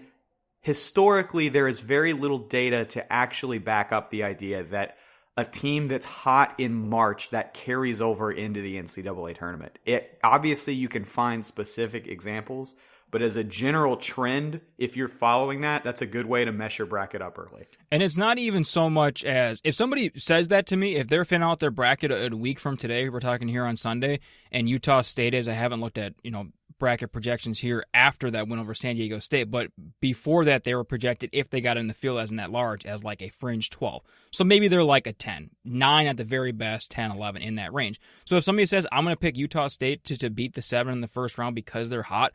historically, 0.61 1.49
there 1.49 1.67
is 1.67 1.81
very 1.81 2.13
little 2.13 2.39
data 2.39 2.85
to 2.85 3.11
actually 3.11 3.57
back 3.57 3.91
up 3.91 4.09
the 4.09 4.23
idea 4.23 4.63
that 4.63 4.99
a 5.35 5.43
team 5.43 5.87
that's 5.87 6.05
hot 6.05 6.55
in 6.59 6.87
March 6.87 7.29
that 7.31 7.53
carries 7.53 7.99
over 7.99 8.31
into 8.31 8.61
the 8.61 8.81
NCAA 8.81 9.37
tournament. 9.37 9.77
It 9.85 10.17
obviously 10.23 10.73
you 10.73 10.87
can 10.87 11.03
find 11.03 11.45
specific 11.45 12.07
examples, 12.07 12.73
but 13.11 13.21
as 13.21 13.35
a 13.35 13.43
general 13.43 13.97
trend, 13.97 14.61
if 14.77 14.95
you're 14.95 15.09
following 15.09 15.61
that, 15.61 15.83
that's 15.83 16.01
a 16.01 16.05
good 16.05 16.25
way 16.25 16.45
to 16.45 16.51
mess 16.51 16.79
your 16.79 16.87
bracket 16.87 17.21
up 17.21 17.37
early. 17.37 17.67
And 17.91 18.01
it's 18.01 18.17
not 18.17 18.39
even 18.39 18.63
so 18.63 18.89
much 18.89 19.23
as 19.23 19.59
if 19.63 19.75
somebody 19.75 20.11
says 20.15 20.47
that 20.47 20.65
to 20.67 20.77
me, 20.77 20.95
if 20.95 21.07
they're 21.07 21.25
filling 21.25 21.43
out 21.43 21.59
their 21.59 21.71
bracket 21.71 22.11
a, 22.11 22.31
a 22.31 22.35
week 22.35 22.59
from 22.59 22.77
today, 22.77 23.09
we're 23.09 23.19
talking 23.19 23.49
here 23.49 23.65
on 23.65 23.75
Sunday, 23.75 24.21
and 24.51 24.69
Utah 24.69 25.01
State 25.01 25.33
is, 25.33 25.49
I 25.49 25.53
haven't 25.53 25.81
looked 25.81 25.97
at, 25.97 26.13
you 26.23 26.31
know, 26.31 26.47
bracket 26.81 27.11
projections 27.11 27.59
here 27.59 27.85
after 27.93 28.31
that 28.31 28.47
win 28.47 28.57
over 28.57 28.73
San 28.73 28.95
Diego 28.95 29.19
State, 29.19 29.51
but 29.51 29.67
before 29.99 30.45
that 30.45 30.63
they 30.63 30.73
were 30.73 30.83
projected 30.83 31.29
if 31.31 31.47
they 31.47 31.61
got 31.61 31.77
in 31.77 31.85
the 31.85 31.93
field 31.93 32.19
as 32.19 32.31
in 32.31 32.37
that 32.37 32.49
large 32.49 32.87
as 32.87 33.03
like 33.03 33.21
a 33.21 33.29
fringe 33.29 33.69
12. 33.69 34.01
So 34.31 34.43
maybe 34.43 34.67
they're 34.67 34.83
like 34.83 35.05
a 35.05 35.13
10, 35.13 35.51
9 35.63 36.07
at 36.07 36.17
the 36.17 36.23
very 36.23 36.51
best, 36.51 36.89
10, 36.89 37.11
11 37.11 37.43
in 37.43 37.55
that 37.55 37.71
range. 37.71 38.01
So 38.25 38.37
if 38.37 38.43
somebody 38.43 38.65
says 38.65 38.87
I'm 38.91 39.03
going 39.03 39.15
to 39.15 39.19
pick 39.19 39.37
Utah 39.37 39.67
State 39.67 40.03
to, 40.05 40.17
to 40.17 40.31
beat 40.31 40.55
the 40.55 40.63
7 40.63 40.91
in 40.91 41.01
the 41.01 41.07
first 41.07 41.37
round 41.37 41.53
because 41.53 41.89
they're 41.89 42.01
hot, 42.01 42.33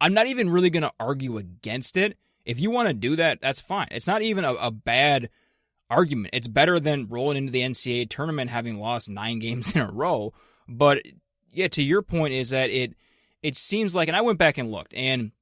I'm 0.00 0.14
not 0.14 0.26
even 0.26 0.50
really 0.50 0.70
going 0.70 0.82
to 0.82 0.92
argue 0.98 1.38
against 1.38 1.96
it. 1.96 2.16
If 2.44 2.60
you 2.60 2.70
want 2.70 2.88
to 2.88 2.94
do 2.94 3.16
that, 3.16 3.40
that's 3.40 3.60
fine. 3.60 3.88
It's 3.90 4.06
not 4.06 4.22
even 4.22 4.44
a, 4.44 4.54
a 4.54 4.70
bad 4.70 5.28
argument. 5.90 6.34
It's 6.34 6.48
better 6.48 6.80
than 6.80 7.08
rolling 7.08 7.36
into 7.36 7.52
the 7.52 7.60
NCAA 7.60 8.08
tournament 8.08 8.50
having 8.50 8.78
lost 8.78 9.08
9 9.08 9.38
games 9.40 9.74
in 9.74 9.80
a 9.80 9.90
row, 9.90 10.32
but 10.68 11.02
yeah, 11.52 11.68
to 11.68 11.82
your 11.82 12.02
point 12.02 12.34
is 12.34 12.50
that 12.50 12.70
it– 12.70 12.94
it 13.42 13.56
seems 13.56 13.94
like, 13.94 14.08
and 14.08 14.16
I 14.16 14.20
went 14.20 14.38
back 14.38 14.58
and 14.58 14.70
looked, 14.70 14.94
and 14.94 15.32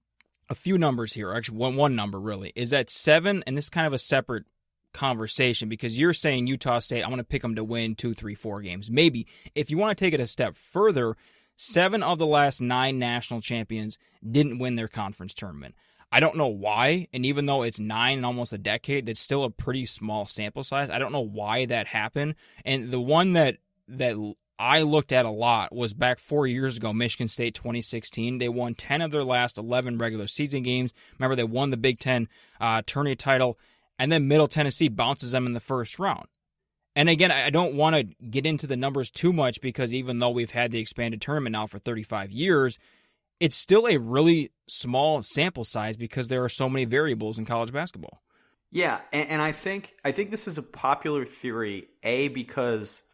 a 0.49 0.55
few 0.55 0.79
numbers 0.79 1.13
here, 1.13 1.33
actually 1.33 1.59
one 1.59 1.77
one 1.77 1.97
number 1.97 2.19
really, 2.19 2.53
is 2.55 2.71
that 2.71 2.91
seven, 2.91 3.43
and 3.47 3.57
this 3.57 3.67
is 3.67 3.71
kind 3.71 3.87
of 3.87 3.93
a 3.93 3.99
separate 3.99 4.45
conversation 4.93 5.69
because 5.69 5.99
you're 5.99 6.15
saying 6.15 6.47
Utah 6.47 6.79
State, 6.79 7.03
I'm 7.03 7.11
going 7.11 7.19
to 7.19 7.25
pick 7.25 7.43
them 7.43 7.57
to 7.57 7.65
win 7.65 7.95
two, 7.95 8.15
three, 8.15 8.35
four 8.35 8.61
games. 8.63 8.91
Maybe 8.91 9.27
if 9.55 9.71
you 9.71 9.79
want 9.79 9.97
to 9.97 10.05
take 10.05 10.15
it 10.15 10.21
a 10.21 10.27
step 10.27 10.57
further, 10.57 11.17
seven 11.59 12.03
of 12.03 12.19
the 12.19 12.27
last 12.27 12.63
nine 12.63 12.99
national 12.99 13.43
champions 13.43 13.99
didn't 14.29 14.59
win 14.59 14.77
their 14.77 14.89
conference 14.89 15.35
tournament. 15.35 15.75
I 16.11 16.21
don't 16.21 16.37
know 16.37 16.47
why, 16.47 17.09
and 17.13 17.27
even 17.27 17.45
though 17.45 17.63
it's 17.63 17.79
nine 17.79 18.19
in 18.19 18.25
almost 18.25 18.55
a 18.55 18.59
decade, 18.59 19.05
that's 19.05 19.21
still 19.21 19.45
a 19.45 19.51
pretty 19.51 19.85
small 19.85 20.27
sample 20.27 20.65
size. 20.65 20.89
I 20.89 20.99
don't 20.99 21.13
know 21.13 21.21
why 21.21 21.67
that 21.67 21.87
happened. 21.87 22.37
And 22.65 22.91
the 22.91 23.01
one 23.01 23.35
that 23.35 23.59
that 23.89 24.17
I 24.59 24.83
looked 24.83 25.13
at 25.13 25.27
a 25.27 25.31
lot 25.31 25.75
was 25.75 25.93
back 25.93 26.19
four 26.19 26.47
years 26.47 26.79
ago, 26.79 26.93
Michigan 26.93 27.29
State 27.29 27.55
2016. 27.55 28.39
They 28.39 28.49
won 28.49 28.75
10 28.75 29.03
of 29.03 29.11
their 29.11 29.25
last 29.25 29.59
11 29.59 29.99
regular 29.99 30.27
season 30.27 30.63
games. 30.63 30.93
Remember, 31.19 31.37
they 31.37 31.45
won 31.45 31.71
the 31.71 31.77
Big 31.77 31.99
Ten 31.99 32.29
uh, 32.61 32.83
tourney 32.87 33.15
title, 33.15 33.59
and 33.99 34.11
then 34.11 34.29
Middle 34.29 34.49
Tennessee 34.49 34.89
bounces 34.89 35.33
them 35.33 35.47
in 35.47 35.53
the 35.53 35.61
first 35.61 35.99
round. 35.99 36.27
And 36.99 37.09
again, 37.09 37.31
I 37.31 37.51
don't 37.51 37.75
want 37.75 37.95
to 37.95 38.03
get 38.29 38.45
into 38.45 38.67
the 38.67 38.77
numbers 38.77 39.09
too 39.09 39.33
much 39.33 39.61
because 39.61 39.95
even 39.95 40.19
though 40.19 40.31
we've 40.31 40.51
had 40.51 40.73
the 40.73 40.81
expanded 40.81 41.21
tournament 41.21 41.53
now 41.53 41.69
for 41.69 41.79
35 41.79 42.33
years, 42.33 42.77
it's 43.39 43.55
still 43.55 43.87
a 43.87 43.99
really 43.99 44.51
small 44.69 45.23
sample 45.23 45.63
size 45.63 45.97
because 45.97 46.27
there 46.27 46.43
are 46.43 46.49
so 46.49 46.69
many 46.69 46.87
variables 46.87 47.39
in 47.39 47.47
college 47.47 47.73
basketball. 47.73 48.21
Yeah, 48.73 49.01
and, 49.13 49.29
and 49.29 49.41
I 49.41 49.53
think 49.53 49.95
I 50.05 50.11
think 50.11 50.33
this 50.33 50.49
is 50.49 50.59
a 50.59 50.63
popular 50.63 51.25
theory. 51.25 51.87
A 52.03 52.27
because 52.27 53.05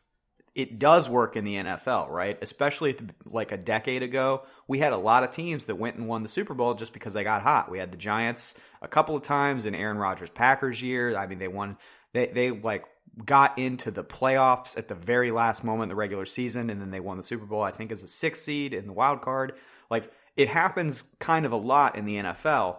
it 0.55 0.79
does 0.79 1.11
work 1.11 1.37
in 1.37 1.45
the 1.45 1.57
NFL, 1.57 2.09
right? 2.09 2.39
Especially 2.41 2.93
the, 2.93 3.11
like 3.27 3.53
a 3.53 3.59
decade 3.59 4.03
ago, 4.03 4.45
we 4.67 4.79
had 4.79 4.95
a 4.95 4.99
lot 4.99 5.25
of 5.25 5.31
teams 5.31 5.67
that 5.67 5.75
went 5.75 5.97
and 5.97 6.09
won 6.09 6.23
the 6.23 6.31
Super 6.31 6.55
Bowl 6.55 6.73
just 6.73 6.95
because 6.95 7.13
they 7.13 7.23
got 7.23 7.43
hot. 7.43 7.71
We 7.71 7.81
had 7.81 7.93
the 7.93 7.99
Giants 7.99 8.55
a 8.81 8.89
couple 8.89 9.15
of 9.15 9.23
times 9.25 9.67
in 9.67 9.75
Aaron 9.75 9.99
Rodgers 9.99 10.31
Packers 10.31 10.81
year. 10.81 11.15
I 11.19 11.27
mean, 11.27 11.39
they 11.39 11.49
won 11.49 11.77
they 12.15 12.29
they 12.29 12.51
like 12.51 12.87
got 13.25 13.59
into 13.59 13.91
the 13.91 14.03
playoffs 14.03 14.77
at 14.77 14.89
the 14.89 14.95
very 14.95 15.31
last 15.31 15.63
moment 15.63 15.85
in 15.85 15.89
the 15.91 15.95
regular 15.95 16.27
season 16.27 16.69
and 16.69 16.81
then 16.81 16.91
they 16.91 17.01
won 17.01 17.17
the 17.17 17.23
Super 17.23 17.47
Bowl 17.47 17.63
I 17.63 17.71
think 17.71 17.93
as 17.93 18.03
a 18.03 18.07
6th 18.07 18.37
seed 18.37 18.75
in 18.75 18.87
the 18.87 18.93
wild 18.93 19.23
card. 19.23 19.55
Like 19.91 20.11
it 20.37 20.49
happens 20.49 21.05
kind 21.21 21.47
of 21.47 21.53
a 21.53 21.57
lot 21.57 21.97
in 21.97 22.07
the 22.07 22.15
NFL. 22.15 22.79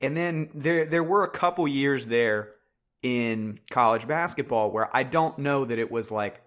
And 0.00 0.16
then 0.16 0.50
there 0.54 0.84
there 0.84 1.02
were 1.02 1.22
a 1.24 1.30
couple 1.30 1.66
years 1.68 2.06
there 2.06 2.54
in 3.02 3.60
college 3.70 4.08
basketball 4.08 4.70
where 4.70 4.94
I 4.96 5.04
don't 5.04 5.38
know 5.38 5.64
that 5.64 5.78
it 5.78 5.90
was 5.90 6.10
like 6.10 6.40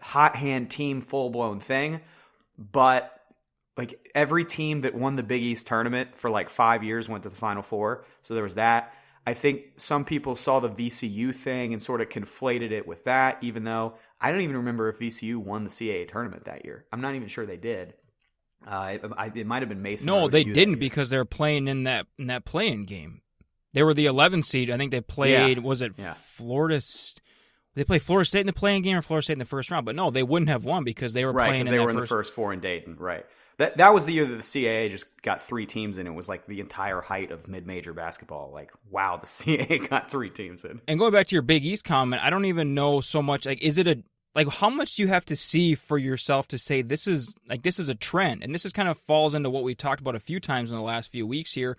hot 0.00 0.36
hand 0.36 0.70
team 0.70 1.00
full 1.00 1.30
blown 1.30 1.60
thing, 1.60 2.00
but 2.58 3.12
like 3.76 4.00
every 4.14 4.44
team 4.44 4.82
that 4.82 4.94
won 4.94 5.16
the 5.16 5.22
Big 5.22 5.42
East 5.42 5.66
tournament 5.66 6.16
for 6.16 6.30
like 6.30 6.48
five 6.48 6.82
years 6.82 7.08
went 7.08 7.24
to 7.24 7.28
the 7.28 7.36
Final 7.36 7.62
Four. 7.62 8.04
So 8.22 8.34
there 8.34 8.44
was 8.44 8.54
that. 8.54 8.94
I 9.26 9.34
think 9.34 9.72
some 9.76 10.04
people 10.04 10.36
saw 10.36 10.60
the 10.60 10.70
VCU 10.70 11.34
thing 11.34 11.72
and 11.72 11.82
sort 11.82 12.00
of 12.00 12.08
conflated 12.08 12.70
it 12.70 12.86
with 12.86 13.04
that, 13.04 13.38
even 13.42 13.64
though 13.64 13.94
I 14.20 14.30
don't 14.30 14.42
even 14.42 14.56
remember 14.56 14.88
if 14.88 15.00
VCU 15.00 15.36
won 15.36 15.64
the 15.64 15.70
CAA 15.70 16.08
tournament 16.08 16.44
that 16.44 16.64
year. 16.64 16.84
I'm 16.92 17.00
not 17.00 17.16
even 17.16 17.28
sure 17.28 17.44
they 17.44 17.56
did. 17.56 17.94
Uh, 18.64 18.98
it, 19.02 19.36
it 19.36 19.46
might 19.46 19.62
have 19.62 19.68
been 19.68 19.82
Mason. 19.82 20.06
No, 20.06 20.28
they 20.28 20.44
didn't 20.44 20.78
because 20.78 21.10
they 21.10 21.16
were 21.16 21.24
playing 21.24 21.68
in 21.68 21.84
that 21.84 22.06
in 22.18 22.28
that 22.28 22.44
play-in 22.44 22.84
game. 22.84 23.20
They 23.74 23.82
were 23.82 23.94
the 23.94 24.06
11 24.06 24.42
seed. 24.42 24.70
I 24.70 24.76
think 24.76 24.90
they 24.90 25.00
played. 25.00 25.58
Yeah. 25.58 25.62
Was 25.62 25.82
it 25.82 25.92
yeah. 25.98 26.14
Florida? 26.14 26.80
they 27.74 27.84
play 27.84 27.98
Florida 27.98 28.26
State 28.26 28.40
in 28.40 28.46
the 28.46 28.52
play-in 28.52 28.82
game 28.82 28.96
or 28.96 29.02
Florida 29.02 29.24
State 29.24 29.34
in 29.34 29.38
the 29.38 29.44
first 29.44 29.70
round. 29.70 29.84
But 29.84 29.94
no, 29.94 30.10
they 30.10 30.22
wouldn't 30.22 30.48
have 30.48 30.64
won 30.64 30.82
because 30.82 31.12
they 31.12 31.24
were 31.24 31.32
right, 31.32 31.48
playing. 31.48 31.66
they 31.66 31.78
were 31.78 31.90
in 31.90 31.96
first... 31.96 32.08
the 32.08 32.14
first 32.14 32.34
four 32.34 32.52
in 32.52 32.60
Dayton, 32.60 32.96
right? 32.96 33.26
That 33.58 33.78
that 33.78 33.94
was 33.94 34.04
the 34.04 34.12
year 34.12 34.26
that 34.26 34.36
the 34.36 34.42
CAA 34.42 34.90
just 34.90 35.06
got 35.22 35.40
three 35.40 35.64
teams 35.64 35.96
in. 35.96 36.06
It 36.06 36.14
was 36.14 36.28
like 36.28 36.46
the 36.46 36.60
entire 36.60 37.00
height 37.00 37.30
of 37.30 37.48
mid 37.48 37.66
major 37.66 37.94
basketball. 37.94 38.50
Like, 38.52 38.70
wow, 38.90 39.16
the 39.16 39.26
CAA 39.26 39.88
got 39.88 40.10
three 40.10 40.30
teams 40.30 40.64
in. 40.64 40.80
And 40.86 40.98
going 40.98 41.12
back 41.12 41.26
to 41.28 41.34
your 41.34 41.42
Big 41.42 41.64
East 41.64 41.84
comment, 41.84 42.22
I 42.22 42.30
don't 42.30 42.44
even 42.44 42.74
know 42.74 43.00
so 43.00 43.22
much. 43.22 43.46
Like, 43.46 43.62
is 43.62 43.78
it 43.78 43.88
a 43.88 44.02
like 44.34 44.48
how 44.48 44.68
much 44.68 44.96
do 44.96 45.02
you 45.02 45.08
have 45.08 45.24
to 45.26 45.36
see 45.36 45.74
for 45.74 45.96
yourself 45.96 46.46
to 46.48 46.58
say 46.58 46.82
this 46.82 47.06
is 47.06 47.34
like 47.48 47.62
this 47.62 47.78
is 47.78 47.88
a 47.88 47.94
trend? 47.94 48.42
And 48.42 48.54
this 48.54 48.66
is 48.66 48.72
kind 48.72 48.88
of 48.88 48.98
falls 48.98 49.34
into 49.34 49.48
what 49.48 49.64
we 49.64 49.74
talked 49.74 50.02
about 50.02 50.14
a 50.14 50.20
few 50.20 50.38
times 50.38 50.70
in 50.70 50.76
the 50.76 50.82
last 50.82 51.10
few 51.10 51.26
weeks 51.26 51.54
here. 51.54 51.78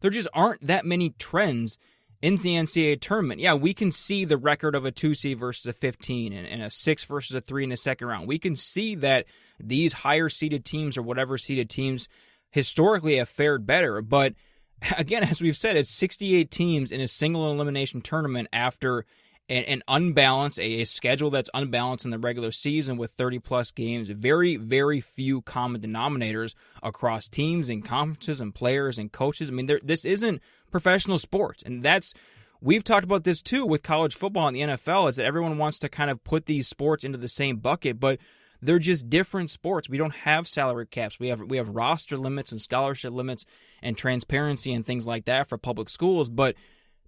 There 0.00 0.10
just 0.10 0.28
aren't 0.34 0.66
that 0.66 0.84
many 0.84 1.10
trends 1.10 1.78
in 2.22 2.36
the 2.36 2.54
NCAA 2.54 3.00
tournament. 3.00 3.40
Yeah, 3.40 3.54
we 3.54 3.74
can 3.74 3.90
see 3.90 4.24
the 4.24 4.36
record 4.36 4.76
of 4.76 4.84
a 4.84 4.92
two 4.92 5.14
seed 5.14 5.40
versus 5.40 5.66
a 5.66 5.72
15 5.72 6.32
and, 6.32 6.46
and, 6.46 6.62
a 6.62 6.70
six 6.70 7.04
versus 7.04 7.34
a 7.34 7.40
three 7.40 7.64
in 7.64 7.70
the 7.70 7.76
second 7.76 8.06
round. 8.06 8.28
We 8.28 8.38
can 8.38 8.54
see 8.54 8.94
that 8.96 9.26
these 9.58 9.92
higher 9.92 10.28
seeded 10.28 10.64
teams 10.64 10.96
or 10.96 11.02
whatever 11.02 11.36
seeded 11.36 11.68
teams 11.68 12.08
historically 12.50 13.16
have 13.16 13.28
fared 13.28 13.66
better. 13.66 14.00
But 14.00 14.34
again, 14.96 15.24
as 15.24 15.42
we've 15.42 15.56
said, 15.56 15.76
it's 15.76 15.90
68 15.90 16.50
teams 16.50 16.92
in 16.92 17.00
a 17.00 17.08
single 17.08 17.50
elimination 17.50 18.00
tournament 18.00 18.48
after 18.52 19.04
an, 19.48 19.64
an 19.64 19.82
unbalanced, 19.88 20.58
a, 20.58 20.82
a 20.82 20.84
schedule 20.84 21.30
that's 21.30 21.50
unbalanced 21.54 22.04
in 22.04 22.10
the 22.10 22.18
regular 22.18 22.52
season 22.52 22.96
with 22.96 23.12
30 23.12 23.38
plus 23.40 23.70
games. 23.70 24.08
Very, 24.08 24.56
very 24.56 25.00
few 25.00 25.42
common 25.42 25.80
denominators 25.80 26.54
across 26.82 27.28
teams 27.28 27.68
and 27.68 27.84
conferences 27.84 28.40
and 28.40 28.54
players 28.54 28.98
and 28.98 29.12
coaches. 29.12 29.48
I 29.48 29.52
mean, 29.52 29.66
there, 29.66 29.80
this 29.82 30.04
isn't 30.04 30.40
professional 30.70 31.18
sports. 31.18 31.62
And 31.62 31.82
that's 31.82 32.14
we've 32.60 32.84
talked 32.84 33.04
about 33.04 33.24
this 33.24 33.42
too 33.42 33.66
with 33.66 33.82
college 33.82 34.14
football 34.14 34.48
and 34.48 34.56
the 34.56 34.60
NFL 34.60 35.10
is 35.10 35.16
that 35.16 35.26
everyone 35.26 35.58
wants 35.58 35.78
to 35.80 35.88
kind 35.88 36.10
of 36.10 36.22
put 36.24 36.46
these 36.46 36.68
sports 36.68 37.04
into 37.04 37.18
the 37.18 37.28
same 37.28 37.56
bucket, 37.56 37.98
but 37.98 38.18
they're 38.62 38.78
just 38.78 39.10
different 39.10 39.50
sports. 39.50 39.88
We 39.88 39.98
don't 39.98 40.14
have 40.14 40.46
salary 40.46 40.86
caps. 40.86 41.18
We 41.18 41.28
have 41.28 41.40
we 41.40 41.56
have 41.56 41.68
roster 41.68 42.16
limits 42.16 42.52
and 42.52 42.62
scholarship 42.62 43.12
limits 43.12 43.44
and 43.82 43.98
transparency 43.98 44.72
and 44.72 44.86
things 44.86 45.06
like 45.06 45.24
that 45.24 45.48
for 45.48 45.58
public 45.58 45.88
schools, 45.88 46.30
but 46.30 46.54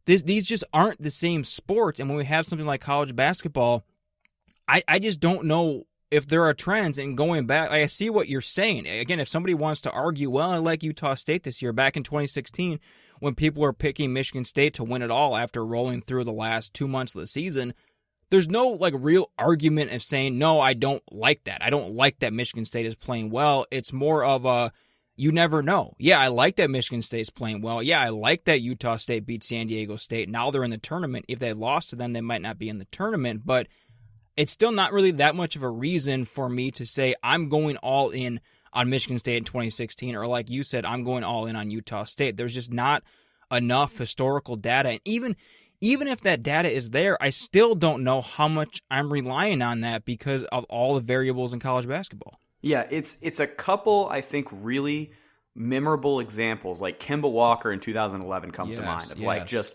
this, 0.06 0.22
these 0.22 0.44
just 0.44 0.64
aren't 0.72 1.00
the 1.00 1.10
same 1.10 1.44
sports. 1.44 2.00
And 2.00 2.08
when 2.08 2.18
we 2.18 2.24
have 2.24 2.46
something 2.46 2.66
like 2.66 2.80
college 2.80 3.14
basketball, 3.14 3.84
I, 4.68 4.82
I 4.86 4.98
just 4.98 5.20
don't 5.20 5.44
know 5.44 5.84
if 6.10 6.28
there 6.28 6.44
are 6.44 6.54
trends 6.54 6.98
and 6.98 7.16
going 7.16 7.46
back, 7.46 7.70
I 7.70 7.86
see 7.86 8.10
what 8.10 8.28
you're 8.28 8.40
saying. 8.40 8.86
Again, 8.86 9.18
if 9.20 9.28
somebody 9.28 9.54
wants 9.54 9.80
to 9.82 9.90
argue, 9.90 10.30
well, 10.30 10.50
I 10.50 10.58
like 10.58 10.82
Utah 10.82 11.14
State 11.14 11.42
this 11.42 11.60
year, 11.60 11.72
back 11.72 11.96
in 11.96 12.02
2016, 12.02 12.78
when 13.18 13.34
people 13.34 13.62
were 13.62 13.72
picking 13.72 14.12
Michigan 14.12 14.44
State 14.44 14.74
to 14.74 14.84
win 14.84 15.02
it 15.02 15.10
all 15.10 15.36
after 15.36 15.64
rolling 15.64 16.02
through 16.02 16.24
the 16.24 16.32
last 16.32 16.72
two 16.72 16.86
months 16.86 17.14
of 17.14 17.20
the 17.20 17.26
season, 17.26 17.74
there's 18.30 18.48
no 18.48 18.68
like 18.68 18.94
real 18.96 19.30
argument 19.38 19.92
of 19.92 20.02
saying 20.02 20.36
no 20.38 20.60
i 20.60 20.74
don't 20.74 21.02
like 21.12 21.44
that 21.44 21.62
i 21.62 21.70
don't 21.70 21.94
like 21.94 22.18
that 22.18 22.32
michigan 22.32 22.64
state 22.64 22.86
is 22.86 22.96
playing 22.96 23.30
well 23.30 23.64
it's 23.70 23.92
more 23.92 24.24
of 24.24 24.44
a 24.44 24.72
you 25.16 25.30
never 25.32 25.62
know 25.62 25.94
yeah 25.98 26.18
i 26.18 26.28
like 26.28 26.56
that 26.56 26.70
michigan 26.70 27.02
state's 27.02 27.30
playing 27.30 27.60
well 27.60 27.82
yeah 27.82 28.00
i 28.00 28.08
like 28.08 28.44
that 28.44 28.60
utah 28.60 28.96
state 28.96 29.26
beat 29.26 29.44
san 29.44 29.66
diego 29.66 29.96
state 29.96 30.28
now 30.28 30.50
they're 30.50 30.64
in 30.64 30.70
the 30.70 30.78
tournament 30.78 31.24
if 31.28 31.38
they 31.38 31.52
lost 31.52 31.90
to 31.90 31.96
them 31.96 32.12
they 32.12 32.20
might 32.20 32.42
not 32.42 32.58
be 32.58 32.68
in 32.68 32.78
the 32.78 32.86
tournament 32.86 33.42
but 33.44 33.68
it's 34.36 34.52
still 34.52 34.72
not 34.72 34.92
really 34.92 35.12
that 35.12 35.36
much 35.36 35.54
of 35.54 35.62
a 35.62 35.68
reason 35.68 36.24
for 36.24 36.48
me 36.48 36.70
to 36.70 36.84
say 36.84 37.14
i'm 37.22 37.48
going 37.48 37.76
all 37.78 38.10
in 38.10 38.40
on 38.74 38.90
Michigan 38.90 39.18
State 39.18 39.36
in 39.36 39.44
2016, 39.44 40.16
or 40.16 40.26
like 40.26 40.50
you 40.50 40.62
said, 40.62 40.84
I'm 40.84 41.04
going 41.04 41.24
all 41.24 41.46
in 41.46 41.56
on 41.56 41.70
Utah 41.70 42.04
State. 42.04 42.36
There's 42.36 42.54
just 42.54 42.72
not 42.72 43.02
enough 43.50 43.96
historical 43.96 44.56
data. 44.56 44.90
And 44.90 45.00
even 45.04 45.36
even 45.80 46.08
if 46.08 46.22
that 46.22 46.42
data 46.42 46.70
is 46.70 46.90
there, 46.90 47.22
I 47.22 47.30
still 47.30 47.74
don't 47.74 48.04
know 48.04 48.22
how 48.22 48.48
much 48.48 48.82
I'm 48.90 49.12
relying 49.12 49.60
on 49.60 49.80
that 49.82 50.04
because 50.04 50.42
of 50.44 50.64
all 50.64 50.94
the 50.94 51.00
variables 51.00 51.52
in 51.52 51.60
college 51.60 51.86
basketball. 51.86 52.38
Yeah, 52.64 52.86
it's 52.90 53.18
it's 53.22 53.40
a 53.40 53.46
couple 53.46 54.08
I 54.10 54.20
think 54.20 54.48
really 54.50 55.12
memorable 55.54 56.20
examples 56.20 56.80
like 56.80 56.98
Kemba 56.98 57.30
Walker 57.30 57.70
in 57.70 57.80
2011 57.80 58.50
comes 58.50 58.70
yes, 58.70 58.78
to 58.78 58.84
mind 58.84 59.12
of 59.12 59.18
yes. 59.18 59.26
like 59.26 59.46
just 59.46 59.74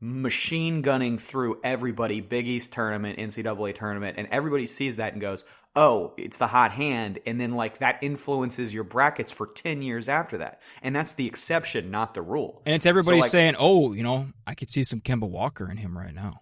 machine 0.00 0.80
gunning 0.82 1.18
through 1.18 1.58
everybody, 1.64 2.20
Big 2.20 2.46
East 2.46 2.72
tournament, 2.72 3.18
NCAA 3.18 3.74
tournament, 3.74 4.16
and 4.18 4.28
everybody 4.30 4.66
sees 4.66 4.96
that 4.96 5.12
and 5.12 5.20
goes, 5.20 5.44
oh, 5.76 6.14
it's 6.16 6.38
the 6.38 6.46
hot 6.46 6.72
hand. 6.72 7.18
And 7.26 7.40
then, 7.40 7.52
like, 7.52 7.78
that 7.78 7.98
influences 8.02 8.72
your 8.72 8.84
brackets 8.84 9.30
for 9.30 9.46
10 9.46 9.82
years 9.82 10.08
after 10.08 10.38
that. 10.38 10.60
And 10.82 10.94
that's 10.94 11.12
the 11.12 11.26
exception, 11.26 11.90
not 11.90 12.14
the 12.14 12.22
rule. 12.22 12.62
And 12.66 12.74
it's 12.74 12.86
everybody 12.86 13.18
so, 13.18 13.22
like, 13.22 13.30
saying, 13.30 13.56
oh, 13.58 13.92
you 13.92 14.02
know, 14.02 14.28
I 14.46 14.54
could 14.54 14.70
see 14.70 14.84
some 14.84 15.00
Kemba 15.00 15.28
Walker 15.28 15.70
in 15.70 15.76
him 15.76 15.96
right 15.96 16.14
now. 16.14 16.40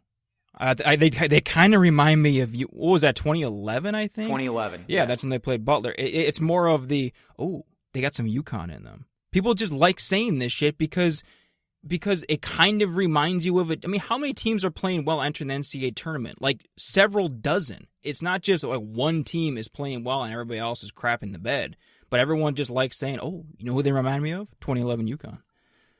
Uh, 0.58 0.74
I, 0.84 0.96
they 0.96 1.10
they 1.10 1.40
kind 1.40 1.74
of 1.74 1.80
remind 1.80 2.22
me 2.22 2.40
of 2.40 2.54
you. 2.54 2.66
What 2.66 2.92
was 2.92 3.02
that? 3.02 3.16
2011, 3.16 3.94
I 3.94 4.08
think. 4.08 4.26
2011. 4.26 4.86
Yeah, 4.88 5.00
yeah. 5.00 5.04
that's 5.04 5.22
when 5.22 5.30
they 5.30 5.38
played 5.38 5.64
Butler. 5.64 5.94
It, 5.98 6.04
it's 6.04 6.40
more 6.40 6.66
of 6.68 6.88
the 6.88 7.12
oh, 7.38 7.66
they 7.92 8.00
got 8.00 8.14
some 8.14 8.26
UConn 8.26 8.74
in 8.74 8.84
them. 8.84 9.06
People 9.32 9.54
just 9.54 9.72
like 9.72 10.00
saying 10.00 10.38
this 10.38 10.52
shit 10.52 10.78
because 10.78 11.22
because 11.86 12.24
it 12.28 12.42
kind 12.42 12.82
of 12.82 12.96
reminds 12.96 13.44
you 13.44 13.58
of 13.58 13.70
it. 13.70 13.84
I 13.84 13.88
mean, 13.88 14.00
how 14.00 14.18
many 14.18 14.32
teams 14.32 14.64
are 14.64 14.70
playing 14.70 15.04
well 15.04 15.22
entering 15.22 15.48
the 15.48 15.54
NCAA 15.54 15.94
tournament? 15.94 16.40
Like 16.40 16.66
several 16.76 17.28
dozen. 17.28 17.86
It's 18.02 18.22
not 18.22 18.42
just 18.42 18.64
like 18.64 18.80
one 18.80 19.24
team 19.24 19.58
is 19.58 19.68
playing 19.68 20.04
well 20.04 20.22
and 20.22 20.32
everybody 20.32 20.58
else 20.58 20.82
is 20.82 20.90
crapping 20.90 21.32
the 21.32 21.38
bed. 21.38 21.76
But 22.08 22.20
everyone 22.20 22.54
just 22.54 22.70
likes 22.70 22.96
saying, 22.96 23.18
"Oh, 23.20 23.44
you 23.58 23.66
know 23.66 23.72
who 23.74 23.82
they 23.82 23.92
remind 23.92 24.22
me 24.22 24.32
of? 24.32 24.48
2011 24.60 25.08
UConn." 25.08 25.38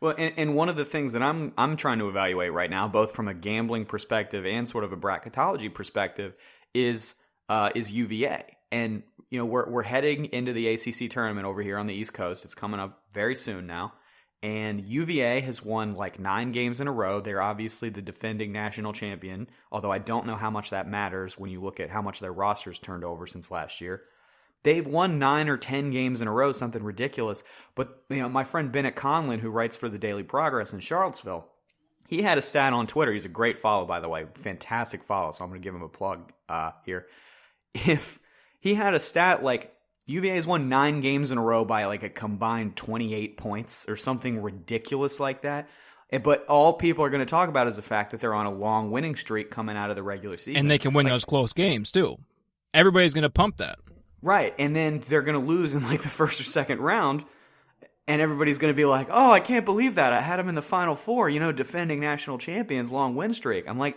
Well, 0.01 0.15
and, 0.19 0.35
and 0.37 0.55
one 0.55 0.69
of 0.69 0.77
the 0.77 0.85
things 0.85 1.13
that 1.15 1.23
I'm 1.23 1.53
I'm 1.57 1.77
trying 1.77 1.99
to 2.01 2.09
evaluate 2.09 2.53
right 2.53 2.71
now, 2.71 2.87
both 2.87 3.13
from 3.13 3.29
a 3.29 3.35
gambling 3.35 3.87
perspective 3.87 4.45
and 4.45 4.69
sort 4.69 4.85
of 4.85 4.93
a 4.93 4.97
bracketology 4.97 5.73
perspective, 5.73 6.35
is 6.75 7.15
uh, 7.49 7.71
is 7.75 7.93
UVA. 7.93 8.45
And 8.71 9.03
you 9.31 9.39
know 9.39 9.47
we're 9.47 9.69
we're 9.71 9.83
heading 9.83 10.27
into 10.27 10.53
the 10.53 10.69
ACC 10.69 11.11
tournament 11.11 11.47
over 11.47 11.63
here 11.63 11.79
on 11.79 11.87
the 11.87 11.95
East 11.95 12.13
Coast. 12.13 12.45
It's 12.45 12.55
coming 12.55 12.81
up 12.81 13.03
very 13.13 13.37
soon 13.37 13.67
now. 13.67 13.95
And 14.43 14.85
UVA 14.85 15.41
has 15.41 15.65
won 15.65 15.95
like 15.95 16.21
nine 16.21 16.53
games 16.53 16.81
in 16.81 16.89
a 16.89 16.93
row. 16.93 17.21
They're 17.21 17.41
obviously 17.41 17.89
the 17.89 18.03
defending 18.03 18.53
national 18.53 18.93
champion, 18.93 19.49
although 19.73 19.91
I 19.91 19.99
don't 19.99 20.27
know 20.27 20.37
how 20.37 20.51
much 20.51 20.71
that 20.71 20.89
matters 20.89 21.39
when 21.39 21.51
you 21.51 21.63
look 21.63 21.81
at 21.81 21.91
how 21.91 22.03
much 22.03 22.21
their 22.21 22.33
rosters 22.33 22.79
turned 22.79 23.03
over 23.03 23.27
since 23.27 23.51
last 23.51 23.81
year. 23.81 24.03
They've 24.67 24.85
won 24.85 25.21
nine 25.21 25.49
or 25.49 25.57
ten 25.57 25.93
games 25.93 26.21
in 26.21 26.27
a 26.27 26.33
row, 26.33 26.51
something 26.51 26.83
ridiculous. 26.83 27.45
But 27.77 28.03
you 28.11 28.17
know, 28.17 28.29
my 28.29 28.43
friend 28.43 28.73
Bennett 28.73 28.97
Conlin, 28.97 29.39
who 29.39 29.49
writes 29.49 29.77
for 29.77 29.89
the 29.89 29.97
Daily 29.97 30.25
Progress 30.25 30.73
in 30.73 30.81
Charlottesville, 30.81 31.47
he 32.09 32.21
had 32.21 32.37
a 32.37 32.43
stat 32.43 32.73
on 32.73 32.89
Twitter. 32.89 33.13
He's 33.13 33.25
a 33.25 33.29
great 33.29 33.59
follow, 33.59 33.87
by 33.87 34.01
the 34.01 34.09
way, 34.09 34.27
fantastic 34.35 35.05
follow. 35.05 35.31
So 35.31 35.45
I'm 35.45 35.51
going 35.51 35.63
to 35.63 35.65
give 35.65 35.73
him 35.73 35.85
a 35.85 35.89
plug 35.89 36.33
uh, 36.49 36.73
here. 36.85 37.07
If 37.87 38.19
he 38.59 38.75
had 38.75 38.95
a 38.95 38.99
stat 39.01 39.45
like 39.45 39.73
UVA 40.07 40.35
has 40.35 40.49
won 40.49 40.69
nine 40.69 41.01
games 41.01 41.31
in 41.31 41.39
a 41.39 41.43
row 41.43 41.65
by 41.65 41.85
like 41.85 42.03
a 42.03 42.09
combined 42.09 42.75
28 42.75 43.37
points 43.37 43.89
or 43.89 43.97
something 43.97 44.43
ridiculous 44.43 45.21
like 45.21 45.43
that. 45.43 45.69
Eh, 46.11 46.19
but 46.19 46.45
all 46.47 46.73
people 46.73 47.05
are 47.05 47.11
going 47.11 47.21
to 47.21 47.31
talk 47.31 47.49
about 47.49 47.69
is 47.69 47.77
the 47.77 47.83
fact 47.83 48.11
that 48.11 48.21
they're 48.21 48.35
on 48.35 48.47
a 48.47 48.51
long 48.51 48.91
winning 48.91 49.15
streak 49.15 49.49
coming 49.53 49.77
out 49.77 49.91
of 49.91 49.97
the 49.97 50.03
regular 50.03 50.39
season. 50.39 50.57
And 50.57 50.69
they 50.69 50.79
can 50.79 50.93
win 50.93 51.05
like, 51.05 51.13
those 51.13 51.25
close 51.25 51.53
games 51.53 51.93
too. 51.93 52.17
Everybody's 52.75 53.15
going 53.15 53.23
to 53.23 53.31
pump 53.31 53.59
that. 53.59 53.79
Right. 54.27 54.55
And 54.59 54.75
then 54.75 55.05
they're 55.09 55.23
going 55.23 55.41
to 55.41 55.47
lose 55.47 55.75
in 55.75 55.85
like 55.85 56.03
the 56.03 56.09
first 56.09 56.41
or 56.41 56.45
second 56.45 56.81
round. 56.81 57.25
And 58.09 58.21
everybody's 58.21 58.59
going 58.59 58.73
to 58.73 58.77
be 58.77 58.85
like, 58.85 59.07
oh, 59.09 59.31
I 59.31 59.39
can't 59.39 59.65
believe 59.65 59.95
that. 59.95 60.13
I 60.13 60.21
had 60.21 60.41
them 60.41 60.49
in 60.49 60.57
the 60.57 60.63
final 60.63 60.97
four, 60.97 61.31
you 61.31 61.39
know, 61.39 61.53
defending 61.53 62.01
national 62.01 62.39
champions, 62.39 62.91
long 62.91 63.15
win 63.15 63.35
streak. 63.35 63.69
I'm 63.69 63.79
like, 63.79 63.97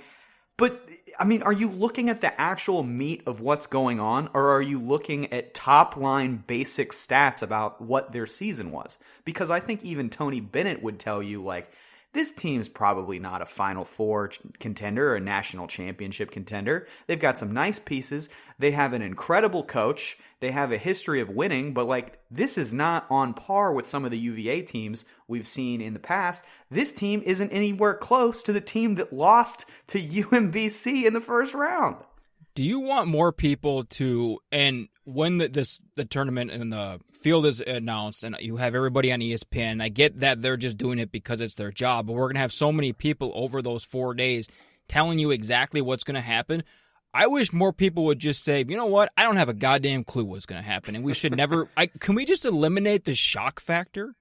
but 0.55 0.87
I 1.17 1.23
mean, 1.23 1.41
are 1.41 1.51
you 1.51 1.67
looking 1.67 2.09
at 2.09 2.21
the 2.21 2.39
actual 2.39 2.83
meat 2.83 3.23
of 3.25 3.39
what's 3.39 3.65
going 3.65 3.99
on, 3.99 4.29
or 4.35 4.51
are 4.51 4.61
you 4.61 4.79
looking 4.79 5.33
at 5.33 5.55
top 5.55 5.97
line 5.97 6.43
basic 6.45 6.91
stats 6.91 7.41
about 7.41 7.81
what 7.81 8.11
their 8.11 8.27
season 8.27 8.71
was? 8.71 8.99
Because 9.25 9.49
I 9.49 9.61
think 9.61 9.83
even 9.83 10.11
Tony 10.11 10.41
Bennett 10.41 10.83
would 10.83 10.99
tell 10.99 11.23
you, 11.23 11.43
like, 11.43 11.71
this 12.11 12.33
team's 12.33 12.67
probably 12.67 13.19
not 13.19 13.43
a 13.43 13.45
Final 13.45 13.85
Four 13.85 14.31
contender 14.59 15.11
or 15.11 15.15
a 15.17 15.21
national 15.21 15.67
championship 15.67 16.31
contender. 16.31 16.87
They've 17.05 17.19
got 17.19 17.37
some 17.37 17.53
nice 17.53 17.77
pieces. 17.77 18.29
They 18.57 18.71
have 18.71 18.93
an 18.93 19.03
incredible 19.03 19.63
coach. 19.63 20.17
They 20.39 20.49
have 20.51 20.71
a 20.71 20.77
history 20.77 21.21
of 21.21 21.29
winning, 21.29 21.73
but 21.73 21.85
like 21.85 22.17
this 22.31 22.57
is 22.57 22.73
not 22.73 23.05
on 23.11 23.35
par 23.35 23.73
with 23.73 23.85
some 23.85 24.05
of 24.05 24.11
the 24.11 24.17
UVA 24.17 24.63
teams 24.63 25.05
we've 25.27 25.47
seen 25.47 25.81
in 25.81 25.93
the 25.93 25.99
past. 25.99 26.43
This 26.71 26.93
team 26.93 27.21
isn't 27.25 27.51
anywhere 27.51 27.93
close 27.93 28.41
to 28.43 28.53
the 28.53 28.61
team 28.61 28.95
that 28.95 29.13
lost 29.13 29.65
to 29.87 30.01
UMBC 30.01 31.05
in 31.05 31.13
the 31.13 31.21
first 31.21 31.53
round. 31.53 31.97
Do 32.59 32.65
you 32.65 32.81
want 32.81 33.07
more 33.07 33.31
people 33.31 33.85
to 33.85 34.39
and 34.51 34.89
when 35.05 35.37
the, 35.37 35.47
this 35.47 35.79
the 35.95 36.03
tournament 36.03 36.51
and 36.51 36.73
the 36.73 36.99
field 37.13 37.45
is 37.45 37.61
announced 37.61 38.25
and 38.25 38.35
you 38.41 38.57
have 38.57 38.75
everybody 38.75 39.13
on 39.13 39.21
ESPN, 39.21 39.81
I 39.81 39.87
get 39.87 40.19
that 40.19 40.41
they're 40.41 40.57
just 40.57 40.75
doing 40.75 40.99
it 40.99 41.09
because 41.09 41.39
it's 41.39 41.55
their 41.55 41.71
job, 41.71 42.07
but 42.07 42.11
we're 42.11 42.25
going 42.25 42.33
to 42.33 42.41
have 42.41 42.51
so 42.51 42.73
many 42.73 42.91
people 42.91 43.31
over 43.33 43.61
those 43.61 43.85
4 43.85 44.13
days 44.13 44.49
telling 44.89 45.19
you 45.19 45.31
exactly 45.31 45.79
what's 45.79 46.03
going 46.03 46.15
to 46.15 46.21
happen. 46.21 46.65
I 47.13 47.27
wish 47.27 47.53
more 47.53 47.71
people 47.71 48.03
would 48.07 48.19
just 48.19 48.43
say, 48.43 48.65
you 48.67 48.75
know 48.75 48.87
what? 48.87 49.09
I 49.15 49.23
don't 49.23 49.37
have 49.37 49.47
a 49.47 49.53
goddamn 49.53 50.03
clue 50.03 50.25
what's 50.25 50.45
going 50.45 50.61
to 50.61 50.69
happen, 50.69 50.97
and 50.97 51.05
we 51.05 51.13
should 51.13 51.37
never. 51.37 51.69
I, 51.77 51.85
can 51.85 52.13
we 52.13 52.25
just 52.25 52.43
eliminate 52.43 53.05
the 53.05 53.15
shock 53.15 53.61
factor? 53.61 54.15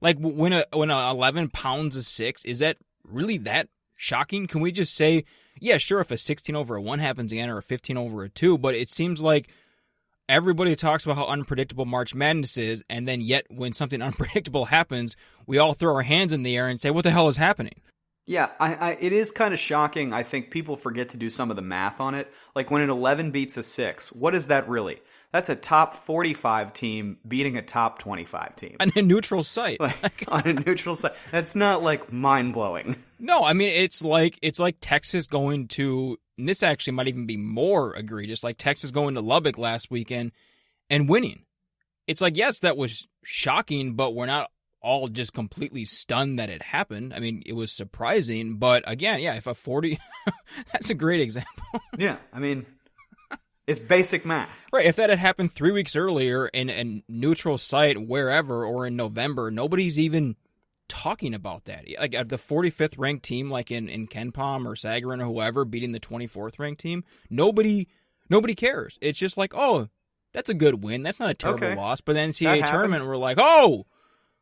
Like 0.00 0.16
when 0.18 0.54
a 0.54 0.64
when 0.72 0.88
a 0.88 1.10
eleven 1.10 1.50
pounds 1.50 1.98
of 1.98 2.06
six 2.06 2.42
is 2.46 2.60
that 2.60 2.78
really 3.04 3.36
that 3.36 3.68
shocking? 3.98 4.46
Can 4.46 4.62
we 4.62 4.72
just 4.72 4.94
say, 4.94 5.24
yeah, 5.60 5.78
sure, 5.78 6.00
if 6.00 6.10
a 6.10 6.18
sixteen 6.18 6.56
over 6.56 6.76
a 6.76 6.82
one 6.82 6.98
happens 6.98 7.32
again 7.32 7.50
or 7.50 7.58
a 7.58 7.62
fifteen 7.62 7.96
over 7.96 8.22
a 8.22 8.28
two, 8.28 8.58
but 8.58 8.74
it 8.74 8.88
seems 8.88 9.20
like 9.20 9.48
everybody 10.28 10.74
talks 10.74 11.04
about 11.04 11.16
how 11.16 11.26
unpredictable 11.26 11.84
March 11.84 12.14
Madness 12.14 12.56
is, 12.56 12.84
and 12.88 13.06
then 13.06 13.20
yet 13.20 13.46
when 13.50 13.72
something 13.72 14.02
unpredictable 14.02 14.66
happens, 14.66 15.16
we 15.46 15.58
all 15.58 15.74
throw 15.74 15.94
our 15.94 16.02
hands 16.02 16.32
in 16.32 16.42
the 16.42 16.56
air 16.56 16.68
and 16.68 16.80
say, 16.80 16.90
what 16.90 17.04
the 17.04 17.10
hell 17.10 17.28
is 17.28 17.36
happening? 17.36 17.74
Yeah, 18.24 18.50
I, 18.60 18.74
I, 18.74 18.90
it 19.00 19.12
is 19.12 19.32
kind 19.32 19.52
of 19.52 19.58
shocking. 19.58 20.12
I 20.12 20.22
think 20.22 20.50
people 20.50 20.76
forget 20.76 21.08
to 21.10 21.16
do 21.16 21.28
some 21.28 21.50
of 21.50 21.56
the 21.56 21.62
math 21.62 22.00
on 22.00 22.14
it. 22.14 22.32
Like 22.54 22.70
when 22.70 22.82
an 22.82 22.90
11 22.90 23.32
beats 23.32 23.56
a 23.56 23.64
6, 23.64 24.12
what 24.12 24.34
is 24.34 24.46
that 24.46 24.68
really? 24.68 25.00
That's 25.32 25.48
a 25.48 25.56
top 25.56 25.94
45 25.94 26.72
team 26.74 27.16
beating 27.26 27.56
a 27.56 27.62
top 27.62 27.98
25 27.98 28.56
team. 28.56 28.76
On 28.80 28.92
a 28.94 29.02
neutral 29.02 29.42
site. 29.42 29.80
Like, 29.80 30.24
on 30.28 30.46
a 30.46 30.52
neutral 30.52 30.94
site. 30.94 31.12
That's 31.30 31.56
not 31.56 31.82
like 31.82 32.12
mind 32.12 32.52
blowing. 32.52 32.96
No, 33.18 33.44
I 33.44 33.52
mean 33.52 33.68
it's 33.68 34.02
like 34.02 34.38
it's 34.42 34.58
like 34.58 34.76
Texas 34.80 35.26
going 35.26 35.68
to 35.68 36.18
and 36.38 36.48
this 36.48 36.62
actually 36.62 36.94
might 36.94 37.08
even 37.08 37.26
be 37.26 37.36
more 37.36 37.94
egregious, 37.94 38.42
like 38.42 38.58
Texas 38.58 38.90
going 38.90 39.14
to 39.14 39.20
Lubbock 39.20 39.58
last 39.58 39.90
weekend 39.90 40.32
and 40.90 41.08
winning. 41.08 41.44
It's 42.06 42.20
like, 42.20 42.36
yes, 42.36 42.58
that 42.60 42.76
was 42.76 43.06
shocking, 43.22 43.94
but 43.94 44.14
we're 44.14 44.26
not 44.26 44.50
all 44.80 45.06
just 45.06 45.32
completely 45.32 45.84
stunned 45.84 46.38
that 46.38 46.50
it 46.50 46.60
happened. 46.60 47.14
I 47.14 47.20
mean, 47.20 47.42
it 47.46 47.52
was 47.52 47.70
surprising, 47.70 48.56
but 48.56 48.82
again, 48.86 49.20
yeah, 49.20 49.34
if 49.34 49.46
a 49.46 49.54
40 49.54 50.00
that's 50.72 50.90
a 50.90 50.94
great 50.94 51.20
example. 51.20 51.62
yeah, 51.96 52.16
I 52.32 52.40
mean 52.40 52.66
it's 53.66 53.80
basic 53.80 54.24
math. 54.26 54.50
Right, 54.72 54.86
if 54.86 54.96
that 54.96 55.10
had 55.10 55.18
happened 55.18 55.52
3 55.52 55.70
weeks 55.72 55.94
earlier 55.96 56.46
in 56.48 56.68
a 56.70 57.02
neutral 57.08 57.58
site 57.58 58.06
wherever 58.06 58.64
or 58.66 58.86
in 58.86 58.96
November, 58.96 59.50
nobody's 59.50 59.98
even 59.98 60.36
talking 60.88 61.32
about 61.34 61.64
that. 61.66 61.86
Like 61.98 62.14
uh, 62.14 62.24
the 62.24 62.36
45th 62.36 62.98
ranked 62.98 63.24
team 63.24 63.50
like 63.50 63.70
in 63.70 63.88
in 63.88 64.06
KenPom 64.08 64.66
or 64.66 64.74
Sagarin 64.74 65.20
or 65.22 65.26
whoever 65.26 65.64
beating 65.64 65.92
the 65.92 66.00
24th 66.00 66.58
ranked 66.58 66.80
team, 66.80 67.04
nobody 67.30 67.88
nobody 68.28 68.54
cares. 68.54 68.98
It's 69.00 69.18
just 69.18 69.36
like, 69.38 69.52
"Oh, 69.54 69.88
that's 70.32 70.50
a 70.50 70.54
good 70.54 70.82
win. 70.84 71.02
That's 71.02 71.20
not 71.20 71.30
a 71.30 71.34
terrible 71.34 71.66
Okay. 71.68 71.76
loss." 71.76 72.00
But 72.00 72.14
the 72.14 72.20
NCAA 72.20 72.68
tournament, 72.70 73.06
we're 73.06 73.16
like, 73.16 73.38
"Oh, 73.40 73.86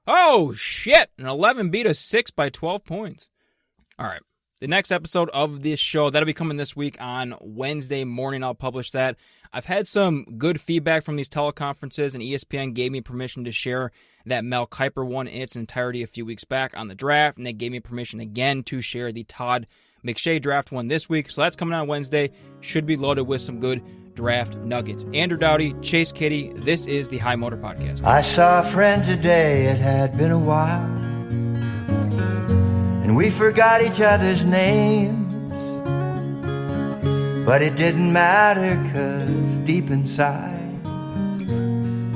oh 0.07 0.53
shit!" 0.55 1.11
An 1.19 1.27
11 1.27 1.71
beat 1.71 1.87
a 1.87 1.95
six 1.95 2.31
by 2.31 2.49
12 2.49 2.85
points. 2.85 3.31
All 3.99 4.07
right. 4.07 4.23
The 4.61 4.69
next 4.69 4.93
episode 4.93 5.31
of 5.31 5.63
this 5.63 5.81
show 5.81 6.11
that'll 6.11 6.27
be 6.27 6.35
coming 6.35 6.59
this 6.59 6.77
week 6.77 7.01
on 7.01 7.35
Wednesday 7.41 8.05
morning. 8.05 8.45
I'll 8.45 8.55
publish 8.55 8.91
that. 8.91 9.17
I've 9.55 9.65
had 9.65 9.89
some 9.89 10.27
good 10.37 10.61
feedback 10.61 11.03
from 11.03 11.17
these 11.17 11.31
teleconferences, 11.31 12.15
and 12.15 12.23
ESPN 12.23 12.75
gave 12.75 12.93
me 12.93 13.01
permission 13.01 13.43
to 13.45 13.53
share 13.53 13.91
that 14.27 14.45
Mel 14.45 14.67
Kiper 14.67 15.07
one 15.07 15.27
in 15.27 15.41
its 15.41 15.57
entirety 15.57 16.03
a 16.03 16.07
few 16.07 16.27
weeks 16.27 16.45
back 16.45 16.77
on 16.77 16.89
the 16.89 16.95
draft, 16.95 17.39
and 17.39 17.47
they 17.47 17.55
gave 17.55 17.73
me 17.73 17.81
permission 17.81 18.21
again 18.21 18.63
to 18.65 18.83
share 18.83 19.13
the 19.13 19.25
Todd 19.25 19.67
McShay 20.05 20.43
draft 20.43 20.71
one 20.71 20.89
this 20.89 21.09
week. 21.09 21.31
So 21.31 21.41
that's 21.41 21.57
coming 21.57 21.73
on 21.73 21.87
Wednesday. 21.87 22.31
Should 22.61 22.85
be 22.85 22.99
loaded 22.99 23.23
with 23.23 23.41
some 23.41 23.61
good 23.61 23.83
draft 24.15 24.57
nuggets. 24.57 25.07
Andrew 25.15 25.39
Dowdy, 25.39 25.75
Chase 25.81 26.13
Kiddy. 26.13 26.53
This 26.55 26.85
is 26.85 27.09
the 27.09 27.17
High 27.17 27.37
Motor 27.37 27.57
Podcast. 27.57 28.05
I 28.05 28.21
saw 28.21 28.61
a 28.61 28.71
friend 28.71 29.07
today, 29.07 29.69
it 29.69 29.79
had 29.79 30.19
been 30.19 30.33
a 30.33 30.39
while. 30.39 31.20
And 33.11 33.17
we 33.17 33.29
forgot 33.29 33.83
each 33.83 34.01
other's 34.01 34.45
names. 34.45 35.35
But 37.45 37.61
it 37.61 37.75
didn't 37.75 38.13
matter, 38.13 38.77
cause 38.93 39.67
deep 39.67 39.91
inside, 39.91 40.85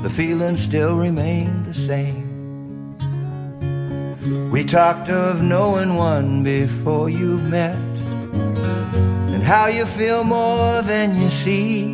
the 0.01 0.09
feeling 0.09 0.55
still 0.55 0.95
remained 0.95 1.65
the 1.65 1.73
same. 1.73 2.23
We 4.49 4.63
talked 4.63 5.09
of 5.09 5.43
knowing 5.43 5.95
one 5.95 6.45
before 6.45 7.09
you've 7.09 7.49
met, 7.49 7.75
and 9.33 9.43
how 9.43 9.65
you 9.65 9.85
feel 9.85 10.23
more 10.23 10.81
than 10.81 11.21
you 11.21 11.29
see 11.29 11.91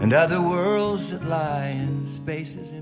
and 0.00 0.12
other 0.12 0.40
worlds 0.40 1.10
that 1.10 1.24
lie 1.24 1.70
in 1.70 2.06
spaces. 2.06 2.77